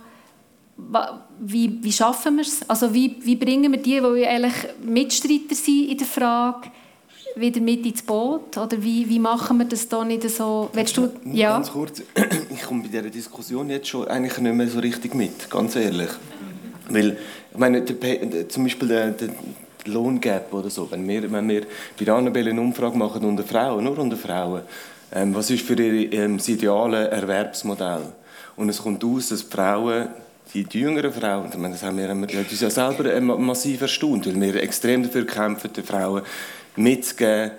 wie, 1.39 1.80
wie 1.82 1.91
schaffen 1.91 2.36
wir 2.38 2.41
es? 2.43 2.67
Also 2.69 2.93
wie, 2.93 3.17
wie 3.21 3.36
bringen 3.36 3.71
wir 3.71 3.80
die, 3.80 3.99
die 3.99 4.28
eigentlich 4.28 4.53
Mitstreiter 4.84 5.55
sind 5.55 5.89
in 5.89 5.97
der 5.97 6.07
Frage, 6.07 6.69
wieder 7.36 7.61
mit 7.61 7.86
ins 7.86 8.01
Boot? 8.01 8.57
Oder 8.57 8.82
wie, 8.82 9.07
wie 9.07 9.19
machen 9.19 9.57
wir 9.57 9.65
das 9.65 9.88
da 9.88 10.03
nicht 10.03 10.30
so? 10.30 10.69
Willst 10.73 10.97
du, 10.97 11.11
ja? 11.32 11.53
Ganz 11.53 11.71
kurz, 11.71 12.01
ich 12.49 12.61
komme 12.63 12.84
bei 12.84 12.89
dieser 12.89 13.09
Diskussion 13.09 13.69
jetzt 13.69 13.88
schon 13.88 14.07
eigentlich 14.07 14.38
nicht 14.38 14.55
mehr 14.55 14.67
so 14.67 14.80
richtig 14.80 15.15
mit, 15.15 15.49
ganz 15.49 15.76
ehrlich. 15.76 16.09
Weil, 16.89 17.17
ich 17.51 17.57
meine, 17.57 17.82
der, 17.82 18.49
zum 18.49 18.63
Beispiel 18.63 18.88
der, 18.88 19.11
der 19.11 19.30
Lohngap 19.86 20.53
oder 20.53 20.69
so, 20.69 20.89
wenn 20.91 21.07
wir, 21.07 21.32
wenn 21.32 21.47
wir 21.47 21.65
bei 21.99 22.11
Annabelle 22.11 22.51
eine 22.51 22.61
Umfrage 22.61 22.97
machen 22.97 23.23
unter 23.23 23.43
Frauen, 23.43 23.84
nur 23.84 23.97
unter 23.97 24.17
Frauen, 24.17 24.61
ähm, 25.11 25.34
was 25.34 25.49
ist 25.49 25.65
für 25.65 25.76
ihr 25.82 26.11
ähm, 26.13 26.38
das 26.38 26.47
ideale 26.49 27.07
Erwerbsmodell? 27.09 28.13
Und 28.55 28.69
es 28.69 28.82
kommt 28.82 29.03
aus, 29.03 29.30
dass 29.30 29.41
Frauen 29.41 30.09
die, 30.54 30.64
die 30.64 30.80
jüngeren 30.80 31.12
Frauen, 31.12 31.50
ich 31.52 31.58
meine, 31.58 31.74
das 31.74 31.84
haben 31.84 31.98
wir, 31.98 32.08
haben 32.08 32.24
uns 32.24 32.62
ja 32.62 32.70
selber 32.70 33.12
äh, 33.12 33.20
massiv 33.20 33.82
erstaunt, 33.82 34.26
weil 34.28 34.39
wir 34.39 34.62
extrem 34.62 35.04
dafür 35.04 35.26
kämpfen, 35.26 35.74
den 35.74 35.84
Frauen 35.84 36.22
mitzugeben, 36.76 37.52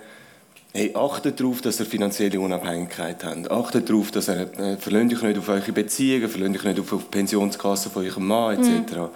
hey, 0.73 0.91
achtet 0.95 1.39
darauf, 1.39 1.61
dass 1.61 1.79
ihr 1.79 1.85
finanzielle 1.85 2.39
Unabhängigkeit 2.39 3.23
habt. 3.23 3.49
Achtet 3.49 3.89
darauf, 3.89 4.11
dass 4.11 4.29
ihr, 4.29 4.51
äh, 4.59 4.77
verlöhnt 4.77 5.13
euch 5.13 5.23
nicht 5.23 5.37
auf 5.37 5.49
eure 5.49 5.71
Beziehungen, 5.71 6.29
verlöhnt 6.29 6.57
euch 6.57 6.63
nicht 6.63 6.79
auf, 6.79 6.93
auf 6.93 7.03
die 7.03 7.09
Pensionskasse 7.09 7.89
von 7.89 8.05
eurem 8.05 8.27
Mann, 8.27 8.57
etc. 8.57 8.95
Mhm. 8.95 9.09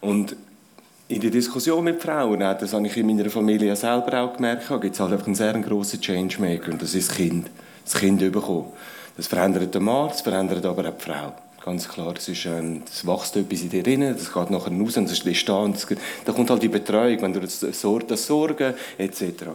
Und 0.00 0.36
in 1.08 1.20
der 1.20 1.30
Diskussion 1.30 1.84
mit 1.84 2.02
Frauen, 2.02 2.40
das 2.40 2.72
habe 2.72 2.86
ich 2.86 2.96
in 2.96 3.06
meiner 3.06 3.30
Familie 3.30 3.76
selber 3.76 4.22
auch 4.22 4.34
gemerkt, 4.34 4.68
gibt 4.80 4.94
es 4.94 5.00
halt 5.00 5.12
einfach 5.12 5.26
einen 5.26 5.36
sehr 5.36 5.52
grossen 5.60 6.00
Changemaker 6.00 6.72
und 6.72 6.82
das 6.82 6.94
ist 6.94 7.10
das 7.10 7.16
Kind. 7.16 7.48
Das 7.84 7.94
Kind 7.94 8.18
bekommen. 8.32 8.72
Das 9.16 9.28
verändert 9.28 9.72
den 9.72 9.84
Mann, 9.84 10.08
das 10.08 10.22
verändert 10.22 10.66
aber 10.66 10.88
auch 10.88 10.96
die 10.96 11.04
Frau 11.04 11.32
ganz 11.66 11.88
klar. 11.88 12.14
Es, 12.16 12.28
ist, 12.28 12.46
ähm, 12.46 12.82
es 12.90 13.04
wächst 13.04 13.36
etwas 13.36 13.60
in 13.62 13.70
dir 13.70 13.84
rein, 13.84 14.14
das 14.16 14.32
geht 14.32 14.50
nachher 14.50 14.72
raus 14.72 14.96
und 14.96 15.10
das 15.10 15.18
ist 15.18 15.48
da. 15.48 15.68
da 16.24 16.32
kommt 16.32 16.48
halt 16.48 16.62
die 16.62 16.68
Betreuung, 16.68 17.20
wenn 17.20 17.32
du 17.32 17.40
das, 17.40 17.60
das 17.60 18.26
Sorgen 18.26 18.74
etc. 18.96 19.48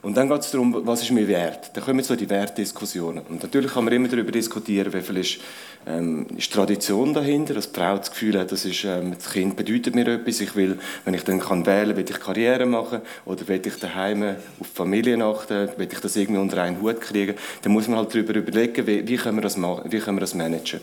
Und 0.00 0.16
dann 0.16 0.28
geht 0.28 0.40
es 0.40 0.50
darum, 0.52 0.86
was 0.86 1.02
ist 1.02 1.10
mir 1.10 1.26
wert? 1.26 1.70
Da 1.74 1.80
kommen 1.80 2.02
so 2.04 2.14
die 2.14 2.30
Wertdiskussionen. 2.30 3.24
Und 3.28 3.42
natürlich 3.42 3.72
kann 3.72 3.84
man 3.84 3.92
immer 3.92 4.06
darüber 4.06 4.30
diskutieren, 4.30 4.92
wie 4.92 5.00
viel 5.00 5.16
ist, 5.16 5.38
ähm, 5.86 6.26
ist 6.36 6.52
Tradition 6.52 7.12
dahinter, 7.12 7.54
dass 7.54 7.72
die 7.72 7.80
Frau 7.80 7.96
das 7.96 8.10
Gefühl 8.10 8.38
hat, 8.38 8.52
das, 8.52 8.64
ist, 8.64 8.84
ähm, 8.84 9.14
das 9.16 9.30
Kind 9.30 9.56
bedeutet 9.56 9.96
mir 9.96 10.06
etwas. 10.06 10.40
Ich 10.40 10.54
will, 10.54 10.78
wenn 11.04 11.14
ich 11.14 11.24
dann 11.24 11.40
kann 11.40 11.66
wählen, 11.66 11.96
will 11.96 12.04
ich 12.08 12.20
Karriere 12.20 12.64
machen 12.64 13.00
oder 13.24 13.48
will 13.48 13.60
ich 13.64 13.76
daheim 13.76 14.22
auf 14.60 14.68
die 14.70 14.76
Familie 14.76 15.24
achten, 15.24 15.68
will 15.76 15.88
ich 15.90 15.98
das 15.98 16.14
irgendwie 16.14 16.40
unter 16.40 16.62
einen 16.62 16.80
Hut 16.80 17.00
kriegen. 17.00 17.34
Dann 17.62 17.72
muss 17.72 17.88
man 17.88 17.98
halt 17.98 18.14
darüber 18.14 18.34
überlegen, 18.34 18.86
wie, 18.86 19.06
wie, 19.06 19.16
können 19.16 19.38
wir 19.38 19.42
das 19.42 19.56
machen, 19.56 19.90
wie 19.90 19.98
können 19.98 20.18
wir 20.18 20.22
das 20.22 20.34
managen. 20.34 20.80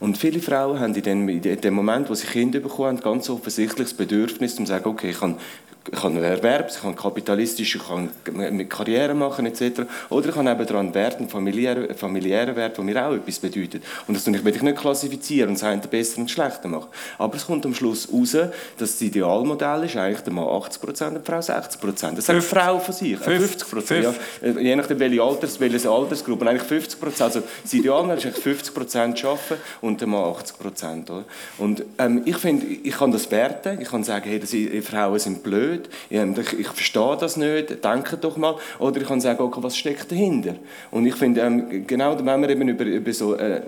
Und 0.00 0.18
viele 0.26 0.42
Frauen 0.42 0.80
haben 0.80 0.92
in 0.92 1.02
dem, 1.02 1.28
in 1.28 1.40
dem 1.60 1.74
Moment, 1.74 2.10
wo 2.10 2.14
sie 2.14 2.26
Kinder 2.26 2.58
bekommen, 2.58 2.98
ganz 2.98 3.30
offensichtlich 3.30 3.90
das 3.90 3.94
Bedürfnis, 3.94 4.58
um 4.58 4.66
zu 4.66 4.72
sagen, 4.72 4.88
okay, 4.88 5.10
ich 5.10 5.20
kann 5.20 5.36
ich 5.92 6.00
kann 6.00 6.16
Erwerb, 6.16 6.70
ich 6.70 6.80
kann 6.80 6.96
kapitalistisch, 6.96 7.76
ich 7.76 7.86
kann 7.86 8.10
mit 8.52 8.70
Karriere 8.70 9.14
machen 9.14 9.46
etc. 9.46 9.82
Oder 10.08 10.28
ich 10.28 10.34
kann 10.34 10.46
eben 10.46 10.66
daran 10.66 10.94
Wert, 10.94 11.18
einen 11.18 11.28
familiären, 11.28 11.94
familiären 11.94 12.56
Wert, 12.56 12.76
der 12.76 12.84
mir 12.84 13.06
auch 13.06 13.12
etwas 13.12 13.38
bedeutet. 13.38 13.82
Und 14.06 14.14
das 14.16 14.26
will 14.26 14.54
ich 14.54 14.62
nicht 14.62 14.76
klassifizieren 14.78 15.50
und 15.50 15.56
sagen, 15.56 15.80
besser 15.90 16.18
und 16.18 16.30
schlechter 16.30 16.68
machen. 16.68 16.88
Aber 17.18 17.36
es 17.36 17.46
kommt 17.46 17.64
am 17.66 17.74
Schluss 17.74 18.08
raus, 18.12 18.32
dass 18.32 18.52
das 18.92 19.02
Idealmodell 19.02 19.84
ist 19.84 19.96
eigentlich 19.96 20.22
der 20.22 20.32
Mann 20.32 20.48
80 20.48 20.82
Prozent 20.82 21.16
und 21.16 21.26
die 21.26 21.30
Frau 21.30 21.40
60 21.40 21.80
Prozent. 21.80 22.18
Das 22.18 22.26
sagt 22.26 22.42
die 22.42 22.46
Frau 22.46 22.78
von 22.78 22.94
sich, 22.94 23.18
50 23.18 23.70
Prozent. 23.70 24.04
Ja. 24.42 24.60
Je 24.60 24.76
nachdem, 24.76 24.98
welche, 24.98 25.22
Alters, 25.22 25.60
welche 25.60 25.90
Altersgruppe, 25.90 26.48
eigentlich 26.48 26.62
50 26.62 27.00
Prozent. 27.00 27.22
Also 27.22 27.42
das 27.62 27.74
Idealmodell 27.74 28.18
ist 28.18 28.26
eigentlich 28.26 28.42
50 28.42 28.74
Prozent 28.74 29.24
arbeiten 29.24 29.60
und 29.80 30.00
der 30.00 30.08
Mann 30.08 30.24
80 30.24 30.58
Prozent. 30.58 31.10
Und 31.58 31.84
ähm, 31.98 32.22
ich 32.24 32.36
finde, 32.36 32.66
ich 32.66 32.96
kann 32.96 33.12
das 33.12 33.30
werten, 33.30 33.80
ich 33.80 33.88
kann 33.88 34.04
sagen, 34.04 34.28
hey, 34.28 34.40
das, 34.40 34.54
Frauen 34.86 35.18
sind 35.18 35.42
blöd, 35.42 35.75
blöd, 35.76 35.88
ich, 36.58 36.68
verstehe 36.68 37.16
das 37.18 37.36
nicht, 37.36 37.84
denke 37.84 38.16
doch 38.16 38.36
mal. 38.36 38.56
Oder 38.78 39.00
ich 39.00 39.06
kann 39.06 39.20
sagen, 39.20 39.42
okay, 39.42 39.62
was 39.62 39.76
steckt 39.76 40.10
dahinter? 40.10 40.54
Und 40.90 41.06
ich 41.06 41.14
finde, 41.14 41.40
ähm, 41.40 41.86
genau 41.86 42.16
wenn 42.18 42.24
man 42.24 42.48
eben 42.48 42.68
über, 42.68 42.84
über 42.84 43.12
so 43.12 43.34
äh, 43.34 43.56
äh 43.56 43.62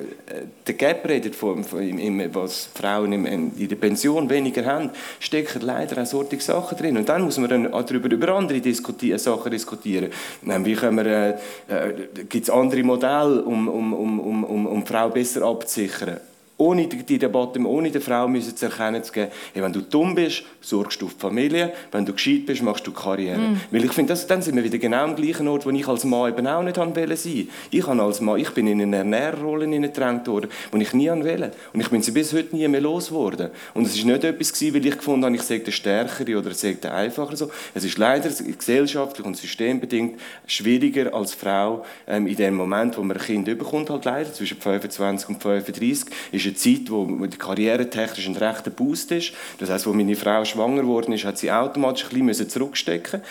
den 0.67 0.77
Gap 0.77 1.09
redet, 1.09 1.35
von, 1.35 1.65
von, 1.65 1.81
im, 1.81 2.35
was 2.35 2.69
Frauen 2.75 3.13
im, 3.13 3.27
in 3.27 3.69
der 3.69 3.77
Pension 3.77 4.29
weniger 4.29 4.65
haben, 4.65 4.91
stecken 5.19 5.63
leider 5.63 6.03
auch 6.03 6.07
solche 6.07 6.41
Sachen 6.41 6.77
drin. 6.79 6.97
Und 6.97 7.09
dann 7.09 7.23
muss 7.23 7.39
man 7.39 7.49
dann 7.49 7.71
darüber, 7.71 8.11
über 8.11 8.35
andere 8.35 8.61
diskuti 8.61 9.17
Sachen 9.19 9.51
diskutieren. 9.51 10.11
Ähm, 10.47 10.65
wie 10.65 10.75
können 10.75 10.97
wir, 10.97 11.07
äh, 11.07 11.31
äh, 11.69 11.95
gibt 12.29 12.45
es 12.45 12.51
andere 12.51 12.83
Modelle, 12.83 13.43
um, 13.43 13.69
um, 13.69 13.93
um, 13.93 14.45
um, 14.45 14.67
um 14.67 14.85
die 14.85 14.87
Frau 14.87 15.09
besser 15.09 15.43
abzusichern? 15.43 16.21
Ohne 16.59 16.89
die 16.89 17.19
Debatte, 17.19 17.61
ohne 17.61 17.91
der 17.91 18.01
Frau 18.01 18.27
müssen 18.27 18.57
zu 18.57 18.67
erkennen 18.67 19.03
zu 19.03 19.13
geben, 19.13 19.31
hey, 19.55 19.63
wenn 19.63 19.73
du 19.73 19.81
dumm 19.81 20.15
bist, 20.17 20.43
sorgst 20.61 21.01
du 21.01 21.07
für 21.07 21.15
die 21.15 21.21
Familie, 21.21 21.73
wenn 21.93 22.05
du 22.05 22.13
gescheit 22.13 22.47
bist, 22.47 22.63
machst 22.63 22.85
du 22.85 22.93
Karriere. 22.93 23.39
Mm. 23.39 23.61
Weil 23.71 23.85
ich 23.85 23.93
finde, 23.93 24.15
dann 24.15 24.43
sind 24.43 24.57
wir 24.57 24.65
wieder 24.65 24.79
genau 24.79 25.05
am 25.05 25.15
gleichen 25.15 25.47
Ort, 25.47 25.65
wo 25.65 25.71
ich 25.71 25.87
als 25.87 26.03
Mann 26.05 26.31
eben 26.33 26.47
auch 26.49 26.63
nicht 26.65 26.77
wollte 26.77 27.17
sein. 27.17 27.49
Ich, 27.71 27.87
als 27.87 28.21
Mann, 28.21 28.41
ich 28.41 28.51
bin 28.51 28.67
in 28.67 28.83
eine 28.83 28.97
Ernährerrolle 28.97 29.69
gedrängt 29.69 30.27
worden, 30.27 30.51
die 30.73 30.83
ich 30.83 30.93
nie 30.93 31.09
wollte. 31.09 31.53
Und 31.73 31.81
ich 31.81 31.89
bin 31.91 32.03
sie 32.03 32.11
bis 32.11 32.33
heute 32.33 32.57
nie 32.57 32.67
mehr 32.67 32.81
losgeworden. 32.81 33.51
Und 33.75 33.87
es 33.87 33.97
war 33.99 34.13
nicht 34.13 34.25
etwas, 34.25 34.53
gewesen, 34.53 34.75
weil 34.75 34.87
ich 34.87 34.97
gefunden 34.97 35.27
habe, 35.27 35.37
ich 35.37 35.43
sage 35.43 35.61
der 35.61 35.73
Stärkere 35.73 36.39
oder 36.39 36.51
ich 36.51 36.57
sage 36.57 36.77
der 36.77 36.95
Einfacher. 36.95 37.37
So. 37.37 37.51
Es 37.73 37.85
ist 37.85 37.99
leider 37.99 38.29
gesellschaftlich 38.29 39.25
und 39.25 39.37
systembedingt 39.37 40.19
schwieriger 40.47 41.15
als 41.15 41.35
Frau 41.35 41.85
ähm, 42.07 42.27
in 42.27 42.37
dem 42.37 42.57
Moment, 42.57 42.99
wo 42.99 43.03
man 43.03 43.17
ein 43.17 43.23
Kind 43.23 43.45
bekommt, 43.45 43.91
halt 43.91 44.05
leider 44.05 44.33
zwischen 44.33 44.59
25 44.59 45.29
und 45.29 45.41
35, 45.41 46.13
ist 46.33 46.48
eine 46.49 46.57
Zeit, 46.57 46.91
wo 46.91 47.05
die 47.27 47.37
Karriere 47.37 47.89
technisch 47.91 48.27
ein 48.27 48.37
rechter 48.37 48.71
Boost 48.71 49.13
ist. 49.13 49.33
Das 49.59 49.71
heißt, 49.71 49.87
wo 49.87 49.93
meine 49.93 50.17
Frau 50.17 50.45
schwanger 50.45 50.83
geworden 50.83 51.13
ist, 51.13 51.25
hat 51.25 51.39
sie 51.39 51.51
automatisch 51.51 52.07
ein 52.13 52.27
bisschen 52.27 52.49
zurückstecken 52.49 53.23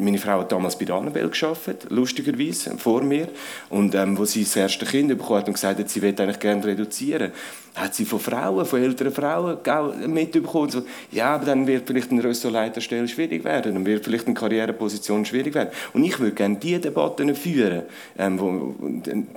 meine 0.00 0.18
Frau 0.18 0.40
hat 0.40 0.52
damals 0.52 0.78
bei 0.78 0.84
der 0.84 0.96
Annabelle 0.96 1.28
gearbeitet, 1.28 1.86
lustigerweise, 1.90 2.76
vor 2.78 3.02
mir. 3.02 3.28
Und 3.68 3.94
ähm, 3.94 4.18
wo 4.18 4.24
sie 4.24 4.42
das 4.42 4.56
erste 4.56 4.86
Kind 4.86 5.08
bekommen 5.08 5.40
hat 5.40 5.48
und 5.48 5.54
gesagt 5.54 5.78
hat, 5.78 5.88
sie 5.88 6.02
würde 6.02 6.22
eigentlich 6.22 6.40
gerne 6.40 6.64
reduzieren, 6.64 7.32
hat 7.74 7.94
sie 7.94 8.04
von 8.04 8.18
Frauen, 8.18 8.66
von 8.66 8.82
älteren 8.82 9.12
Frauen 9.12 9.58
mitbekommen, 10.06 10.70
so, 10.70 10.82
ja, 11.12 11.34
aber 11.34 11.46
dann 11.46 11.66
wird 11.66 11.86
vielleicht 11.86 12.10
eine 12.10 12.22
Ressortleiterstelle 12.24 13.06
schwierig 13.08 13.44
werden, 13.44 13.74
dann 13.74 13.86
wird 13.86 14.04
vielleicht 14.04 14.26
eine 14.26 14.34
Karriereposition 14.34 15.24
schwierig 15.24 15.54
werden. 15.54 15.70
Und 15.92 16.04
ich 16.04 16.18
würde 16.18 16.34
gerne 16.34 16.56
diese 16.56 16.80
Debatten 16.80 17.34
führen. 17.34 17.82
Ähm, 18.18 18.40
wo, 18.40 18.74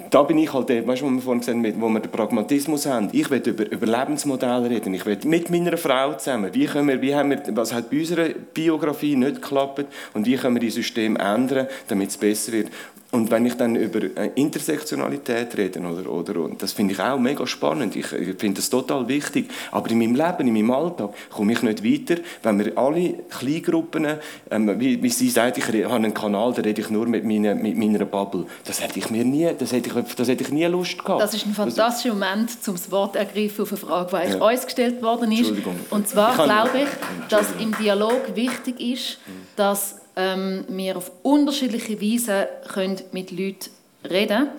da 0.09 0.23
bin 0.23 0.37
ich 0.39 0.51
halt, 0.53 0.69
weißt 0.69 1.01
du, 1.01 1.05
wo 1.05 1.11
wir 1.11 1.21
vorhin 1.21 1.39
gesagt 1.41 1.57
haben, 1.57 1.81
wo 1.81 1.89
wir 1.89 1.99
den 1.99 2.11
Pragmatismus 2.11 2.85
haben. 2.85 3.09
Ich 3.11 3.29
will 3.29 3.41
über 3.45 3.71
Überlebensmodelle 3.71 4.69
reden. 4.69 4.93
Ich 4.93 5.05
will 5.05 5.17
mit 5.25 5.49
meiner 5.49 5.77
Frau 5.77 6.13
zusammen, 6.15 6.53
wie, 6.53 6.65
können 6.65 6.87
wir, 6.87 7.01
wie 7.01 7.15
haben 7.15 7.29
wir, 7.29 7.41
was 7.51 7.73
hat 7.73 7.89
bei 7.89 7.99
unserer 7.99 8.29
Biografie 8.53 9.15
nicht 9.15 9.41
geklappt 9.41 9.85
und 10.13 10.25
wie 10.25 10.35
können 10.35 10.55
wir 10.55 10.61
die 10.61 10.71
Systeme 10.71 11.19
ändern, 11.19 11.67
damit 11.87 12.09
es 12.09 12.17
besser 12.17 12.51
wird. 12.51 12.69
Und 13.13 13.29
wenn 13.29 13.45
ich 13.45 13.53
dann 13.53 13.75
über 13.75 13.99
äh, 14.17 14.31
Intersektionalität 14.33 15.55
rede, 15.55 15.79
oder, 15.81 16.09
oder, 16.09 16.39
und 16.41 16.63
das 16.63 16.73
finde 16.73 16.93
ich 16.93 16.99
auch 16.99 17.19
mega 17.19 17.45
spannend, 17.45 17.95
ich, 17.95 18.11
ich 18.11 18.39
finde 18.39 18.55
das 18.55 18.71
total 18.71 19.07
wichtig, 19.07 19.51
aber 19.71 19.91
in 19.91 19.99
meinem 19.99 20.15
Leben, 20.15 20.47
in 20.47 20.53
meinem 20.55 20.71
Alltag 20.71 21.11
komme 21.29 21.53
ich 21.53 21.61
nicht 21.61 21.83
weiter, 21.83 22.19
wenn 22.41 22.57
wir 22.57 22.75
alle 22.75 23.13
Kleingruppen, 23.29 24.17
ähm, 24.49 24.79
wie, 24.79 25.03
wie 25.03 25.09
sie 25.09 25.29
sagt, 25.29 25.59
ich 25.59 25.67
habe 25.67 25.93
einen 25.93 26.15
Kanal, 26.15 26.53
da 26.53 26.63
rede 26.63 26.81
ich 26.81 26.89
nur 26.89 27.05
mit 27.05 27.23
meiner, 27.23 27.53
mit 27.53 27.77
meiner 27.77 28.03
Bubble. 28.05 28.47
Das 28.65 28.81
hätte 28.81 28.97
ich 28.97 29.11
mir 29.11 29.23
nie, 29.23 29.47
das 29.59 29.73
hätte 29.73 29.91
ich, 29.91 30.15
das 30.15 30.27
hätte 30.27 30.43
ich 30.43 30.51
nie 30.51 30.65
Lust 30.65 30.97
gehabt. 30.97 31.21
Das 31.21 31.35
ist 31.35 31.45
ein 31.45 31.53
fantastischer 31.53 32.15
Moment, 32.15 32.49
um 32.65 32.73
das 32.73 32.89
Wort 32.89 33.15
ergreifen 33.15 33.61
auf 33.61 33.69
eine 33.69 33.77
Frage, 33.77 34.27
die 34.27 34.37
ja. 34.39 34.43
uns 34.43 34.65
gestellt 34.65 35.03
worden 35.03 35.31
ist. 35.31 35.53
Und 35.91 36.07
zwar 36.07 36.33
glaube 36.33 36.79
ich, 36.79 37.29
dass 37.29 37.45
im 37.59 37.77
Dialog 37.77 38.35
wichtig 38.35 38.81
ist, 38.81 39.19
dass 39.55 40.02
ähm, 40.15 40.65
wir 40.67 40.97
auf 40.97 41.11
unterschiedliche 41.23 42.01
Weise 42.01 42.47
können 42.73 43.01
mit 43.11 43.31
Leuten 43.31 43.69
reden. 44.09 44.49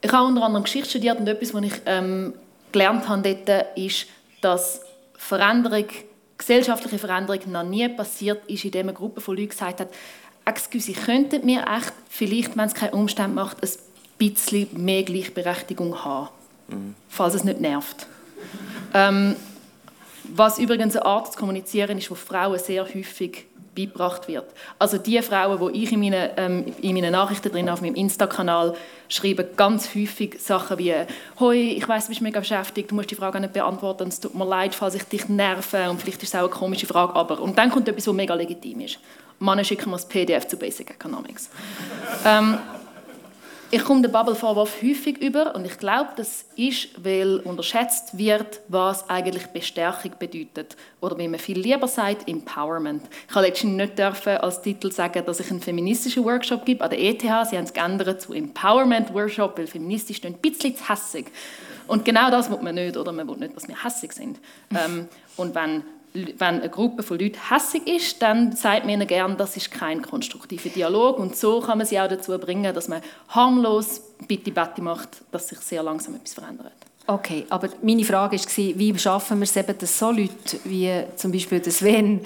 Ich 0.00 0.12
habe 0.12 0.26
unter 0.26 0.42
anderem 0.42 0.64
Geschichte 0.64 0.90
studiert 0.90 1.18
und 1.18 1.28
etwas, 1.28 1.54
was 1.54 1.62
ich 1.62 1.74
ähm, 1.86 2.34
gelernt 2.72 3.08
habe 3.08 3.36
dort, 3.46 3.76
ist, 3.76 4.06
dass 4.40 4.80
Veränderung, 5.16 5.86
gesellschaftliche 6.36 6.98
Veränderung 6.98 7.40
noch 7.52 7.62
nie 7.62 7.88
passiert 7.88 8.44
ist, 8.48 8.64
indem 8.64 8.88
eine 8.88 8.96
Gruppe 8.96 9.20
von 9.20 9.36
Leuten 9.36 9.50
gesagt 9.50 9.80
hat, 9.80 9.88
«Excuse, 10.44 10.92
könnten 10.92 11.46
wir 11.46 11.60
echt, 11.60 11.92
vielleicht, 12.08 12.56
wenn 12.56 12.66
es 12.66 12.74
keinen 12.74 12.94
Umstand 12.94 13.34
macht, 13.34 13.58
ein 13.62 13.70
bisschen 14.18 14.68
mehr 14.72 15.04
Gleichberechtigung 15.04 16.04
haben, 16.04 16.30
mhm. 16.68 16.94
falls 17.08 17.34
es 17.34 17.44
nicht 17.44 17.60
nervt.» 17.60 18.06
ähm, 18.92 19.36
Was 20.24 20.58
übrigens 20.58 20.96
eine 20.96 21.06
Art 21.06 21.32
zu 21.32 21.38
kommunizieren 21.38 21.98
ist, 21.98 22.10
wo 22.10 22.16
Frauen 22.16 22.58
sehr 22.58 22.84
häufig 22.84 23.46
beigebracht 23.74 24.28
wird. 24.28 24.44
Also 24.78 24.98
die 24.98 25.20
Frauen, 25.22 25.72
die 25.72 25.84
ich 25.84 25.92
in 25.92 26.00
meinen, 26.00 26.30
ähm, 26.36 26.64
in 26.80 26.94
meinen 26.94 27.12
Nachrichten 27.12 27.50
drin 27.50 27.68
auf 27.68 27.80
meinem 27.80 27.94
Insta-Kanal 27.94 28.74
schreibe, 29.08 29.44
ganz 29.56 29.94
häufig 29.94 30.36
Sachen 30.40 30.78
wie 30.78 30.94
«Hoi, 31.40 31.56
ich 31.56 31.88
weiß, 31.88 32.04
du 32.04 32.08
bist 32.10 32.20
mega 32.20 32.40
beschäftigt, 32.40 32.90
du 32.90 32.94
musst 32.94 33.10
die 33.10 33.14
Frage 33.14 33.40
nicht 33.40 33.52
beantworten, 33.52 34.08
es 34.08 34.20
tut 34.20 34.34
mir 34.34 34.44
leid, 34.44 34.74
falls 34.74 34.94
ich 34.94 35.04
dich 35.04 35.28
nerve 35.28 35.90
und 35.90 36.00
vielleicht 36.00 36.22
ist 36.22 36.30
es 36.30 36.34
auch 36.34 36.40
eine 36.40 36.48
komische 36.48 36.86
Frage, 36.86 37.14
aber...» 37.14 37.40
Und 37.40 37.58
dann 37.58 37.70
kommt 37.70 37.88
etwas, 37.88 38.06
was 38.06 38.14
mega 38.14 38.34
legitim 38.34 38.80
ist. 38.80 38.98
Männer 39.38 39.64
schicken 39.64 39.90
mir 39.90 39.96
das 39.96 40.06
PDF 40.06 40.46
zu 40.46 40.56
Basic 40.56 40.90
Economics. 40.90 41.50
ähm, 42.24 42.58
Ich 43.74 43.84
komme 43.84 44.02
den 44.02 44.12
Bubble-Vorwurf 44.12 44.82
häufig 44.82 45.16
über 45.22 45.54
und 45.54 45.64
ich 45.64 45.78
glaube, 45.78 46.10
das 46.16 46.44
ist, 46.56 46.88
weil 47.02 47.38
unterschätzt 47.38 48.18
wird, 48.18 48.60
was 48.68 49.08
eigentlich 49.08 49.46
Bestärkung 49.46 50.12
bedeutet. 50.18 50.76
Oder 51.00 51.16
wie 51.16 51.26
man 51.26 51.40
viel 51.40 51.58
lieber 51.58 51.88
sagt, 51.88 52.28
Empowerment. 52.28 53.02
Ich 53.30 53.34
habe 53.34 53.46
letztens 53.46 53.72
nicht 53.72 53.98
dürfen 53.98 54.36
als 54.36 54.60
Titel 54.60 54.92
sagen, 54.92 55.24
dass 55.24 55.40
ich 55.40 55.50
einen 55.50 55.62
feministischen 55.62 56.22
Workshop 56.22 56.66
gebe 56.66 56.84
an 56.84 56.90
der 56.90 57.00
ETH. 57.00 57.22
Sie 57.22 57.56
haben 57.56 57.64
es 57.64 57.72
geändert 57.72 58.20
zu 58.20 58.34
Empowerment 58.34 59.14
Workshop, 59.14 59.56
weil 59.56 59.66
feministisch 59.66 60.22
ein 60.22 60.34
bisschen 60.34 60.76
zu 60.76 60.86
hässig. 60.90 61.32
Und 61.86 62.04
genau 62.04 62.30
das 62.30 62.50
will 62.50 62.60
man 62.60 62.74
nicht, 62.74 62.98
oder 62.98 63.10
man 63.10 63.26
will 63.26 63.38
nicht, 63.38 63.56
dass 63.56 63.66
wir 63.66 63.82
hässig 63.82 64.12
sind. 64.12 64.38
Ähm, 64.70 65.08
und 65.38 65.54
wenn 65.54 65.82
wenn 66.14 66.60
eine 66.60 66.68
Gruppe 66.68 67.02
von 67.02 67.18
Leuten 67.18 67.38
hässig 67.48 67.86
ist, 67.86 68.20
dann 68.20 68.52
sagt 68.52 68.84
man 68.84 68.90
ihnen 68.94 69.06
gerne, 69.06 69.34
das 69.36 69.56
ist 69.56 69.70
kein 69.70 70.02
konstruktiver 70.02 70.68
Dialog. 70.68 71.18
Und 71.18 71.36
so 71.36 71.60
kann 71.60 71.78
man 71.78 71.86
sie 71.86 71.98
auch 71.98 72.08
dazu 72.08 72.38
bringen, 72.38 72.74
dass 72.74 72.88
man 72.88 73.00
harmlos 73.28 74.02
Bitte-Batti 74.28 74.82
macht, 74.82 75.08
dass 75.30 75.48
sich 75.48 75.58
sehr 75.60 75.82
langsam 75.82 76.14
etwas 76.14 76.34
verändert. 76.34 76.72
Okay, 77.06 77.46
aber 77.48 77.68
meine 77.82 78.04
Frage 78.04 78.36
war, 78.36 78.78
wie 78.78 78.98
schaffen 78.98 79.38
wir 79.38 79.44
es 79.44 79.56
eben, 79.56 79.76
dass 79.76 79.98
so 79.98 80.10
Leute 80.10 80.58
wie 80.64 80.90
zum 81.16 81.32
Beispiel 81.32 81.62
Sven 81.64 82.20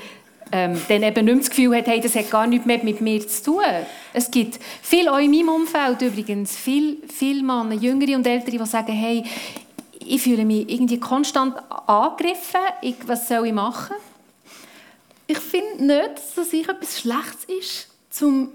ähm, 0.53 0.81
dann 0.89 1.03
eben 1.03 1.25
nicht 1.25 1.41
das 1.41 1.51
Gefühl 1.51 1.77
hat, 1.77 1.87
hey, 1.87 2.01
das 2.01 2.15
hat 2.15 2.31
gar 2.31 2.47
nichts 2.47 2.67
mehr 2.67 2.83
mit 2.83 3.01
mir 3.01 3.27
zu 3.27 3.43
tun. 3.45 3.63
Es 4.13 4.31
gibt 4.31 4.61
viele 4.83 5.13
auch 5.13 5.19
in 5.19 5.31
meinem 5.31 5.49
Umfeld 5.49 6.03
übrigens, 6.03 6.57
viele, 6.57 6.97
viele 7.09 7.43
Männer, 7.43 7.75
Jüngere 7.75 8.17
und 8.17 8.27
Ältere, 8.27 8.59
die 8.59 8.67
sagen, 8.67 8.93
hey, 8.93 9.25
ich 10.09 10.23
fühle 10.23 10.45
mich 10.45 10.69
irgendwie 10.69 11.01
konstant 11.01 11.57
angegriffen. 11.87 12.61
Ich, 12.83 12.97
was 13.07 13.29
soll 13.29 13.47
ich 13.47 13.53
machen? 13.53 13.97
Ich 15.27 15.39
finde 15.39 15.85
nicht, 15.85 16.15
dass 16.15 16.35
das 16.35 16.53
etwas 16.53 17.01
Schlechtes 17.01 17.45
ist, 17.45 17.89
zum 18.11 18.51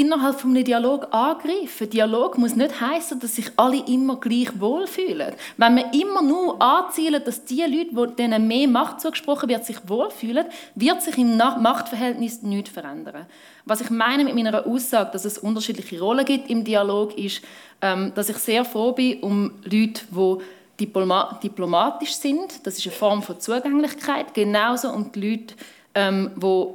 innerhalb 0.00 0.44
eines 0.44 0.64
Dialog 0.64 1.08
angreifen. 1.12 1.88
Dialog 1.88 2.36
muss 2.36 2.54
nicht 2.54 2.80
heißen, 2.80 3.18
dass 3.18 3.36
sich 3.36 3.50
alle 3.56 3.82
immer 3.86 4.16
gleich 4.16 4.48
wohlfühlen. 4.60 5.34
Wenn 5.56 5.76
wir 5.76 5.92
immer 5.94 6.22
nur 6.22 6.60
anzielen, 6.60 7.22
dass 7.24 7.44
die 7.44 7.62
Leute, 7.62 8.14
denen 8.14 8.46
mehr 8.46 8.68
Macht 8.68 9.00
zugesprochen 9.00 9.48
wird, 9.48 9.64
sich 9.64 9.76
wohlfühlen, 9.86 10.46
wird 10.74 11.02
sich 11.02 11.16
im 11.16 11.36
Machtverhältnis 11.36 12.42
nichts 12.42 12.70
verändern. 12.70 13.26
Was 13.64 13.80
ich 13.80 13.90
meine 13.90 14.24
mit 14.24 14.34
meiner 14.34 14.66
Aussage, 14.66 15.10
dass 15.12 15.24
es 15.24 15.38
unterschiedliche 15.38 15.98
Rollen 15.98 16.24
gibt 16.24 16.50
im 16.50 16.64
Dialog, 16.64 17.16
ist, 17.16 17.42
ähm, 17.80 18.12
dass 18.14 18.28
ich 18.28 18.36
sehr 18.38 18.64
froh 18.64 18.92
bin 18.92 19.20
um 19.20 19.52
Leute, 19.64 20.02
die 20.10 20.38
diplomatisch 20.80 22.14
sind. 22.14 22.66
Das 22.66 22.78
ist 22.78 22.86
eine 22.86 22.94
Form 22.94 23.22
von 23.22 23.40
Zugänglichkeit. 23.40 24.34
Genauso 24.34 24.90
um 24.90 25.10
die 25.12 25.30
Leute, 25.30 25.54
ähm, 25.94 26.32
die 26.36 26.66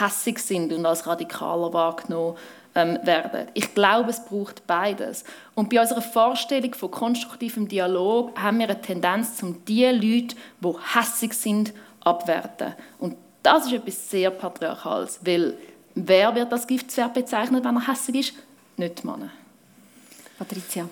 hässig 0.00 0.38
sind 0.38 0.72
und 0.72 0.84
als 0.86 1.06
radikaler 1.06 1.72
wahrgenommen 1.72 2.36
ähm, 2.74 2.98
werden. 3.02 3.48
Ich 3.54 3.74
glaube, 3.74 4.10
es 4.10 4.24
braucht 4.24 4.66
beides. 4.66 5.24
Und 5.54 5.70
bei 5.70 5.80
unserer 5.80 6.02
Vorstellung 6.02 6.74
von 6.74 6.90
konstruktivem 6.90 7.68
Dialog 7.68 8.38
haben 8.38 8.58
wir 8.58 8.68
eine 8.68 8.80
Tendenz, 8.80 9.42
um 9.42 9.64
die 9.64 9.84
Leute, 9.86 10.36
die 10.60 10.94
hässig 10.94 11.32
sind, 11.32 11.72
abwerten. 12.00 12.74
Und 12.98 13.16
das 13.42 13.66
ist 13.66 13.72
etwas 13.72 14.10
sehr 14.10 14.30
Patriarchales, 14.30 15.20
weil 15.24 15.54
wer 15.94 16.34
wird 16.34 16.52
als 16.52 16.66
Giftswert 16.66 17.14
bezeichnet, 17.14 17.64
wenn 17.64 17.76
er 17.76 17.88
hässig 17.88 18.14
ist? 18.14 18.34
Nicht 18.76 19.02
die 19.02 19.06
Männer. 19.06 19.30
Patricia. 20.38 20.88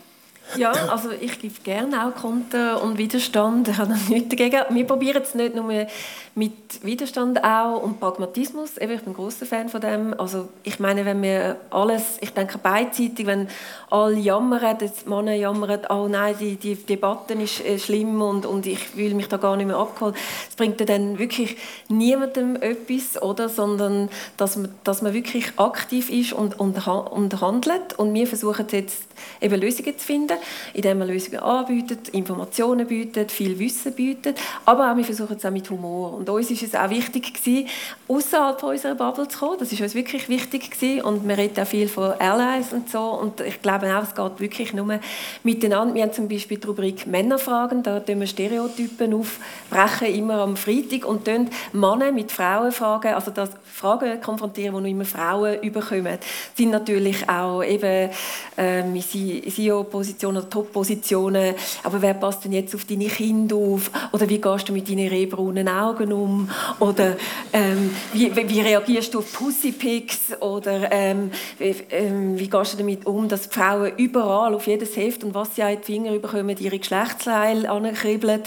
Ja, 0.57 0.70
also 0.70 1.11
ich 1.11 1.38
gebe 1.40 1.55
gerne 1.64 2.07
auch 2.07 2.14
Konter 2.14 2.82
und 2.82 2.99
Widerstand. 2.99 3.68
Ich 3.68 3.78
habe 3.78 3.94
nichts 4.09 4.28
dagegen. 4.28 4.62
Wir 4.70 4.86
probieren 4.86 5.22
es 5.22 5.34
nicht 5.34 5.55
nur 5.55 5.86
mit 6.34 6.84
Widerstand 6.84 7.42
auch 7.42 7.82
und 7.82 7.99
Pragmatismus. 7.99 8.72
ich 8.78 8.86
bin 8.86 9.01
ein 9.07 9.14
großer 9.14 9.47
Fan 9.47 9.68
von 9.68 9.80
dem. 9.80 10.14
Also 10.18 10.49
ich 10.62 10.78
meine, 10.78 11.05
wenn 11.05 11.22
wir 11.22 11.57
alles, 11.70 12.18
ich 12.20 12.32
denke 12.32 12.59
beidseitig, 12.59 13.26
wenn 13.26 13.49
alle 13.90 14.18
jammern, 14.18 14.76
die 14.78 14.90
Männer 15.09 15.34
jammern, 15.34 15.80
oh 15.88 16.09
nein, 16.09 16.36
die, 16.38 16.57
die 16.57 16.74
Debatte 16.74 17.34
ist 17.34 17.64
äh, 17.64 17.78
schlimm 17.78 18.20
und, 18.20 18.47
und 18.47 18.66
ich 18.66 18.80
fühle 18.80 19.14
mich 19.14 19.28
da 19.28 19.38
gar 19.38 19.57
nicht 19.57 19.66
mehr 19.66 19.78
abgeholt. 19.78 20.14
Das 20.47 20.57
bringt 20.57 20.86
dann 20.88 21.18
wirklich 21.18 21.57
niemandem 21.88 22.57
etwas, 22.57 23.20
oder? 23.22 23.49
sondern 23.49 24.11
dass 24.36 24.57
man, 24.57 24.68
dass 24.84 25.03
man 25.03 25.14
wirklich 25.14 25.53
aktiv 25.57 26.11
ist 26.11 26.32
und, 26.32 26.61
und, 26.61 26.86
und 26.86 27.40
handelt. 27.40 27.99
Und 27.99 28.12
wir 28.14 28.26
versuchen 28.26 28.66
jetzt 28.70 29.07
eben 29.40 29.60
Lösungen 29.60 29.98
zu 29.98 30.04
finden, 30.04 30.36
indem 30.74 30.98
wir 30.98 31.06
Lösungen 31.06 31.40
anbieten, 31.40 31.98
Informationen 32.12 32.86
bieten, 32.86 33.28
viel 33.28 33.58
Wissen 33.58 33.92
bieten, 33.92 34.34
aber 34.64 34.92
auch 34.92 34.96
wir 34.96 35.04
versuchen 35.04 35.36
es 35.36 35.44
auch 35.44 35.50
mit 35.50 35.68
Humor. 35.70 36.14
Und 36.14 36.28
uns 36.28 36.50
ist 36.50 36.62
es 36.62 36.74
auch 36.74 36.90
wichtig 36.90 37.32
außerhalb 38.08 38.62
unserer 38.62 38.94
Bubble 38.94 39.28
zu 39.28 39.38
kommen. 39.38 39.58
Das 39.58 39.72
ist 39.72 39.80
uns 39.80 39.94
wirklich 39.94 40.28
wichtig 40.28 40.70
gewesen. 40.70 41.02
und 41.02 41.26
wir 41.26 41.38
reden 41.38 41.60
auch 41.60 41.66
viel 41.66 41.88
von 41.88 42.12
Allies 42.12 42.72
und 42.72 42.90
so 42.90 43.00
und 43.00 43.40
ich 43.40 43.62
glaube 43.62 43.96
auch, 43.96 44.02
es 44.02 44.14
geht 44.14 44.40
wirklich 44.40 44.72
nur 44.72 44.98
miteinander. 45.42 45.94
Wir 45.94 46.02
haben 46.02 46.12
zum 46.12 46.28
Beispiel 46.28 46.58
die 46.58 46.66
Rubrik 46.66 47.06
Männerfragen, 47.06 47.82
da 47.82 48.00
tun 48.00 48.20
wir 48.20 48.26
Stereotypen 48.26 49.14
aufbrechen, 49.14 50.14
immer 50.14 50.40
am 50.40 50.56
Freitag 50.56 51.04
und 51.06 51.24
tun 51.24 51.48
Männer 51.72 52.12
mit 52.12 52.32
Frauen 52.32 52.72
fragen, 52.72 53.14
also 53.14 53.30
das 53.30 53.50
Fragen 53.72 54.20
konfrontieren, 54.20 54.74
die 54.76 54.80
noch 54.82 54.90
immer 54.90 55.04
Frauen 55.04 55.60
überkommen. 55.60 56.18
Das 56.18 56.56
sind 56.56 56.70
natürlich 56.70 57.28
auch 57.28 57.62
eben 57.62 58.10
äh, 58.56 58.82
CEO-Positionen 59.07 60.38
oder 60.38 60.50
Top-Positionen. 60.50 61.54
Aber 61.82 62.02
wer 62.02 62.14
passt 62.14 62.44
denn 62.44 62.52
jetzt 62.52 62.74
auf 62.74 62.84
deine 62.84 63.07
Kinder 63.07 63.57
auf? 63.57 63.90
Oder 64.12 64.28
wie 64.28 64.40
gehst 64.40 64.68
du 64.68 64.72
mit 64.72 64.88
deinen 64.88 65.09
rehbraunen 65.09 65.68
Augen 65.68 66.12
um? 66.12 66.50
Oder 66.80 67.16
ähm, 67.52 67.94
wie, 68.12 68.34
wie, 68.34 68.61
reagierst 68.61 69.14
du 69.14 69.20
auf 69.20 69.32
Pussypics? 69.32 70.40
Oder 70.40 70.90
ähm, 70.90 71.30
wie, 71.59 71.74
ähm, 71.90 72.38
wie 72.38 72.48
gehst 72.48 72.74
du 72.74 72.78
damit 72.78 73.07
um, 73.07 73.28
dass 73.28 73.48
die 73.48 73.54
Frauen 73.54 73.92
überall 73.96 74.54
auf 74.54 74.66
jedes 74.66 74.96
Heft 74.96 75.24
und 75.24 75.34
was 75.34 75.54
sie 75.54 75.62
auch 75.62 75.70
in 75.70 75.78
die 75.80 75.84
Finger 75.84 76.12
bekommen, 76.12 76.57
ihre 76.59 76.78
Geschlechtsteile 76.78 77.70
ankribbeln? 77.70 78.42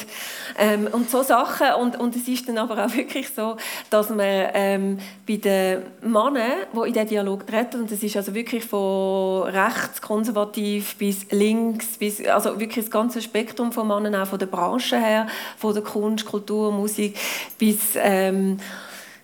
Ähm, 0.58 0.88
und 0.92 1.10
so 1.10 1.24
Sachen. 1.24 1.68
Und, 1.80 2.00
und 2.00 2.16
es 2.16 2.28
ist 2.28 2.48
dann 2.50 2.58
aber 2.58 2.86
auch 2.86 2.96
wirklich 2.96 3.30
so, 3.30 3.56
dass 3.90 4.10
man 4.10 4.20
ähm, 4.54 5.00
bei 5.28 5.38
den 5.38 5.84
Männern, 6.02 6.52
die 6.74 6.88
in 6.88 6.94
diesen 6.94 7.08
Dialog 7.08 7.48
treten, 7.48 7.82
und 7.82 7.92
das 7.92 8.04
ist 8.04 8.18
also 8.18 8.34
wirklich 8.34 8.66
von 8.66 9.44
rechts, 9.44 10.02
konservativ 10.02 10.49
bis 10.54 11.26
links, 11.32 11.98
bis, 11.98 12.26
also 12.26 12.60
wirklich 12.60 12.86
das 12.86 12.92
ganze 12.92 13.22
Spektrum 13.22 13.72
von 13.72 13.88
Männern, 13.88 14.16
auch 14.16 14.28
von 14.28 14.40
der 14.40 14.48
Branche 14.48 15.00
her, 15.00 15.28
von 15.58 15.74
der 15.74 15.84
Kunst, 15.84 16.26
Kultur, 16.26 16.72
Musik, 16.72 17.18
bis, 17.58 17.96
ähm, 17.96 18.58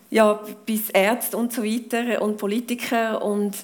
ja, 0.10 0.40
bis 0.66 0.90
Ärzte 0.90 1.38
und 1.38 1.54
so 1.54 1.64
weiter 1.64 2.22
und 2.22 2.38
Politiker 2.38 3.22
und 3.24 3.56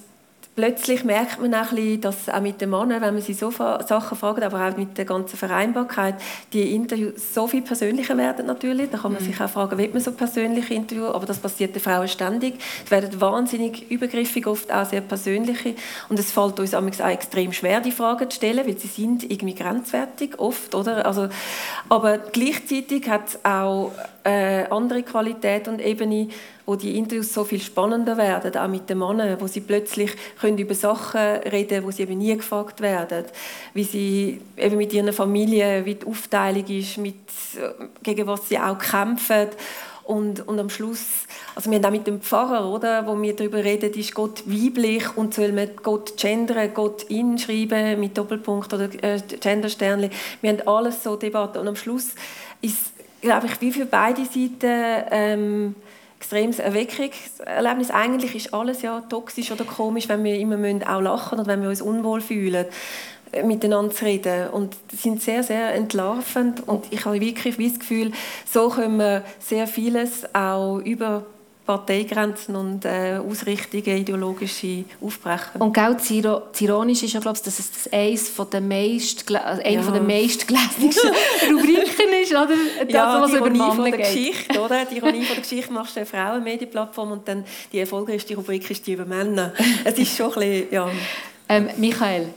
plötzlich 0.55 1.03
merkt 1.03 1.41
man 1.41 1.53
auch 1.55 1.71
bisschen, 1.81 2.01
dass 2.01 2.29
auch 2.29 2.41
mit 2.41 2.61
den 2.61 2.69
Männern, 2.69 3.01
wenn 3.01 3.13
man 3.13 3.21
sie 3.21 3.33
so 3.33 3.51
Sachen 3.51 4.17
fragt, 4.17 4.43
aber 4.43 4.67
auch 4.67 4.77
mit 4.77 4.97
der 4.97 5.05
ganzen 5.05 5.37
Vereinbarkeit, 5.37 6.15
die 6.53 6.75
Interviews 6.75 7.33
so 7.33 7.47
viel 7.47 7.61
persönlicher 7.61 8.17
werden 8.17 8.45
natürlich. 8.45 8.89
Da 8.89 8.97
kann 8.97 9.13
man 9.13 9.21
mhm. 9.21 9.25
sich 9.25 9.39
auch 9.41 9.49
fragen, 9.49 9.77
will 9.77 9.89
man 9.89 10.01
so 10.01 10.11
persönliche 10.11 10.73
Interviews? 10.73 11.13
Aber 11.13 11.25
das 11.25 11.39
passiert 11.39 11.75
den 11.75 11.81
Frauen 11.81 12.07
ständig. 12.07 12.55
Es 12.85 12.91
werden 12.91 13.19
wahnsinnig 13.19 13.89
übergriffig, 13.89 14.47
oft 14.47 14.71
auch 14.71 14.85
sehr 14.85 15.01
persönliche. 15.01 15.75
Und 16.09 16.19
es 16.19 16.31
fällt 16.31 16.59
uns 16.59 16.73
auch 16.73 17.09
extrem 17.09 17.53
schwer, 17.53 17.81
die 17.81 17.91
Fragen 17.91 18.29
zu 18.29 18.35
stellen, 18.35 18.65
weil 18.65 18.77
sie 18.77 18.87
sind 18.87 19.23
irgendwie 19.23 19.55
grenzwertig 19.55 20.39
oft, 20.39 20.75
oder? 20.75 21.05
Also, 21.05 21.29
aber 21.89 22.17
gleichzeitig 22.17 23.09
hat 23.09 23.29
es 23.29 23.45
auch 23.45 23.91
äh, 24.23 24.65
andere 24.69 25.03
Qualität 25.03 25.67
und 25.67 25.81
Ebene, 25.81 26.27
wo 26.65 26.75
die 26.75 26.97
Interviews 26.97 27.33
so 27.33 27.43
viel 27.43 27.59
spannender 27.59 28.17
werden, 28.17 28.55
auch 28.55 28.67
mit 28.67 28.89
den 28.89 28.99
Männern, 28.99 29.39
wo 29.39 29.47
sie 29.47 29.61
plötzlich 29.61 30.11
können 30.39 30.57
über 30.57 30.75
Sachen 30.75 31.19
reden, 31.19 31.83
wo 31.83 31.91
sie 31.91 32.03
eben 32.03 32.17
nie 32.17 32.35
gefragt 32.35 32.81
werden, 32.81 33.25
wie 33.73 33.83
sie 33.83 34.41
eben 34.57 34.77
mit 34.77 34.93
ihren 34.93 35.11
Familien, 35.11 35.85
wie 35.85 35.95
die 35.95 36.05
Aufteilung 36.05 36.65
ist, 36.67 36.97
mit, 36.97 37.15
gegen 38.03 38.27
was 38.27 38.47
sie 38.47 38.59
auch 38.59 38.77
kämpfen. 38.77 39.47
Und, 40.03 40.47
und 40.47 40.59
am 40.59 40.69
Schluss, 40.69 41.05
also 41.55 41.69
wir 41.69 41.77
haben 41.77 41.85
auch 41.85 41.91
mit 41.91 42.07
dem 42.07 42.21
Pfarrer, 42.21 42.69
oder, 42.69 43.07
wo 43.07 43.19
wir 43.21 43.35
darüber 43.35 43.63
reden, 43.63 43.93
ist 43.93 44.13
Gott 44.13 44.43
weiblich 44.45 45.15
und 45.15 45.33
soll 45.33 45.51
man 45.51 45.69
Gott 45.81 46.17
gendern, 46.17 46.73
Gott 46.73 47.03
inschreiben 47.03 47.99
mit 47.99 48.17
Doppelpunkt 48.17 48.73
oder 48.73 48.89
äh, 49.03 49.21
Gendersternchen. 49.39 50.09
Wir 50.41 50.49
haben 50.49 50.67
alles 50.67 51.03
so 51.03 51.15
Debatten 51.15 51.59
und 51.59 51.67
am 51.67 51.75
Schluss 51.75 52.09
ist, 52.61 52.90
glaube 53.21 53.47
ich, 53.47 53.61
wie 53.61 53.71
für 53.71 53.85
beide 53.85 54.25
Seiten 54.25 55.05
ähm, 55.11 55.75
extremes 56.19 56.59
Erweckungserlebnis. 56.59 57.91
Eigentlich 57.91 58.35
ist 58.35 58.53
alles 58.53 58.81
ja 58.81 59.01
toxisch 59.01 59.51
oder 59.51 59.63
komisch, 59.63 60.09
wenn 60.09 60.23
wir 60.23 60.35
immer 60.37 60.57
müssen 60.57 60.83
auch 60.83 61.01
lachen 61.01 61.39
und 61.39 61.47
wenn 61.47 61.61
wir 61.61 61.69
uns 61.69 61.81
unwohl 61.81 62.21
fühlen 62.21 62.65
äh, 63.31 63.43
miteinander 63.43 63.93
zu 63.93 64.05
reden 64.05 64.49
und 64.49 64.75
sind 64.91 65.21
sehr, 65.21 65.43
sehr 65.43 65.73
entlarvend 65.73 66.67
und 66.67 66.85
ich 66.91 67.05
habe 67.05 67.19
wirklich 67.19 67.55
das 67.57 67.79
Gefühl, 67.79 68.11
so 68.49 68.69
können 68.69 68.97
wir 68.97 69.23
sehr 69.39 69.67
vieles 69.67 70.33
auch 70.35 70.79
über 70.79 71.25
Parteigrenzen 71.65 72.55
und 72.55 72.85
äh, 72.85 73.17
Ausrichtungen, 73.17 73.97
ideologische 73.97 74.83
aufbrechen. 74.99 75.61
Und 75.61 75.73
genau, 75.73 75.93
das 75.93 76.61
Ironische 76.61 77.05
ist 77.05 77.13
ja, 77.13 77.19
glaube 77.19 77.37
ich, 77.37 77.43
dass 77.43 77.59
es 77.59 77.71
das 77.71 77.93
eines 77.93 78.29
von 78.29 78.49
der 78.49 78.61
meist, 78.61 79.31
also 79.33 79.61
eine 79.61 79.75
ja. 79.75 79.81
von 79.81 79.93
der 79.93 80.03
meistgelesensten 80.03 81.11
Rubriken 81.49 82.13
ist, 82.21 82.31
oder? 82.31 82.47
Das, 82.47 82.93
ja, 82.93 83.21
was 83.21 83.31
die 83.31 83.37
Ironie 83.37 83.59
von 83.59 83.83
der 83.83 83.97
geht. 83.97 84.05
Geschichte, 84.05 84.59
oder? 84.59 84.85
Die 84.85 84.97
Ironie 84.97 85.23
von 85.23 85.35
der 85.35 85.43
Geschichte 85.43 85.71
machst 85.71 85.95
du 85.95 85.99
eine 85.99 86.07
Frauenmedienplattform 86.07 87.11
und 87.11 87.27
dann 87.27 87.45
die 87.71 87.79
erfolgreichste 87.79 88.35
Rubrik 88.35 88.69
ist 88.69 88.85
die 88.87 88.93
über 88.93 89.05
Männer. 89.05 89.53
Es 89.83 89.97
ist 89.97 90.17
schon 90.17 90.33
ein 90.33 90.39
bisschen, 90.39 90.71
ja. 90.71 90.89
Ähm, 91.47 91.69
Michael, 91.77 92.27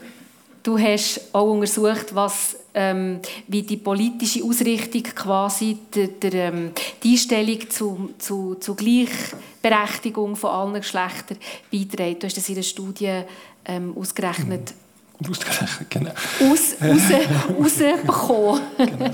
Du 0.64 0.78
hast 0.78 1.20
auch 1.34 1.50
untersucht, 1.50 2.14
was, 2.14 2.56
ähm, 2.74 3.20
wie 3.46 3.62
die 3.62 3.76
politische 3.76 4.44
Ausrichtung 4.44 5.02
quasi 5.02 5.78
der, 5.94 6.08
der, 6.08 6.34
ähm, 6.34 6.72
die 7.02 7.12
Einstellung 7.12 7.70
zu, 7.70 8.10
zu, 8.18 8.56
zu 8.56 8.74
Gleichberechtigung 8.74 10.34
von 10.36 10.50
allen 10.50 10.74
Geschlechtern 10.74 11.38
beiträgt. 11.70 12.22
Du 12.22 12.26
hast 12.26 12.36
das 12.36 12.48
in 12.48 12.56
der 12.56 12.62
Studie 12.62 13.22
ähm, 13.64 13.96
ausgerechnet. 13.96 14.74
Mhm. 15.20 15.30
Ausgerechnet, 15.30 15.90
genau. 15.90 16.10
Aus, 16.10 16.74
raus, 16.82 17.02
rausbekommen. 17.58 18.60
genau. 18.76 19.10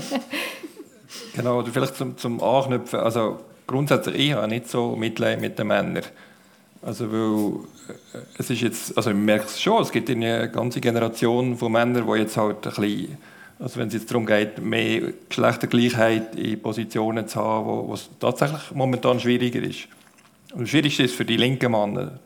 genau, 1.35 1.59
oder 1.59 1.71
vielleicht 1.71 1.95
zum, 1.95 2.17
zum 2.17 2.41
Anknüpfen. 2.41 2.99
Also 2.99 3.39
grundsätzlich, 3.67 4.15
ich 4.15 4.33
habe 4.33 4.47
nicht 4.47 4.67
so 4.69 4.95
Mitleid 4.95 5.39
mit 5.39 5.59
den 5.59 5.67
Männern. 5.67 6.03
Also 6.81 7.11
weil 7.11 7.59
äh, 7.95 8.25
es 8.39 8.49
ist 8.49 8.61
jetzt, 8.61 8.97
also 8.97 9.11
ich 9.11 9.15
merke 9.15 9.45
es 9.45 9.61
schon, 9.61 9.81
es 9.83 9.91
gibt 9.91 10.09
eine 10.09 10.49
ganze 10.49 10.81
Generation 10.81 11.55
von 11.55 11.71
Männern, 11.71 12.07
die 12.07 12.19
jetzt 12.19 12.37
halt 12.37 12.65
ein 12.65 12.73
bisschen, 12.73 13.17
also 13.61 13.79
wenn 13.79 13.89
es 13.89 13.93
jetzt 13.93 14.09
darum 14.09 14.25
geht, 14.25 14.59
mehr 14.59 15.13
Geschlechtergleichheit 15.29 16.35
in 16.35 16.59
Positionen 16.59 17.27
zu 17.27 17.39
haben, 17.39 17.67
wo, 17.67 17.87
wo 17.89 17.93
es 17.93 18.09
tatsächlich 18.19 18.71
momentan 18.73 19.19
schwieriger 19.19 19.61
ist. 19.61 19.87
Und 20.53 20.61
das 20.61 20.69
Schwierigste 20.69 21.03
ist 21.03 21.15
für 21.15 21.25
die 21.25 21.37
linken 21.37 21.71
Männer. 21.71 22.19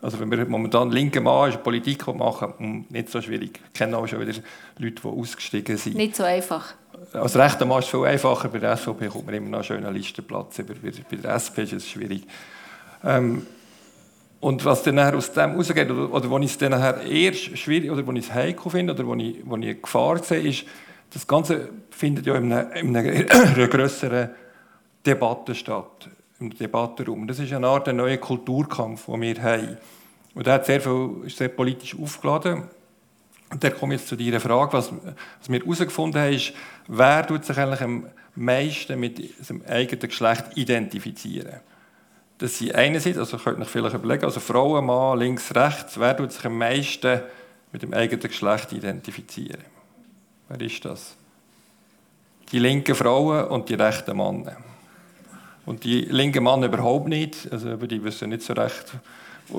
Also 0.00 0.18
wenn 0.18 0.30
wir 0.30 0.46
momentan 0.46 0.90
linke 0.90 1.20
Mann 1.20 1.50
ist, 1.50 1.62
Politik 1.62 2.06
machen, 2.14 2.54
hm, 2.56 2.86
nicht 2.88 3.10
so 3.10 3.20
schwierig. 3.20 3.60
Ich 3.66 3.78
kenne 3.78 3.98
auch 3.98 4.06
schon 4.06 4.20
wieder 4.20 4.32
Leute, 4.78 5.02
die 5.02 5.08
ausgestiegen 5.08 5.76
sind. 5.76 5.96
Nicht 5.96 6.16
so 6.16 6.22
einfach. 6.22 6.74
Als 7.12 7.36
rechter 7.36 7.66
Mann 7.66 7.80
ist 7.80 7.86
es 7.86 7.90
viel 7.90 8.04
einfacher. 8.04 8.48
Bei 8.48 8.58
der 8.58 8.76
SVP 8.76 9.08
kommt 9.08 9.26
man 9.26 9.34
immer 9.34 9.48
noch 9.48 9.58
einen 9.58 9.64
schönen 9.64 9.92
Listenplatz. 9.92 10.56
Bei, 10.56 10.74
bei 10.74 11.16
der 11.16 11.34
SP 11.36 11.62
ist 11.64 11.72
es 11.74 11.88
schwierig. 11.88 12.22
Ähm, 13.04 13.46
und 14.40 14.64
was 14.64 14.82
dann 14.82 14.98
aus 14.98 15.32
dem 15.32 15.56
rausgeht, 15.56 15.90
oder, 15.90 16.12
oder 16.12 16.30
wo 16.30 16.38
ich 16.38 16.52
es 16.52 16.58
dann 16.58 16.72
eher 16.72 17.32
schwierig, 17.32 17.90
oder 17.90 18.06
wo 18.06 18.12
ich 18.12 18.26
es 18.26 18.32
heikel 18.32 18.70
finde, 18.70 18.94
oder 18.94 19.06
wo 19.06 19.14
ich, 19.14 19.38
wo 19.44 19.56
ich 19.56 19.64
eine 19.64 19.74
Gefahr 19.74 20.22
sehe, 20.22 20.40
ist, 20.40 20.64
das 21.10 21.26
Ganze 21.26 21.70
findet 21.90 22.26
ja 22.26 22.36
in 22.36 22.52
einer, 22.52 22.74
in 22.76 22.96
einer 22.96 23.68
grösseren 23.68 24.30
Debatte 25.04 25.54
statt, 25.54 26.08
im 26.38 26.56
Debattenraum. 26.56 27.26
Das 27.26 27.38
ist 27.38 27.52
eine 27.52 27.66
Art 27.66 27.92
neuer 27.92 28.18
Kulturkampf, 28.18 29.06
den 29.06 29.20
wir 29.20 29.42
haben. 29.42 29.76
Und 30.34 30.46
der 30.46 30.54
hat 30.54 30.66
sehr 30.66 30.80
viel, 30.80 31.22
ist 31.24 31.38
sehr 31.38 31.48
politisch 31.48 31.98
aufgeladen. 31.98 32.64
Und 33.50 33.64
da 33.64 33.70
komme 33.70 33.94
ich 33.94 34.02
jetzt 34.02 34.08
zu 34.08 34.16
deiner 34.16 34.38
Frage. 34.38 34.74
Was, 34.74 34.92
was 34.92 35.50
wir 35.50 35.58
herausgefunden 35.58 36.20
haben, 36.20 36.34
ist, 36.34 36.52
wer 36.86 37.26
tut 37.26 37.44
sich 37.44 37.56
eigentlich 37.56 37.80
am 37.80 38.06
meisten 38.36 39.00
mit 39.00 39.34
seinem 39.44 39.62
eigenen 39.66 40.08
Geschlecht 40.08 40.44
identifizieren 40.54 41.60
dass 42.38 42.56
sie 42.56 42.72
einerseits, 42.74 43.18
also 43.18 43.36
könnt 43.36 43.58
ihr 43.58 43.62
euch 43.62 43.68
vielleicht 43.68 43.96
überlegen, 43.96 44.24
also 44.24 44.40
Frauen, 44.40 44.86
Mann, 44.86 45.18
links, 45.18 45.54
rechts, 45.54 45.98
wer 45.98 46.16
tut 46.16 46.32
sich 46.32 46.44
am 46.44 46.56
meisten 46.56 47.20
mit 47.72 47.82
dem 47.82 47.92
eigenen 47.92 48.20
Geschlecht 48.20 48.72
identifizieren? 48.72 49.64
Wer 50.48 50.60
ist 50.60 50.84
das? 50.84 51.16
Die 52.52 52.60
linken 52.60 52.94
Frauen 52.94 53.44
und 53.48 53.68
die 53.68 53.74
rechten 53.74 54.16
Männer. 54.16 54.56
Und 55.66 55.84
die 55.84 56.02
linken 56.02 56.44
Männer 56.44 56.66
überhaupt 56.66 57.08
nicht, 57.08 57.50
also 57.52 57.76
die 57.76 58.02
wissen 58.02 58.30
nicht 58.30 58.42
so 58.42 58.54
recht, 58.54 58.94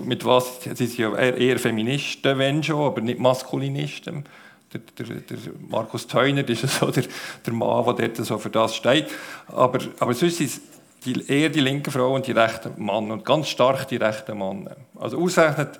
mit 0.06 0.24
was, 0.24 0.62
sie 0.62 0.74
sind 0.76 0.98
ja 0.98 1.16
eher 1.16 1.60
Feministen, 1.60 2.38
wenn 2.38 2.64
schon, 2.64 2.86
aber 2.86 3.02
nicht 3.02 3.20
Maskulinisten. 3.20 4.24
Der, 4.72 4.82
der, 5.00 5.16
der 5.16 5.38
Markus 5.68 6.06
Theuner 6.06 6.48
ist 6.48 6.68
so 6.80 6.92
der, 6.92 7.04
der 7.46 7.54
Mann, 7.54 7.84
der 7.96 8.10
dort 8.10 8.26
so 8.26 8.38
für 8.38 8.50
das 8.50 8.76
steht. 8.76 9.08
Aber, 9.48 9.80
aber 10.00 10.14
sonst 10.14 10.40
ist 10.42 10.62
die, 11.06 11.28
eher 11.28 11.50
die 11.50 11.62
linken 11.62 11.91
Frauen 11.91 12.16
und 12.16 12.28
die 12.28 12.32
rechten 12.32 12.74
Männer 12.78 13.14
und 13.14 13.26
ganz 13.26 13.50
stark 13.50 13.88
die 13.88 13.97
rechten 13.97 14.38
Männer. 14.38 14.76
Also 15.00 15.20
ausgerechnet 15.20 15.80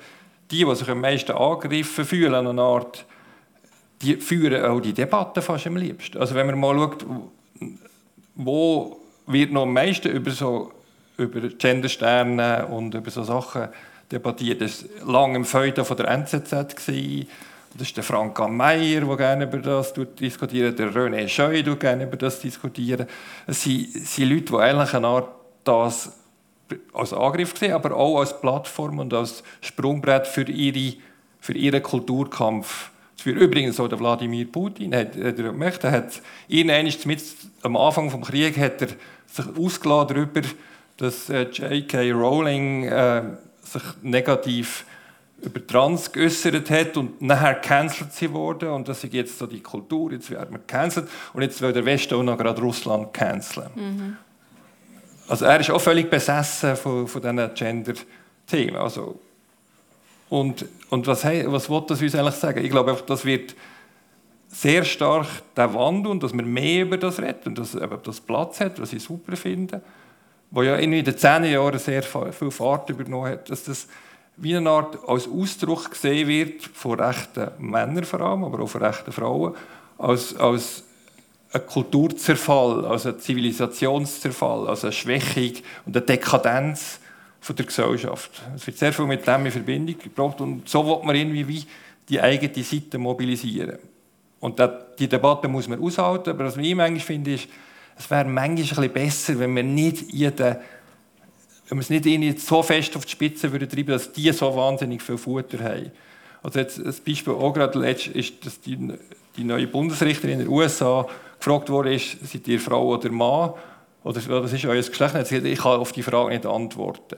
die, 0.52 0.66
die 0.66 0.76
sich 0.76 0.90
am 0.90 1.02
meisten 1.02 1.32
angegriffen 1.32 2.06
fühlen, 2.06 2.34
an 2.34 2.60
Art, 2.60 3.06
die 4.02 4.16
führen 4.16 4.64
auch 4.66 4.80
die 4.80 4.94
Debatte 4.94 5.42
fast 5.42 5.68
am 5.68 5.78
liebsten. 5.78 6.18
Also 6.18 6.36
wenn 6.36 6.48
man 6.48 6.60
mal 6.60 6.76
schaut, 6.76 7.06
wo 8.36 9.00
wird 9.28 9.52
noch 9.52 9.64
am 9.64 9.74
meisten 9.74 10.10
über 10.10 10.32
so 10.32 10.72
über 11.20 11.42
Gendersterne 11.50 12.66
und 12.68 12.96
über 12.96 13.12
so 13.12 13.24
Sachen 13.24 13.68
debattiert. 14.12 14.62
Das 14.62 14.86
war 15.02 15.12
lange 15.12 15.36
im 15.38 15.46
Feuilleton 15.46 15.86
von 15.86 15.98
der 15.98 16.08
NZZ. 16.08 16.76
Gewesen. 16.76 17.28
Das 17.74 17.88
ist 17.88 17.98
der 17.98 18.04
Frank 18.04 18.38
Meyer, 18.50 19.02
der 19.02 19.18
gerne 19.18 19.44
über 19.46 19.60
das 19.60 19.94
diskutiert, 19.94 20.80
der 20.80 20.92
René 20.92 21.28
Scheu, 21.28 21.62
der 21.62 21.76
gerne 21.76 22.04
über 22.04 22.18
das 22.18 22.40
diskutiert. 22.40 23.08
Es 23.46 23.64
sind, 23.64 24.18
Leute, 24.18 24.42
die 24.42 24.56
eigentlich 24.56 24.94
eine 24.94 25.08
Art 25.08 25.30
das 25.64 26.12
als 26.94 27.14
Angriff 27.14 27.58
sehen, 27.58 27.74
aber 27.74 27.96
auch 27.96 28.20
als 28.20 28.40
Plattform 28.40 29.00
und 29.00 29.14
als 29.14 29.44
Sprungbrett 29.62 30.28
für, 30.28 30.44
ihre, 30.50 30.98
für 31.40 31.54
ihren 31.54 31.82
Kulturkampf 31.82 32.92
für 33.20 33.32
übrigens 33.32 33.80
auch 33.80 33.88
der 33.88 34.00
Wladimir 34.00 34.46
Putin 34.50 34.96
hat, 34.96 35.16
hat 35.16 35.18
er 35.18 35.34
gemerkt, 35.34 35.84
er 35.84 35.92
hat 35.92 36.22
mit 37.06 37.24
am 37.62 37.76
Anfang 37.76 38.10
des 38.10 38.30
Krieges 38.30 38.58
hat 38.58 38.82
er 38.82 38.88
sich 39.28 39.46
ausgeladen 39.58 40.16
darüber, 40.16 40.48
dass 40.98 41.30
äh, 41.30 41.44
J.K. 41.44 42.12
Rowling 42.12 42.86
äh, 42.86 43.24
sich 43.62 43.82
negativ 44.02 44.86
über 45.44 45.66
Trans 45.66 46.12
geäußert 46.12 46.70
hat 46.70 46.98
und 46.98 47.22
nachher 47.22 47.56
cancelt 47.56 48.14
sie 48.14 48.32
wurde 48.32 48.72
und 48.72 48.88
das 48.88 49.04
ist 49.04 49.14
jetzt 49.14 49.38
so 49.38 49.48
die 49.48 49.62
Kultur, 49.62 50.12
jetzt 50.12 50.30
werden 50.30 50.52
wir 50.52 50.60
cancelt 50.60 51.08
und 51.34 51.42
jetzt 51.42 51.62
will 51.62 51.74
der 51.74 51.86
Westen 51.86 52.16
auch 52.16 52.24
noch 52.24 52.38
gerade 52.38 52.62
Russland 52.62 53.14
canceln. 53.14 53.70
Mhm. 53.76 54.18
Also 55.28 55.46
er 55.46 55.60
ist 55.60 55.70
auch 55.70 55.82
völlig 55.82 56.10
besessen 56.10 56.76
von, 56.76 57.08
von 57.08 57.22
diesen 57.22 57.54
Gender-Themen. 57.54 58.76
Also, 58.76 59.20
und 60.30 60.66
und 60.90 61.06
was, 61.06 61.24
was 61.24 61.70
will 61.70 61.84
das 61.88 62.02
uns 62.02 62.16
eigentlich 62.16 62.36
sagen? 62.36 62.66
Ich 62.66 62.72
glaube, 62.72 62.98
das 63.06 63.24
wird 63.24 63.56
sehr 64.48 64.84
stark 64.84 65.28
der 65.56 65.74
Wandel 65.74 66.12
und 66.12 66.24
dass 66.24 66.34
wir 66.34 66.44
mehr 66.44 66.84
über 66.84 66.98
das 66.98 67.20
reden 67.20 67.50
und 67.50 67.60
dass 67.60 67.78
das 68.04 68.20
Platz 68.20 68.60
hat, 68.60 68.82
was 68.82 68.94
ich 68.94 69.04
super 69.04 69.36
finde, 69.36 69.82
wo 70.50 70.64
ja 70.64 70.76
in 70.78 70.92
den 70.92 71.18
zehn 71.18 71.44
Jahren 71.46 71.78
sehr 71.78 72.02
viel 72.02 72.52
Fahrt 72.52 72.90
übernommen 72.90 73.32
hat, 73.32 73.50
dass 73.50 73.64
das 73.66 73.88
wie 74.42 74.56
eine 74.56 74.70
Art 74.70 74.98
als 75.08 75.28
Ausdruck 75.28 75.92
gesehen 75.92 76.28
wird 76.28 76.64
von 76.64 77.00
rechten 77.00 77.50
Männern 77.60 78.04
vor 78.04 78.22
allem, 78.22 78.44
aber 78.44 78.64
auch 78.64 78.70
von 78.70 78.84
rechten 78.84 79.12
Frauen, 79.12 79.54
als, 79.98 80.36
als 80.36 80.84
ein 81.52 81.66
Kulturzerfall, 81.66 82.86
als 82.86 83.06
ein 83.06 83.20
Zivilisationszerfall, 83.20 84.68
als 84.68 84.84
eine 84.84 84.94
Schwächung 84.94 85.64
und 85.86 85.96
eine 85.96 86.06
Dekadenz 86.06 87.00
von 87.42 87.56
der 87.56 87.66
Gesellschaft. 87.66 88.42
Es 88.56 88.66
wird 88.68 88.78
sehr 88.78 88.94
viel 88.94 89.06
mit 89.06 89.26
dem 89.26 89.46
in 89.46 89.52
Verbindung 89.52 89.98
gebracht 89.98 90.42
und 90.42 90.68
so 90.70 90.86
wird 90.86 91.04
man 91.04 91.16
irgendwie 91.16 91.48
wie 91.48 91.66
die 92.08 92.22
eigene 92.22 92.64
Seite 92.64 92.98
mobilisieren. 92.98 93.78
Und 94.40 94.62
die 94.98 95.08
Debatte 95.08 95.48
muss 95.48 95.68
man 95.68 95.82
aushalten, 95.82 96.30
aber 96.30 96.46
was 96.46 96.58
ich 96.58 96.76
manchmal 96.76 97.00
finde, 97.00 97.34
ist, 97.34 97.48
es 97.98 98.10
wäre 98.10 98.26
manchmal 98.26 98.50
ein 98.50 98.56
bisschen 98.56 98.94
besser, 98.94 99.40
wenn 99.40 99.54
man 99.54 99.74
nicht 99.74 100.14
jeden 100.14 100.56
wenn 101.70 101.78
wir 101.78 101.82
es 101.82 101.90
nicht 101.90 102.06
ihnen 102.06 102.36
so 102.36 102.64
fest 102.64 102.96
auf 102.98 103.06
die 103.06 103.12
Spitze 103.12 103.52
würden 103.52 103.70
treiben, 103.70 103.92
dass 103.92 104.12
die 104.12 104.32
so 104.32 104.56
wahnsinnig 104.56 105.04
viel 105.04 105.18
Futter 105.18 105.64
haben. 105.64 105.92
Also 106.42 106.60
jetzt 106.60 106.80
ein 106.80 106.94
Beispiel 107.06 107.34
auch 107.34 107.54
gerade 107.54 107.78
letzt 107.78 108.08
ist, 108.08 108.46
dass 108.46 108.60
die, 108.60 108.78
die 109.38 109.44
neue 109.44 109.68
Bundesrichterin 109.68 110.40
in 110.40 110.40
den 110.40 110.48
USA 110.48 111.06
gefragt 111.38 111.70
wurde, 111.70 111.94
ist, 111.94 112.18
seid 112.28 112.48
ihr 112.48 112.60
Frau 112.60 112.88
oder 112.88 113.12
Mann? 113.12 113.54
Oder 114.04 114.22
was 114.28 114.54
ist 114.54 114.66
euer 114.66 114.82
Geschlecht? 114.82 115.14
Gesagt, 115.14 115.32
ich 115.32 115.60
kann 115.60 115.80
auf 115.80 115.92
die 115.92 116.02
Frage 116.02 116.30
nicht 116.30 116.46
antworten. 116.46 117.18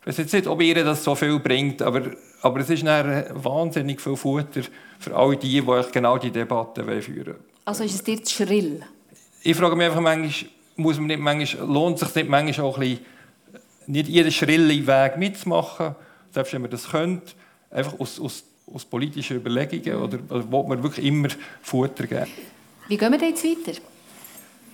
Ich 0.00 0.06
weiß 0.06 0.18
jetzt 0.18 0.32
nicht, 0.32 0.46
ob 0.46 0.62
ihr 0.62 0.82
das 0.82 1.02
so 1.02 1.14
viel 1.14 1.38
bringt, 1.38 1.82
aber, 1.82 2.02
aber 2.42 2.60
es 2.60 2.70
ist 2.70 2.84
wahnsinnig 2.84 4.00
viel 4.00 4.16
Futter 4.16 4.62
für 4.98 5.16
all 5.16 5.36
die, 5.36 5.60
die 5.60 5.82
genau 5.92 6.18
die 6.18 6.30
Debatte 6.30 6.84
führen 7.02 7.26
wollen. 7.26 7.36
Also 7.64 7.84
ist 7.84 7.94
es 7.94 8.04
dir 8.04 8.22
zu 8.22 8.44
schrill? 8.44 8.82
Ich 9.42 9.56
frage 9.56 9.76
mich 9.76 9.86
einfach 9.86 10.00
manchmal, 10.00 10.50
muss 10.76 10.96
man 10.96 11.06
nicht 11.06 11.20
manchmal, 11.20 11.66
lohnt 11.66 12.00
es 12.00 12.08
sich 12.08 12.14
nicht 12.14 12.28
manchmal 12.28 12.66
auch 12.66 12.78
ein 12.78 12.80
bisschen 12.80 13.04
nicht 13.86 14.08
jeden 14.08 14.32
schrillen 14.32 14.86
Weg 14.86 15.16
mitzumachen, 15.16 15.94
selbst 16.30 16.52
wenn 16.52 16.62
man 16.62 16.70
das 16.70 16.88
könnte, 16.90 17.32
einfach 17.70 17.98
aus, 17.98 18.20
aus, 18.20 18.44
aus 18.72 18.84
politischen 18.84 19.36
Überlegungen 19.36 20.02
oder, 20.02 20.18
oder 20.28 20.50
wo 20.50 20.62
man 20.62 20.82
wirklich 20.82 21.06
immer 21.06 21.28
Futter 21.62 22.06
geben. 22.06 22.26
Wie 22.88 22.96
gehen 22.96 23.12
wir 23.12 23.28
jetzt 23.28 23.44
weiter? 23.44 23.80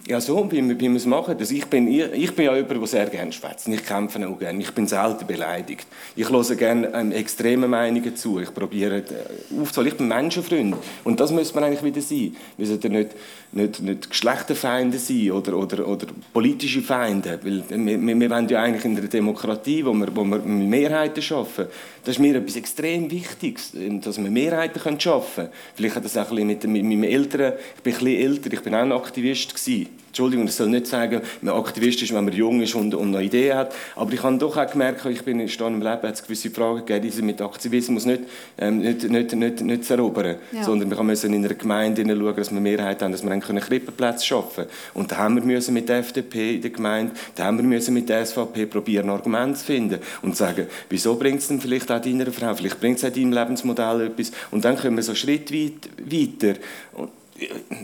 Ja, 0.06 0.20
so, 0.20 0.50
wie, 0.50 0.66
wie 0.66 0.80
wir 0.80 0.96
es 0.96 1.04
machen. 1.04 1.36
Also 1.38 1.54
ich, 1.54 1.66
bin, 1.66 1.86
ich, 1.86 2.02
ich 2.12 2.34
bin 2.34 2.46
ja 2.46 2.56
jemand, 2.56 2.80
der 2.80 2.86
sehr 2.86 3.06
gerne 3.06 3.32
schwätzt. 3.32 3.68
Ich 3.68 3.84
kämpfe 3.84 4.26
auch 4.26 4.38
gerne. 4.38 4.60
Ich 4.60 4.72
bin 4.72 4.86
selten 4.86 5.26
beleidigt. 5.26 5.86
Ich 6.16 6.28
höre 6.28 6.54
gerne 6.54 6.90
ähm, 6.94 7.12
extreme 7.12 7.68
Meinungen 7.68 8.16
zu. 8.16 8.40
Ich 8.40 8.52
probiere 8.52 8.98
äh, 8.98 9.60
aufzuholen. 9.60 9.92
Ich 9.92 9.98
bin 9.98 10.08
Menschenfreund. 10.08 10.76
Und 11.04 11.20
das 11.20 11.30
müssen 11.30 11.54
wir 11.54 11.62
eigentlich 11.62 11.84
wieder 11.84 12.00
sein. 12.00 12.34
Wir 12.56 12.66
sollten 12.66 12.92
nicht, 12.92 13.10
nicht, 13.52 13.82
nicht 13.82 14.10
Geschlechterfeinde 14.10 14.98
sein 14.98 15.32
oder, 15.32 15.54
oder, 15.56 15.86
oder 15.86 16.06
politische 16.32 16.80
Feinde. 16.80 17.38
Weil 17.42 17.62
wir, 17.68 18.00
wir, 18.00 18.20
wir 18.20 18.30
wollen 18.30 18.48
ja 18.48 18.62
eigentlich 18.62 18.84
in 18.86 18.96
einer 18.96 19.06
Demokratie, 19.06 19.84
wo 19.84 19.92
wir, 19.92 20.08
wo 20.16 20.24
wir 20.24 20.38
Mehrheiten 20.38 21.22
schaffen. 21.22 21.66
Das 22.04 22.16
ist 22.16 22.18
mir 22.18 22.36
etwas 22.36 22.56
extrem 22.56 23.10
Wichtiges, 23.10 23.72
dass 24.00 24.22
wir 24.22 24.30
Mehrheiten 24.30 25.00
schaffen 25.00 25.44
können. 25.44 25.54
Vielleicht 25.74 25.96
hat 25.96 26.04
das 26.04 26.16
auch 26.16 26.30
ein 26.30 26.46
bisschen 26.46 26.46
mit, 26.46 26.64
mit 26.64 26.84
meinem 26.84 27.04
Eltern, 27.04 27.54
ich 27.76 27.82
bin 27.82 27.92
ein 27.92 27.98
bisschen 27.98 28.20
älter, 28.20 28.52
ich 28.52 28.62
bin 28.62 28.74
auch 28.74 28.80
ein 28.80 28.92
Aktivist 28.92 29.54
gewesen 29.54 29.88
Entschuldigung, 30.10 30.46
ich 30.46 30.54
soll 30.54 30.68
nicht 30.68 30.88
sagen, 30.88 31.20
man 31.40 31.54
Aktivist 31.54 32.02
ist, 32.02 32.12
wenn 32.12 32.24
man 32.24 32.34
jung 32.34 32.60
ist 32.60 32.74
und, 32.74 32.96
und 32.96 33.14
eine 33.14 33.24
Idee 33.24 33.54
hat. 33.54 33.72
Aber 33.94 34.12
ich 34.12 34.20
habe 34.20 34.36
doch 34.38 34.56
auch 34.56 34.68
gemerkt, 34.68 35.06
ich 35.06 35.22
bin 35.22 35.48
stehe 35.48 35.68
im 35.68 35.78
Leben, 35.78 35.86
hat 35.86 36.14
es 36.14 36.22
gewisse 36.24 36.50
Fragen 36.50 36.84
gegeben, 36.84 37.12
die 37.16 37.22
mit 37.22 37.40
Aktivismus 37.40 38.06
nicht, 38.06 38.22
ähm, 38.58 38.78
nicht, 38.78 39.08
nicht, 39.08 39.32
nicht, 39.36 39.60
nicht 39.60 39.84
zu 39.84 39.94
erobern. 39.94 40.36
Ja. 40.50 40.64
Sondern 40.64 40.90
wir 40.90 41.00
müssen 41.04 41.32
in 41.32 41.44
einer 41.44 41.54
Gemeinde 41.54 42.04
schauen, 42.04 42.34
dass 42.34 42.50
wir 42.50 42.60
Mehrheit 42.60 43.02
haben, 43.02 43.12
dass 43.12 43.22
wir 43.22 43.30
einen 43.30 43.40
Krippenplatz 43.40 44.24
schaffen 44.24 44.64
können. 44.64 44.70
Und 44.94 45.12
da 45.12 45.18
haben 45.18 45.36
wir 45.36 45.44
müssen 45.44 45.74
mit 45.74 45.88
der 45.88 45.98
FDP 45.98 46.56
in 46.56 46.62
der 46.62 46.70
Gemeinde, 46.70 47.12
da 47.36 47.44
haben 47.44 47.58
wir 47.58 47.64
müssen 47.64 47.94
mit 47.94 48.08
der 48.08 48.26
SVP 48.26 48.66
probieren, 48.66 49.10
Argumente 49.10 49.60
zu 49.60 49.66
finden 49.66 50.00
und 50.22 50.36
sagen, 50.36 50.66
wieso 50.88 51.14
bringt 51.14 51.38
es 51.38 51.46
denn 51.46 51.60
vielleicht 51.60 51.90
auch 51.92 52.02
deiner 52.02 52.26
Frau, 52.32 52.52
vielleicht 52.52 52.80
bringt 52.80 52.98
es 52.98 53.04
auch 53.04 53.10
deinem 53.10 53.32
Lebensmodell 53.32 54.00
etwas. 54.00 54.32
Und 54.50 54.64
dann 54.64 54.76
können 54.76 54.96
wir 54.96 55.04
so 55.04 55.14
Schritt 55.14 55.52
weit 55.52 55.88
weiter. 55.98 56.58
Und, 56.94 57.10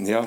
ja, 0.04 0.26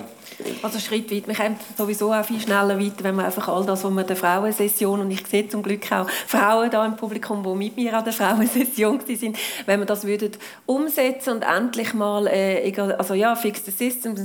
also 0.62 0.80
Schritt 0.80 1.12
weit. 1.12 1.28
Wir 1.28 1.36
kommen 1.36 1.56
sowieso 1.78 2.14
auch 2.14 2.24
viel 2.24 2.40
schneller 2.40 2.80
weiter, 2.80 3.04
wenn 3.04 3.16
wir 3.16 3.26
einfach 3.26 3.48
all 3.48 3.66
das, 3.66 3.84
was 3.84 3.92
wir 3.92 4.04
der 4.04 4.16
Frauensession, 4.16 5.00
und 5.02 5.12
ich 5.12 5.26
sehe 5.28 5.48
zum 5.48 5.64
Glück 5.64 5.92
auch 5.92 6.10
Frauen 6.10 6.70
da 6.70 6.86
im 6.86 6.96
Publikum, 6.96 7.44
die 7.44 7.56
mit 7.56 7.76
mir 7.76 7.98
an 7.98 8.04
der 8.04 8.14
Frauensession 8.14 9.00
sind, 9.06 9.38
wenn 9.66 9.80
wir 9.80 9.86
das 9.86 10.06
würden 10.06 10.32
umsetzen 10.66 11.36
und 11.36 11.42
endlich 11.44 11.94
mal, 11.94 12.28
äh, 12.28 12.74
also 12.98 13.14
ja, 13.14 13.36
fix 13.36 13.66
the 13.66 13.72
system, 13.72 14.16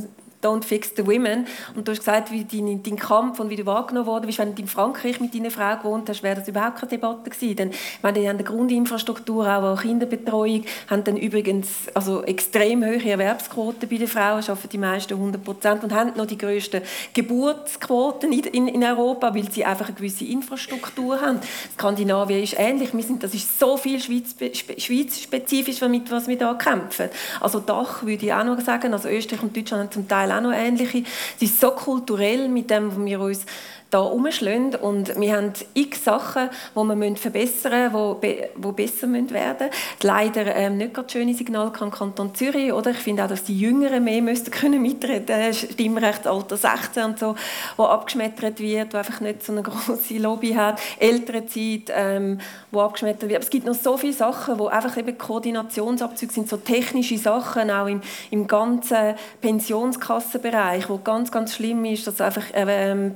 Don't 0.44 0.64
Fix 0.64 0.92
the 0.96 1.06
Women. 1.06 1.46
Und 1.74 1.88
du 1.88 1.92
hast 1.92 2.00
gesagt, 2.00 2.30
wie 2.30 2.44
dein, 2.44 2.82
dein 2.82 2.96
Kampf 2.96 3.40
und 3.40 3.48
wie 3.50 3.56
du 3.56 3.64
wahrgenommen 3.64 4.06
worden 4.06 4.26
bist. 4.26 4.38
Wenn 4.38 4.54
du 4.54 4.62
in 4.62 4.68
Frankreich 4.68 5.20
mit 5.20 5.34
deiner 5.34 5.50
Frau 5.50 5.76
gewohnt 5.76 6.08
hast, 6.08 6.22
wäre 6.22 6.36
das 6.36 6.48
überhaupt 6.48 6.80
keine 6.80 6.90
Debatte 6.90 7.30
gewesen. 7.30 7.56
Denn, 7.56 7.70
meine, 8.02 8.20
die 8.20 8.28
haben 8.28 8.36
eine 8.36 8.44
Grundinfrastruktur, 8.44 9.46
auch 9.46 9.62
eine 9.62 9.76
Kinderbetreuung, 9.76 10.64
haben 10.90 11.04
dann 11.04 11.16
übrigens 11.16 11.68
also 11.94 12.22
extrem 12.24 12.84
hohe 12.84 13.02
Erwerbsquoten 13.02 13.88
bei 13.88 13.96
den 13.96 14.08
Frauen, 14.08 14.42
schaffen 14.42 14.68
die 14.68 14.78
meisten 14.78 15.14
100 15.14 15.42
Prozent 15.42 15.84
und 15.84 15.92
haben 15.92 16.12
noch 16.16 16.26
die 16.26 16.36
grössten 16.36 16.82
Geburtsquoten 17.14 18.32
in, 18.32 18.40
in, 18.40 18.68
in, 18.68 18.84
Europa, 18.84 19.34
weil 19.34 19.50
sie 19.50 19.64
einfach 19.64 19.86
eine 19.86 19.94
gewisse 19.94 20.24
Infrastruktur 20.24 21.20
haben. 21.20 21.40
Skandinavien 21.74 22.42
ist 22.42 22.56
ähnlich. 22.58 22.92
Wir 22.92 23.02
sind, 23.02 23.22
das 23.22 23.32
ist 23.34 23.58
so 23.58 23.76
viel 23.76 24.00
Schweiz-spezifisch, 24.00 25.80
mit 25.82 26.10
was 26.10 26.28
wir 26.28 26.36
da 26.36 26.54
kämpfen. 26.54 27.08
Also 27.40 27.60
Dach 27.60 28.02
würde 28.02 28.26
ich 28.26 28.32
auch 28.32 28.44
noch 28.44 28.60
sagen. 28.60 28.92
Also 28.92 29.08
Österreich 29.08 29.42
und 29.42 29.56
Deutschland 29.56 29.84
haben 29.84 29.90
zum 29.90 30.08
Teil 30.08 30.30
auch 30.36 30.42
noch 30.42 30.52
ähnliche. 30.52 31.04
Es 31.36 31.42
ist 31.42 31.60
so 31.60 31.70
kulturell 31.70 32.48
mit 32.48 32.70
dem, 32.70 32.88
was 32.90 33.04
wir 33.04 33.20
uns 33.20 33.46
da 33.94 34.00
umschlagen 34.00 34.74
und 34.74 35.18
wir 35.20 35.36
haben 35.36 35.52
x 35.72 36.04
Sachen, 36.04 36.50
die 36.74 36.76
wir 36.76 37.16
verbessern 37.16 37.92
müssen, 37.92 38.20
die, 38.20 38.60
be 38.60 38.72
besser 38.72 39.06
müssen 39.06 39.30
werden 39.30 39.68
Leider 40.02 40.54
ähm, 40.56 40.78
nicht 40.78 40.94
gerade 40.94 41.08
schöne 41.08 41.32
Signale 41.32 41.70
kann 41.70 41.92
Kanton 41.92 42.34
Zürich, 42.34 42.72
oder? 42.72 42.90
Ich 42.90 42.98
finde 42.98 43.24
auch, 43.24 43.28
dass 43.28 43.44
die 43.44 43.56
Jüngeren 43.56 44.02
mehr 44.02 44.20
müssten 44.20 44.50
können 44.50 44.82
mitreden, 44.82 45.54
Stimmrechtsalter 45.54 46.56
16 46.56 47.04
und 47.04 47.18
so, 47.20 47.36
wo 47.76 47.84
abgeschmettert 47.84 48.58
wird, 48.58 48.92
wo 48.92 48.98
einfach 48.98 49.20
nicht 49.20 49.44
so 49.44 49.52
eine 49.52 49.62
große 49.62 50.18
Lobby 50.18 50.54
hat, 50.54 50.80
Elternzeit, 50.98 51.92
ähm, 51.94 52.40
wo 52.72 52.80
abgeschmettert 52.80 53.28
wird. 53.28 53.36
Aber 53.36 53.44
es 53.44 53.50
gibt 53.50 53.64
noch 53.64 53.74
so 53.74 53.96
viele 53.96 54.12
Sachen, 54.12 54.58
wo 54.58 54.66
einfach 54.66 54.96
eben 54.96 55.16
Koordinationsabzüge 55.16 56.32
sind, 56.32 56.48
so 56.48 56.56
technische 56.56 57.18
Sachen, 57.18 57.70
auch 57.70 57.86
im, 57.86 58.00
im 58.32 58.48
ganzen 58.48 59.14
Pensionskassenbereich, 59.40 60.88
wo 60.88 60.98
ganz, 60.98 61.30
ganz 61.30 61.54
schlimm 61.54 61.84
ist, 61.84 62.08
dass 62.08 62.20
einfach 62.20 62.44
ähm, 62.54 63.14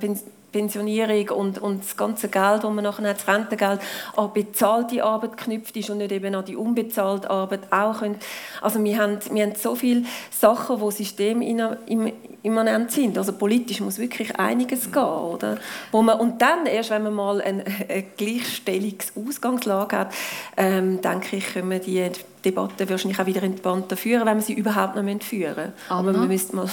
Pensionierung 0.53 1.39
und, 1.39 1.59
und 1.59 1.85
das 1.85 1.97
ganze 1.97 2.29
Geld, 2.29 2.65
das 2.65 2.71
man 2.71 2.85
nachher 2.85 3.09
hat, 3.09 3.19
das 3.19 3.29
Rentengeld, 3.29 3.81
an 4.17 4.33
bezahlte 4.33 5.05
Arbeit 5.05 5.37
geknüpft 5.37 5.77
ist 5.77 5.91
und 5.91 5.99
nicht 5.99 6.13
eben 6.13 6.35
an 6.35 6.45
die 6.45 6.57
unbezahlte 6.57 7.29
Arbeit 7.29 7.71
auch 7.71 7.99
können. 7.99 8.17
Also 8.63 8.83
wir 8.83 8.99
haben, 8.99 9.19
wir 9.31 9.45
haben 9.45 9.55
so 9.57 9.75
viele 9.75 10.05
Sachen, 10.31 10.81
die 10.81 10.91
systemimmanent 10.91 12.91
sind. 12.91 13.19
Also 13.19 13.33
politisch 13.33 13.81
muss 13.81 13.99
wirklich 13.99 14.37
einiges 14.37 14.91
gehen. 14.91 15.03
Oder? 15.03 15.59
Wo 15.93 16.01
man, 16.01 16.19
und 16.19 16.41
dann, 16.41 16.65
erst 16.67 16.91
wenn 16.91 17.03
man 17.03 17.15
mal 17.15 17.43
eine, 17.43 17.65
eine 17.89 18.05
Gleichstellungsausgangslage 18.17 19.99
hat, 19.99 20.15
ähm, 20.57 21.03
denke 21.03 21.37
ich, 21.37 21.53
können 21.53 21.71
wir 21.71 21.79
die 21.79 22.11
Debatte 22.45 22.89
wahrscheinlich 22.89 23.21
auch 23.21 23.27
wieder 23.27 23.43
entspannter 23.43 23.97
führen, 23.97 24.25
wenn 24.25 24.39
wir 24.39 24.43
sie 24.43 24.55
überhaupt 24.55 24.97
noch 24.97 25.23
führen 25.23 25.57
müssen. 25.57 25.73
Aber 25.91 26.15
wir 26.15 26.21
müssen 26.21 26.57
mal 26.57 26.71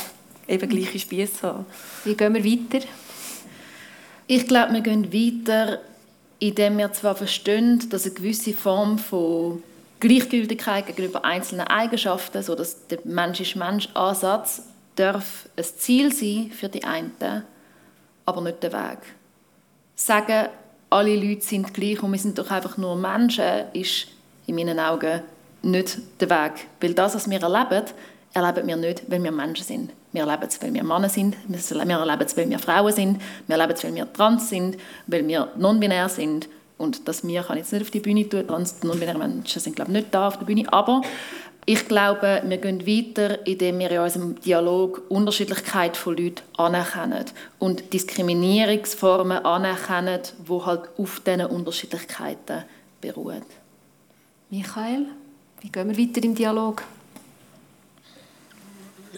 eben 0.48 0.70
gleiche 0.70 1.00
Spieße 1.00 1.48
haben. 1.48 1.66
Wie 2.04 2.16
gehen 2.16 2.34
wir 2.34 2.46
weiter? 2.46 2.86
Ich 4.28 4.48
glaube, 4.48 4.74
wir 4.74 4.82
gehen 4.82 5.14
weiter, 5.14 5.80
indem 6.40 6.80
wir 6.80 6.92
zwar 6.94 7.16
verstehen, 7.16 7.88
dass 7.90 8.06
eine 8.06 8.16
gewisse 8.16 8.54
Form 8.54 8.98
von 8.98 9.62
Gleichgültigkeit 10.00 10.88
gegenüber 10.88 11.24
einzelnen 11.24 11.68
Eigenschaften, 11.68 12.42
so 12.42 12.56
dass 12.56 12.88
der 12.88 13.00
Mensch-ist-Mensch-Ansatz 13.04 14.64
darf 14.96 15.48
ein 15.56 15.64
Ziel 15.64 16.12
sein 16.12 16.52
für 16.52 16.70
die 16.70 16.84
einen, 16.84 17.44
aber 18.26 18.42
nicht 18.42 18.64
der 18.64 18.74
Weg. 18.74 19.00
Sagen, 19.96 20.50
alle 20.90 21.16
Leute 21.16 21.42
sind 21.42 21.74
gleich 21.74 22.02
und 22.02 22.12
wir 22.12 22.20
sind 22.20 22.38
doch 22.40 22.50
einfach 22.50 22.78
nur 22.78 22.96
Menschen, 22.96 23.66
ist 23.74 24.08
in 24.48 24.56
meinen 24.56 24.80
Augen 24.80 25.22
nicht 25.62 26.00
der 26.20 26.30
Weg. 26.30 26.68
Weil 26.82 26.94
das, 26.94 27.16
was 27.16 27.30
wir 27.30 27.42
erleben, 27.42 27.86
erleben 28.34 28.68
wir 28.68 28.76
nicht, 28.76 29.04
weil 29.08 29.24
wir 29.24 29.32
Menschen 29.32 29.66
sind. 29.66 29.92
Wir 30.16 30.26
erleben 30.26 30.48
es, 30.48 30.62
weil 30.62 30.74
wir 30.74 30.84
Männer 30.84 31.10
sind, 31.10 31.36
wir 31.48 31.60
erleben 32.00 32.26
es, 32.26 32.38
weil 32.38 32.50
wir 32.50 32.60
Frauen 32.60 32.94
sind, 32.94 33.22
wir 33.48 33.58
erleben 33.58 33.74
es, 33.74 33.84
weil 33.84 33.96
wir 33.96 34.14
trans 34.14 34.50
sind, 34.50 34.78
weil 35.08 35.28
wir 35.28 35.50
non-binär 35.58 36.08
sind. 36.08 36.48
Und 36.78 37.08
das 37.08 37.26
«wir» 37.28 37.44
kann 37.44 37.58
ich 37.58 37.64
jetzt 37.64 37.74
nicht 37.74 37.82
auf 37.82 37.92
die 37.92 38.00
Bühne 38.00 38.28
tun, 38.28 38.48
trans 38.48 38.82
non-binäre 38.84 39.18
Menschen 39.18 39.62
sind 39.62 39.76
glaube 39.76 39.92
ich 39.92 39.98
nicht 39.98 40.14
da 40.14 40.28
auf 40.28 40.40
der 40.40 40.46
Bühne, 40.46 40.72
aber 40.72 41.02
ich 41.66 41.88
glaube, 41.88 42.44
wir 42.46 42.58
gehen 42.58 42.86
weiter, 42.86 43.46
indem 43.46 43.80
wir 43.80 43.92
in 43.92 44.00
unserem 44.00 44.40
Dialog 44.40 45.02
Unterschiedlichkeit 45.10 45.98
von 45.98 46.16
Leuten 46.16 46.44
anerkennen 46.58 47.26
und 47.60 47.92
Diskriminierungsformen 47.92 49.44
anerkennen, 49.44 50.22
die 50.48 50.62
halt 50.66 50.90
auf 50.98 51.22
diesen 51.26 51.46
Unterschiedlichkeiten 51.46 52.64
beruhen. 53.02 53.42
Michael, 54.50 55.08
wie 55.62 55.70
gehen 55.70 55.90
wir 55.90 55.98
weiter 55.98 56.24
im 56.24 56.36
Dialog? 56.36 56.84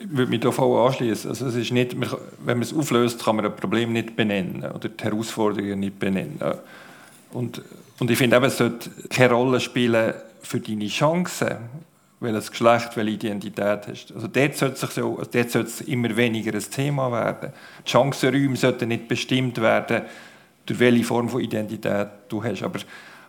Würde 0.05 0.29
mich 0.29 0.41
da 0.41 0.51
voll 0.51 0.85
anschließen. 0.85 1.29
Also 1.29 1.47
es 1.47 1.55
ist 1.55 1.71
nicht, 1.71 1.95
wenn 1.99 2.57
man 2.57 2.61
es 2.61 2.73
auflöst, 2.73 3.23
kann 3.23 3.37
man 3.37 3.45
ein 3.45 3.55
Problem 3.55 3.93
nicht 3.93 4.15
benennen 4.15 4.63
oder 4.63 4.89
die 4.89 5.03
Herausforderungen 5.03 5.79
nicht 5.79 5.99
benennen. 5.99 6.39
Und, 7.31 7.61
und 7.99 8.11
ich 8.11 8.17
finde 8.17 8.37
es 8.37 8.57
sollte 8.57 8.89
keine 9.09 9.33
Rolle 9.33 9.59
spielen 9.59 10.13
für 10.41 10.59
deine 10.59 10.87
Chancen, 10.87 11.57
welches 12.19 12.51
Geschlecht, 12.51 12.95
welche 12.95 13.11
Identität 13.11 13.87
hast. 13.87 14.13
Also 14.13 14.27
dort 14.27 14.55
sollte, 14.55 14.77
sich 14.77 14.89
so, 14.91 15.17
also 15.17 15.29
dort 15.31 15.51
sollte 15.51 15.69
es 15.69 15.81
immer 15.81 16.15
weniger 16.15 16.53
ein 16.53 16.63
Thema 16.71 17.11
werden. 17.11 17.51
Die 17.85 17.91
Chancenräume 17.91 18.55
sollten 18.55 18.89
nicht 18.89 19.07
bestimmt 19.07 19.59
werden, 19.61 20.03
durch 20.65 20.79
welche 20.79 21.03
Form 21.03 21.29
von 21.29 21.41
Identität 21.41 22.07
du 22.29 22.43
hast. 22.43 22.63
Aber, 22.63 22.79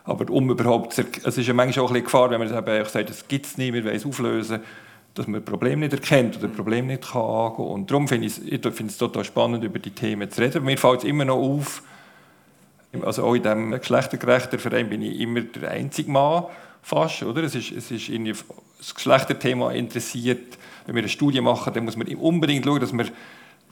aber 0.05 0.29
um 0.31 0.49
überhaupt, 0.49 0.97
es 0.97 1.37
ist 1.37 1.47
ja 1.47 1.53
manchmal 1.53 1.85
auch 1.85 1.89
ein 1.89 1.93
bisschen 1.93 2.05
Gefahr, 2.05 2.29
wenn 2.31 2.39
man 2.39 2.47
sagt, 2.49 3.09
das 3.09 3.27
gibt 3.27 3.45
es 3.45 3.57
nicht, 3.57 3.73
wir 3.73 3.83
wollen 3.83 3.95
es 3.95 4.05
auflösen 4.05 4.59
dass 5.19 5.27
man 5.27 5.43
Probleme 5.43 5.81
nicht 5.81 5.93
erkennt 5.93 6.37
oder 6.37 6.47
Probleme 6.47 6.87
nicht 6.87 7.11
kann 7.11 7.21
angehen 7.21 7.65
Und 7.65 7.91
darum 7.91 8.07
finde 8.07 8.27
ich, 8.27 8.41
ich 8.41 8.61
finde 8.61 8.85
es 8.85 8.97
total 8.97 9.25
spannend, 9.25 9.63
über 9.65 9.77
die 9.77 9.91
Themen 9.91 10.31
zu 10.31 10.41
reden. 10.41 10.63
Mir 10.63 10.77
fällt 10.77 10.99
es 10.99 11.03
immer 11.03 11.25
noch 11.25 11.35
auf, 11.35 11.83
also 13.03 13.25
auch 13.25 13.35
in 13.35 13.43
diesem 13.43 13.71
geschlechtergerechten 13.71 14.59
Verein 14.59 14.89
bin 14.89 15.01
ich 15.01 15.19
immer 15.19 15.41
der 15.41 15.71
einzige 15.71 16.09
Mann, 16.09 16.45
fast, 16.81 17.21
oder? 17.23 17.43
Es 17.43 17.53
ist, 17.53 17.71
es 17.71 17.91
ist 17.91 18.07
irgendwie 18.07 18.33
das 18.77 18.95
Geschlechterthema 18.95 19.73
interessiert. 19.73 20.57
Wenn 20.85 20.95
wir 20.95 21.01
eine 21.01 21.09
Studie 21.09 21.41
machen, 21.41 21.73
dann 21.73 21.83
muss 21.83 21.97
man 21.97 22.07
unbedingt 22.15 22.65
schauen, 22.65 22.79
dass 22.79 22.93
man 22.93 23.09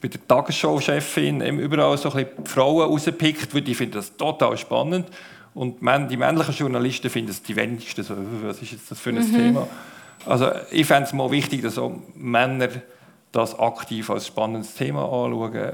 bei 0.01 0.09
der 0.09 0.27
Tagesschau-Chefin 0.27 1.41
überall 1.59 1.97
so 1.97 2.11
ein 2.11 2.25
bisschen 2.25 2.45
Frauen 2.45 2.91
rauspickt, 2.91 3.55
weil 3.55 3.61
die 3.61 3.73
finden 3.73 3.95
das 3.95 4.17
total 4.17 4.57
spannend. 4.57 5.07
Und 5.53 5.79
die 5.81 6.17
männlichen 6.17 6.53
Journalisten 6.53 7.09
finden 7.09 7.31
es 7.31 7.41
die 7.41 7.55
wenigsten 7.55 8.03
so, 8.03 8.15
was 8.43 8.61
ist 8.61 8.73
jetzt 8.73 8.91
das 8.91 8.99
für 8.99 9.11
ein 9.11 9.15
mhm. 9.15 9.33
Thema? 9.33 9.67
Also 10.27 10.51
ich 10.71 10.85
fände 10.85 11.03
es 11.03 11.13
mal 11.13 11.31
wichtig, 11.31 11.61
dass 11.61 11.77
auch 11.77 11.93
Männer 12.15 12.69
das 13.31 13.57
aktiv 13.57 14.09
als 14.09 14.27
spannendes 14.27 14.73
Thema 14.73 15.03
anschauen. 15.03 15.73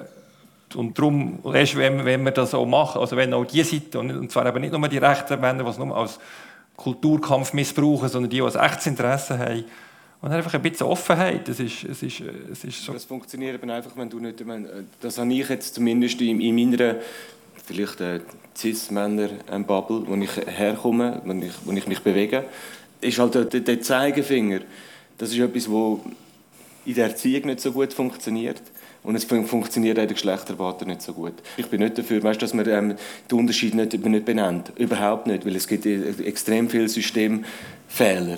Und 0.75 0.97
darum, 0.97 1.39
erst 1.53 1.77
wenn, 1.77 2.03
wenn 2.05 2.23
wir 2.23 2.31
das 2.31 2.53
auch 2.53 2.65
machen, 2.65 3.01
also 3.01 3.15
wenn 3.15 3.33
auch 3.33 3.45
die 3.45 3.63
Seite, 3.63 3.99
und 3.99 4.31
zwar 4.31 4.45
eben 4.45 4.61
nicht 4.61 4.73
nur 4.73 4.87
die 4.87 4.97
rechten 4.97 5.39
Männer, 5.39 5.63
die 5.63 5.69
es 5.69 5.77
nur 5.77 5.95
als 5.95 6.19
Kulturkampf 6.75 7.53
missbrauchen, 7.53 8.09
sondern 8.09 8.29
die, 8.29 8.37
die 8.37 8.43
ein 8.43 8.55
echtes 8.55 8.87
Interesse 8.87 9.37
haben, 9.37 9.65
und 10.23 10.31
einfach 10.31 10.53
ein 10.53 10.61
bisschen 10.61 10.87
Offenheit. 10.87 11.49
Das, 11.49 11.59
ist, 11.59 11.83
es 11.83 12.01
ist, 12.01 12.21
es 12.49 12.63
ist 12.63 12.85
so. 12.85 12.93
Das 12.93 13.03
funktioniert 13.03 13.55
eben 13.55 13.69
einfach, 13.69 13.91
wenn 13.97 14.09
du 14.09 14.19
nicht, 14.19 14.41
das 15.01 15.17
habe 15.17 15.33
ich 15.33 15.49
jetzt 15.49 15.75
zumindest 15.75 16.21
in, 16.21 16.39
in 16.39 16.55
meiner 16.55 16.95
vielleicht 17.65 17.99
äh, 17.99 18.21
Cis-Männer-Bubble, 18.55 20.03
wo 20.07 20.15
ich 20.15 20.37
herkomme, 20.47 21.21
wo 21.25 21.33
ich, 21.33 21.51
wo 21.65 21.71
ich 21.73 21.87
mich 21.87 21.99
bewege, 21.99 22.45
ist 23.03 23.19
halt 23.19 23.35
der, 23.35 23.61
der 23.61 23.81
Zeigefinger. 23.81 24.61
Das 25.17 25.31
ist 25.31 25.39
etwas, 25.39 25.69
wo 25.69 26.01
in 26.85 26.95
der 26.95 27.07
Erziehung 27.07 27.45
nicht 27.45 27.61
so 27.61 27.71
gut 27.71 27.93
funktioniert. 27.93 28.61
Und 29.03 29.15
es 29.15 29.25
funktioniert 29.25 29.97
in 29.97 30.07
der 30.07 30.13
Geschlechterdebatte 30.13 30.85
nicht 30.85 31.01
so 31.01 31.11
gut. 31.13 31.33
Ich 31.57 31.67
bin 31.67 31.81
nicht 31.81 31.97
dafür, 31.97 32.23
weißt, 32.23 32.41
dass 32.41 32.53
man 32.53 32.67
ähm, 32.69 32.95
den 33.29 33.37
Unterschied 33.37 33.75
nicht, 33.75 33.93
nicht 33.93 34.25
benennt. 34.25 34.71
Überhaupt 34.77 35.27
nicht, 35.27 35.45
weil 35.45 35.55
es 35.57 35.67
gibt 35.67 35.85
äh, 35.85 36.09
extrem 36.23 36.69
viele 36.69 36.87
Systemfehler. 36.87 38.37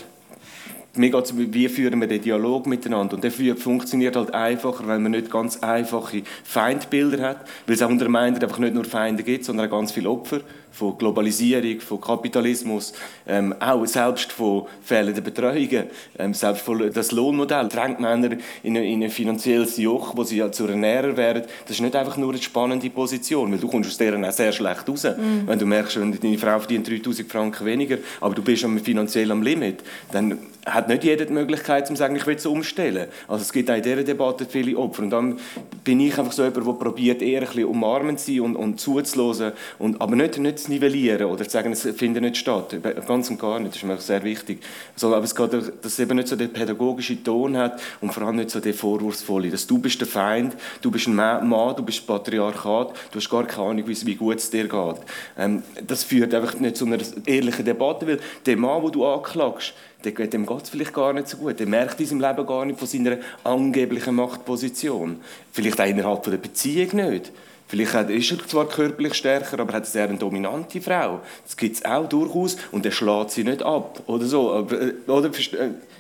mir 0.95 1.11
geht 1.11 1.53
wie 1.53 1.69
führen 1.69 2.01
wir 2.01 2.07
den 2.07 2.21
Dialog 2.21 2.65
miteinander. 2.65 3.15
Und 3.15 3.23
der 3.23 3.31
funktioniert 3.55 4.15
halt 4.15 4.33
einfacher, 4.33 4.87
wenn 4.87 5.03
man 5.03 5.11
nicht 5.11 5.29
ganz 5.29 5.57
einfache 5.57 6.23
Feindbilder 6.43 7.29
hat, 7.29 7.47
weil 7.67 7.75
es 7.75 7.83
auch 7.83 7.89
unter 7.89 8.07
einfach 8.07 8.57
nicht 8.57 8.73
nur 8.73 8.85
Feinde 8.85 9.21
gibt, 9.21 9.45
sondern 9.45 9.67
auch 9.67 9.71
ganz 9.71 9.91
viele 9.91 10.09
Opfer 10.09 10.41
von 10.75 10.97
Globalisierung, 10.97 11.79
von 11.79 12.01
Kapitalismus, 12.01 12.93
ähm, 13.27 13.55
auch 13.59 13.85
selbst 13.85 14.31
von 14.31 14.65
fehlenden 14.83 15.23
Betreuungen, 15.23 15.85
ähm, 16.19 16.33
selbst 16.33 16.63
von 16.63 16.91
das 16.93 17.11
Lohnmodell 17.11 17.69
drängt 17.69 17.99
Männer 17.99 18.37
in 18.61 18.77
ein, 18.77 18.83
in 18.83 19.03
ein 19.03 19.09
finanzielles 19.09 19.77
Joch, 19.77 20.15
wo 20.17 20.23
sie 20.23 20.37
ja 20.37 20.51
zu 20.51 20.67
Ernährer 20.67 21.15
werden. 21.15 21.43
Das 21.63 21.77
ist 21.77 21.81
nicht 21.81 21.95
einfach 21.95 22.17
nur 22.17 22.29
eine 22.29 22.41
spannende 22.41 22.89
Position, 22.89 23.51
weil 23.51 23.59
du 23.59 23.67
kommst 23.69 23.89
aus 23.89 23.97
deren 23.97 24.25
auch 24.25 24.31
sehr 24.31 24.51
schlecht 24.51 24.87
raus. 24.87 25.03
Mhm. 25.03 25.43
Wenn 25.45 25.59
du 25.59 25.65
merkst, 25.65 25.99
wenn 25.99 26.19
deine 26.19 26.37
Frau 26.37 26.59
verdient 26.59 26.89
3000 26.89 27.31
Franken 27.31 27.65
weniger, 27.65 27.97
aber 28.19 28.35
du 28.35 28.41
bist 28.41 28.65
finanziell 28.83 29.31
am 29.31 29.41
Limit, 29.41 29.81
dann 30.11 30.39
hat 30.65 30.87
nicht 30.89 31.03
jeder 31.03 31.25
die 31.25 31.33
Möglichkeit, 31.33 31.87
zu 31.87 31.95
sagen, 31.95 32.15
ich 32.15 32.25
will 32.25 32.35
es 32.35 32.45
umstellen. 32.45 33.07
Also 33.27 33.43
es 33.43 33.53
gibt 33.53 33.69
auch 33.69 33.75
in 33.75 33.83
dieser 33.83 34.03
Debatte 34.03 34.45
viele 34.49 34.75
Opfer. 34.77 35.03
Und 35.03 35.11
dann 35.11 35.39
bin 35.83 35.99
ich 35.99 36.17
einfach 36.17 36.31
so 36.31 36.43
jemand, 36.43 36.65
der 36.65 36.73
probiert, 36.73 37.21
eher 37.21 37.41
ein 37.41 37.47
bisschen 37.47 37.65
umarmend 37.65 38.19
zu 38.19 38.31
sein 38.31 38.41
und, 38.41 38.55
und 38.55 38.79
zuzuhören, 38.79 39.53
und, 39.77 40.01
aber 40.01 40.15
nicht, 40.15 40.37
nicht 40.39 40.64
zu 40.65 40.71
nivellieren 40.71 41.25
oder 41.25 41.43
zu 41.43 41.49
sagen, 41.49 41.71
es 41.71 41.81
findet 41.81 42.23
nicht 42.23 42.37
statt. 42.37 42.75
Ganz 43.07 43.29
und 43.29 43.39
gar 43.39 43.59
nicht. 43.59 43.71
Das 43.71 43.77
ist 43.77 43.87
mir 43.87 43.97
sehr 43.97 44.23
wichtig. 44.23 44.61
Also, 44.93 45.13
aber 45.13 45.23
es 45.23 45.35
geht, 45.35 45.53
dass 45.53 45.71
es 45.83 45.99
eben 45.99 46.17
nicht 46.17 46.27
so 46.27 46.35
den 46.35 46.51
pädagogischen 46.51 47.23
Ton 47.23 47.57
hat 47.57 47.81
und 48.01 48.13
vor 48.13 48.23
allem 48.23 48.37
nicht 48.37 48.49
so 48.49 48.59
den 48.59 48.73
vorwurfsvolle. 48.73 49.49
Dass 49.49 49.67
du 49.67 49.77
bist 49.77 49.99
der 49.99 50.07
Feind, 50.07 50.55
du 50.81 50.91
bist 50.91 51.07
ein 51.07 51.15
Mann, 51.15 51.75
du 51.75 51.83
bist 51.83 52.05
Patriarchat, 52.05 52.93
du 53.11 53.19
hast 53.19 53.29
gar 53.29 53.45
keine 53.45 53.69
Ahnung, 53.69 53.85
wie 53.87 54.15
gut 54.15 54.37
es 54.37 54.49
dir 54.49 54.67
geht. 54.67 54.95
Ähm, 55.37 55.63
das 55.85 56.03
führt 56.03 56.33
einfach 56.33 56.59
nicht 56.59 56.77
zu 56.77 56.85
einer 56.85 56.97
ehrlichen 57.25 57.65
Debatte, 57.65 58.07
weil 58.07 58.19
der 58.45 58.57
Mann, 58.57 58.81
den 58.83 58.91
du 58.91 59.05
anklagst, 59.05 59.73
dem 60.03 60.45
geht 60.45 60.63
es 60.63 60.69
vielleicht 60.69 60.93
gar 60.93 61.13
nicht 61.13 61.27
so 61.27 61.37
gut. 61.37 61.59
Er 61.59 61.67
merkt 61.67 61.99
in 61.99 62.05
seinem 62.05 62.21
Leben 62.21 62.45
gar 62.45 62.65
nicht 62.65 62.77
von 62.77 62.87
seiner 62.87 63.17
angeblichen 63.43 64.15
Machtposition. 64.15 65.19
Vielleicht 65.51 65.81
auch 65.81 65.85
innerhalb 65.85 66.23
der 66.23 66.37
Beziehung 66.37 66.95
nicht. 66.95 67.31
Vielleicht 67.67 68.09
ist 68.09 68.31
er 68.31 68.47
zwar 68.47 68.67
körperlich 68.67 69.15
stärker, 69.15 69.59
aber 69.59 69.73
hat 69.73 69.95
eine 69.95 70.17
dominante 70.17 70.79
Frau. 70.81 71.21
Das 71.43 71.57
gibt 71.57 71.77
es 71.77 71.85
auch 71.85 72.07
durchaus 72.07 72.57
und 72.71 72.85
er 72.85 72.91
schlägt 72.91 73.31
sie 73.31 73.43
nicht 73.43 73.63
ab. 73.63 74.03
Oder 74.05 74.25
so. 74.25 74.67
Äh, 74.69 74.93
oder, 75.09 75.29
äh, 75.29 75.31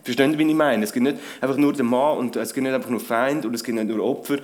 verstehen 0.03 0.31
Sie, 0.31 0.37
wie 0.37 0.43
ich 0.43 0.55
meine? 0.55 0.83
Es 0.83 0.93
gibt 0.93 1.03
nicht 1.03 1.17
einfach 1.41 1.57
nur 1.57 1.73
den 1.73 1.87
Mann 1.87 2.17
und 2.17 2.35
es 2.35 2.53
gibt 2.53 2.65
nicht 2.65 2.73
einfach 2.73 2.89
nur 2.89 2.99
Feind 2.99 3.45
und 3.45 3.55
es 3.55 3.63
gibt 3.63 3.77
nicht 3.77 3.87
nur 3.87 4.05
Opfer 4.05 4.37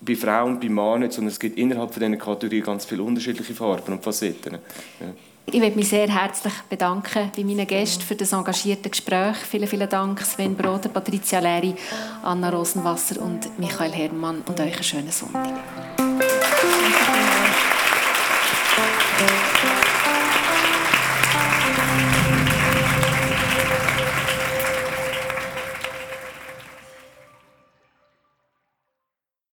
bei 0.00 0.16
Frauen 0.16 0.54
und 0.54 0.60
bei 0.60 0.68
Mann 0.70 1.00
nicht, 1.00 1.12
sondern 1.12 1.30
es 1.30 1.38
gibt 1.38 1.58
innerhalb 1.58 1.92
von 1.92 2.00
diesen 2.00 2.18
Kategorien 2.18 2.64
ganz 2.64 2.86
viele 2.86 3.02
unterschiedliche 3.02 3.54
Farben 3.54 3.92
und 3.92 4.02
Facetten. 4.02 4.54
Ja. 4.54 5.08
Ich 5.44 5.58
möchte 5.58 5.76
mich 5.76 5.88
sehr 5.88 6.08
herzlich 6.08 6.52
bedanken 6.70 7.30
bei 7.36 7.44
meinen 7.44 7.66
Gästen 7.66 8.02
für 8.02 8.14
das 8.14 8.32
engagierte 8.32 8.88
Gespräch. 8.88 9.36
Vielen, 9.36 9.66
vielen 9.66 9.88
Dank 9.88 10.20
Sven 10.20 10.54
Broder, 10.54 10.88
Patricia 10.88 11.40
Leri, 11.40 11.74
Anna 12.22 12.48
Rosenwasser 12.48 13.20
und 13.20 13.58
Michael 13.58 13.92
Herrmann 13.92 14.42
und 14.46 14.60
euch 14.60 14.74
einen 14.74 14.82
schönen 14.84 15.10
Sonntag. 15.10 16.11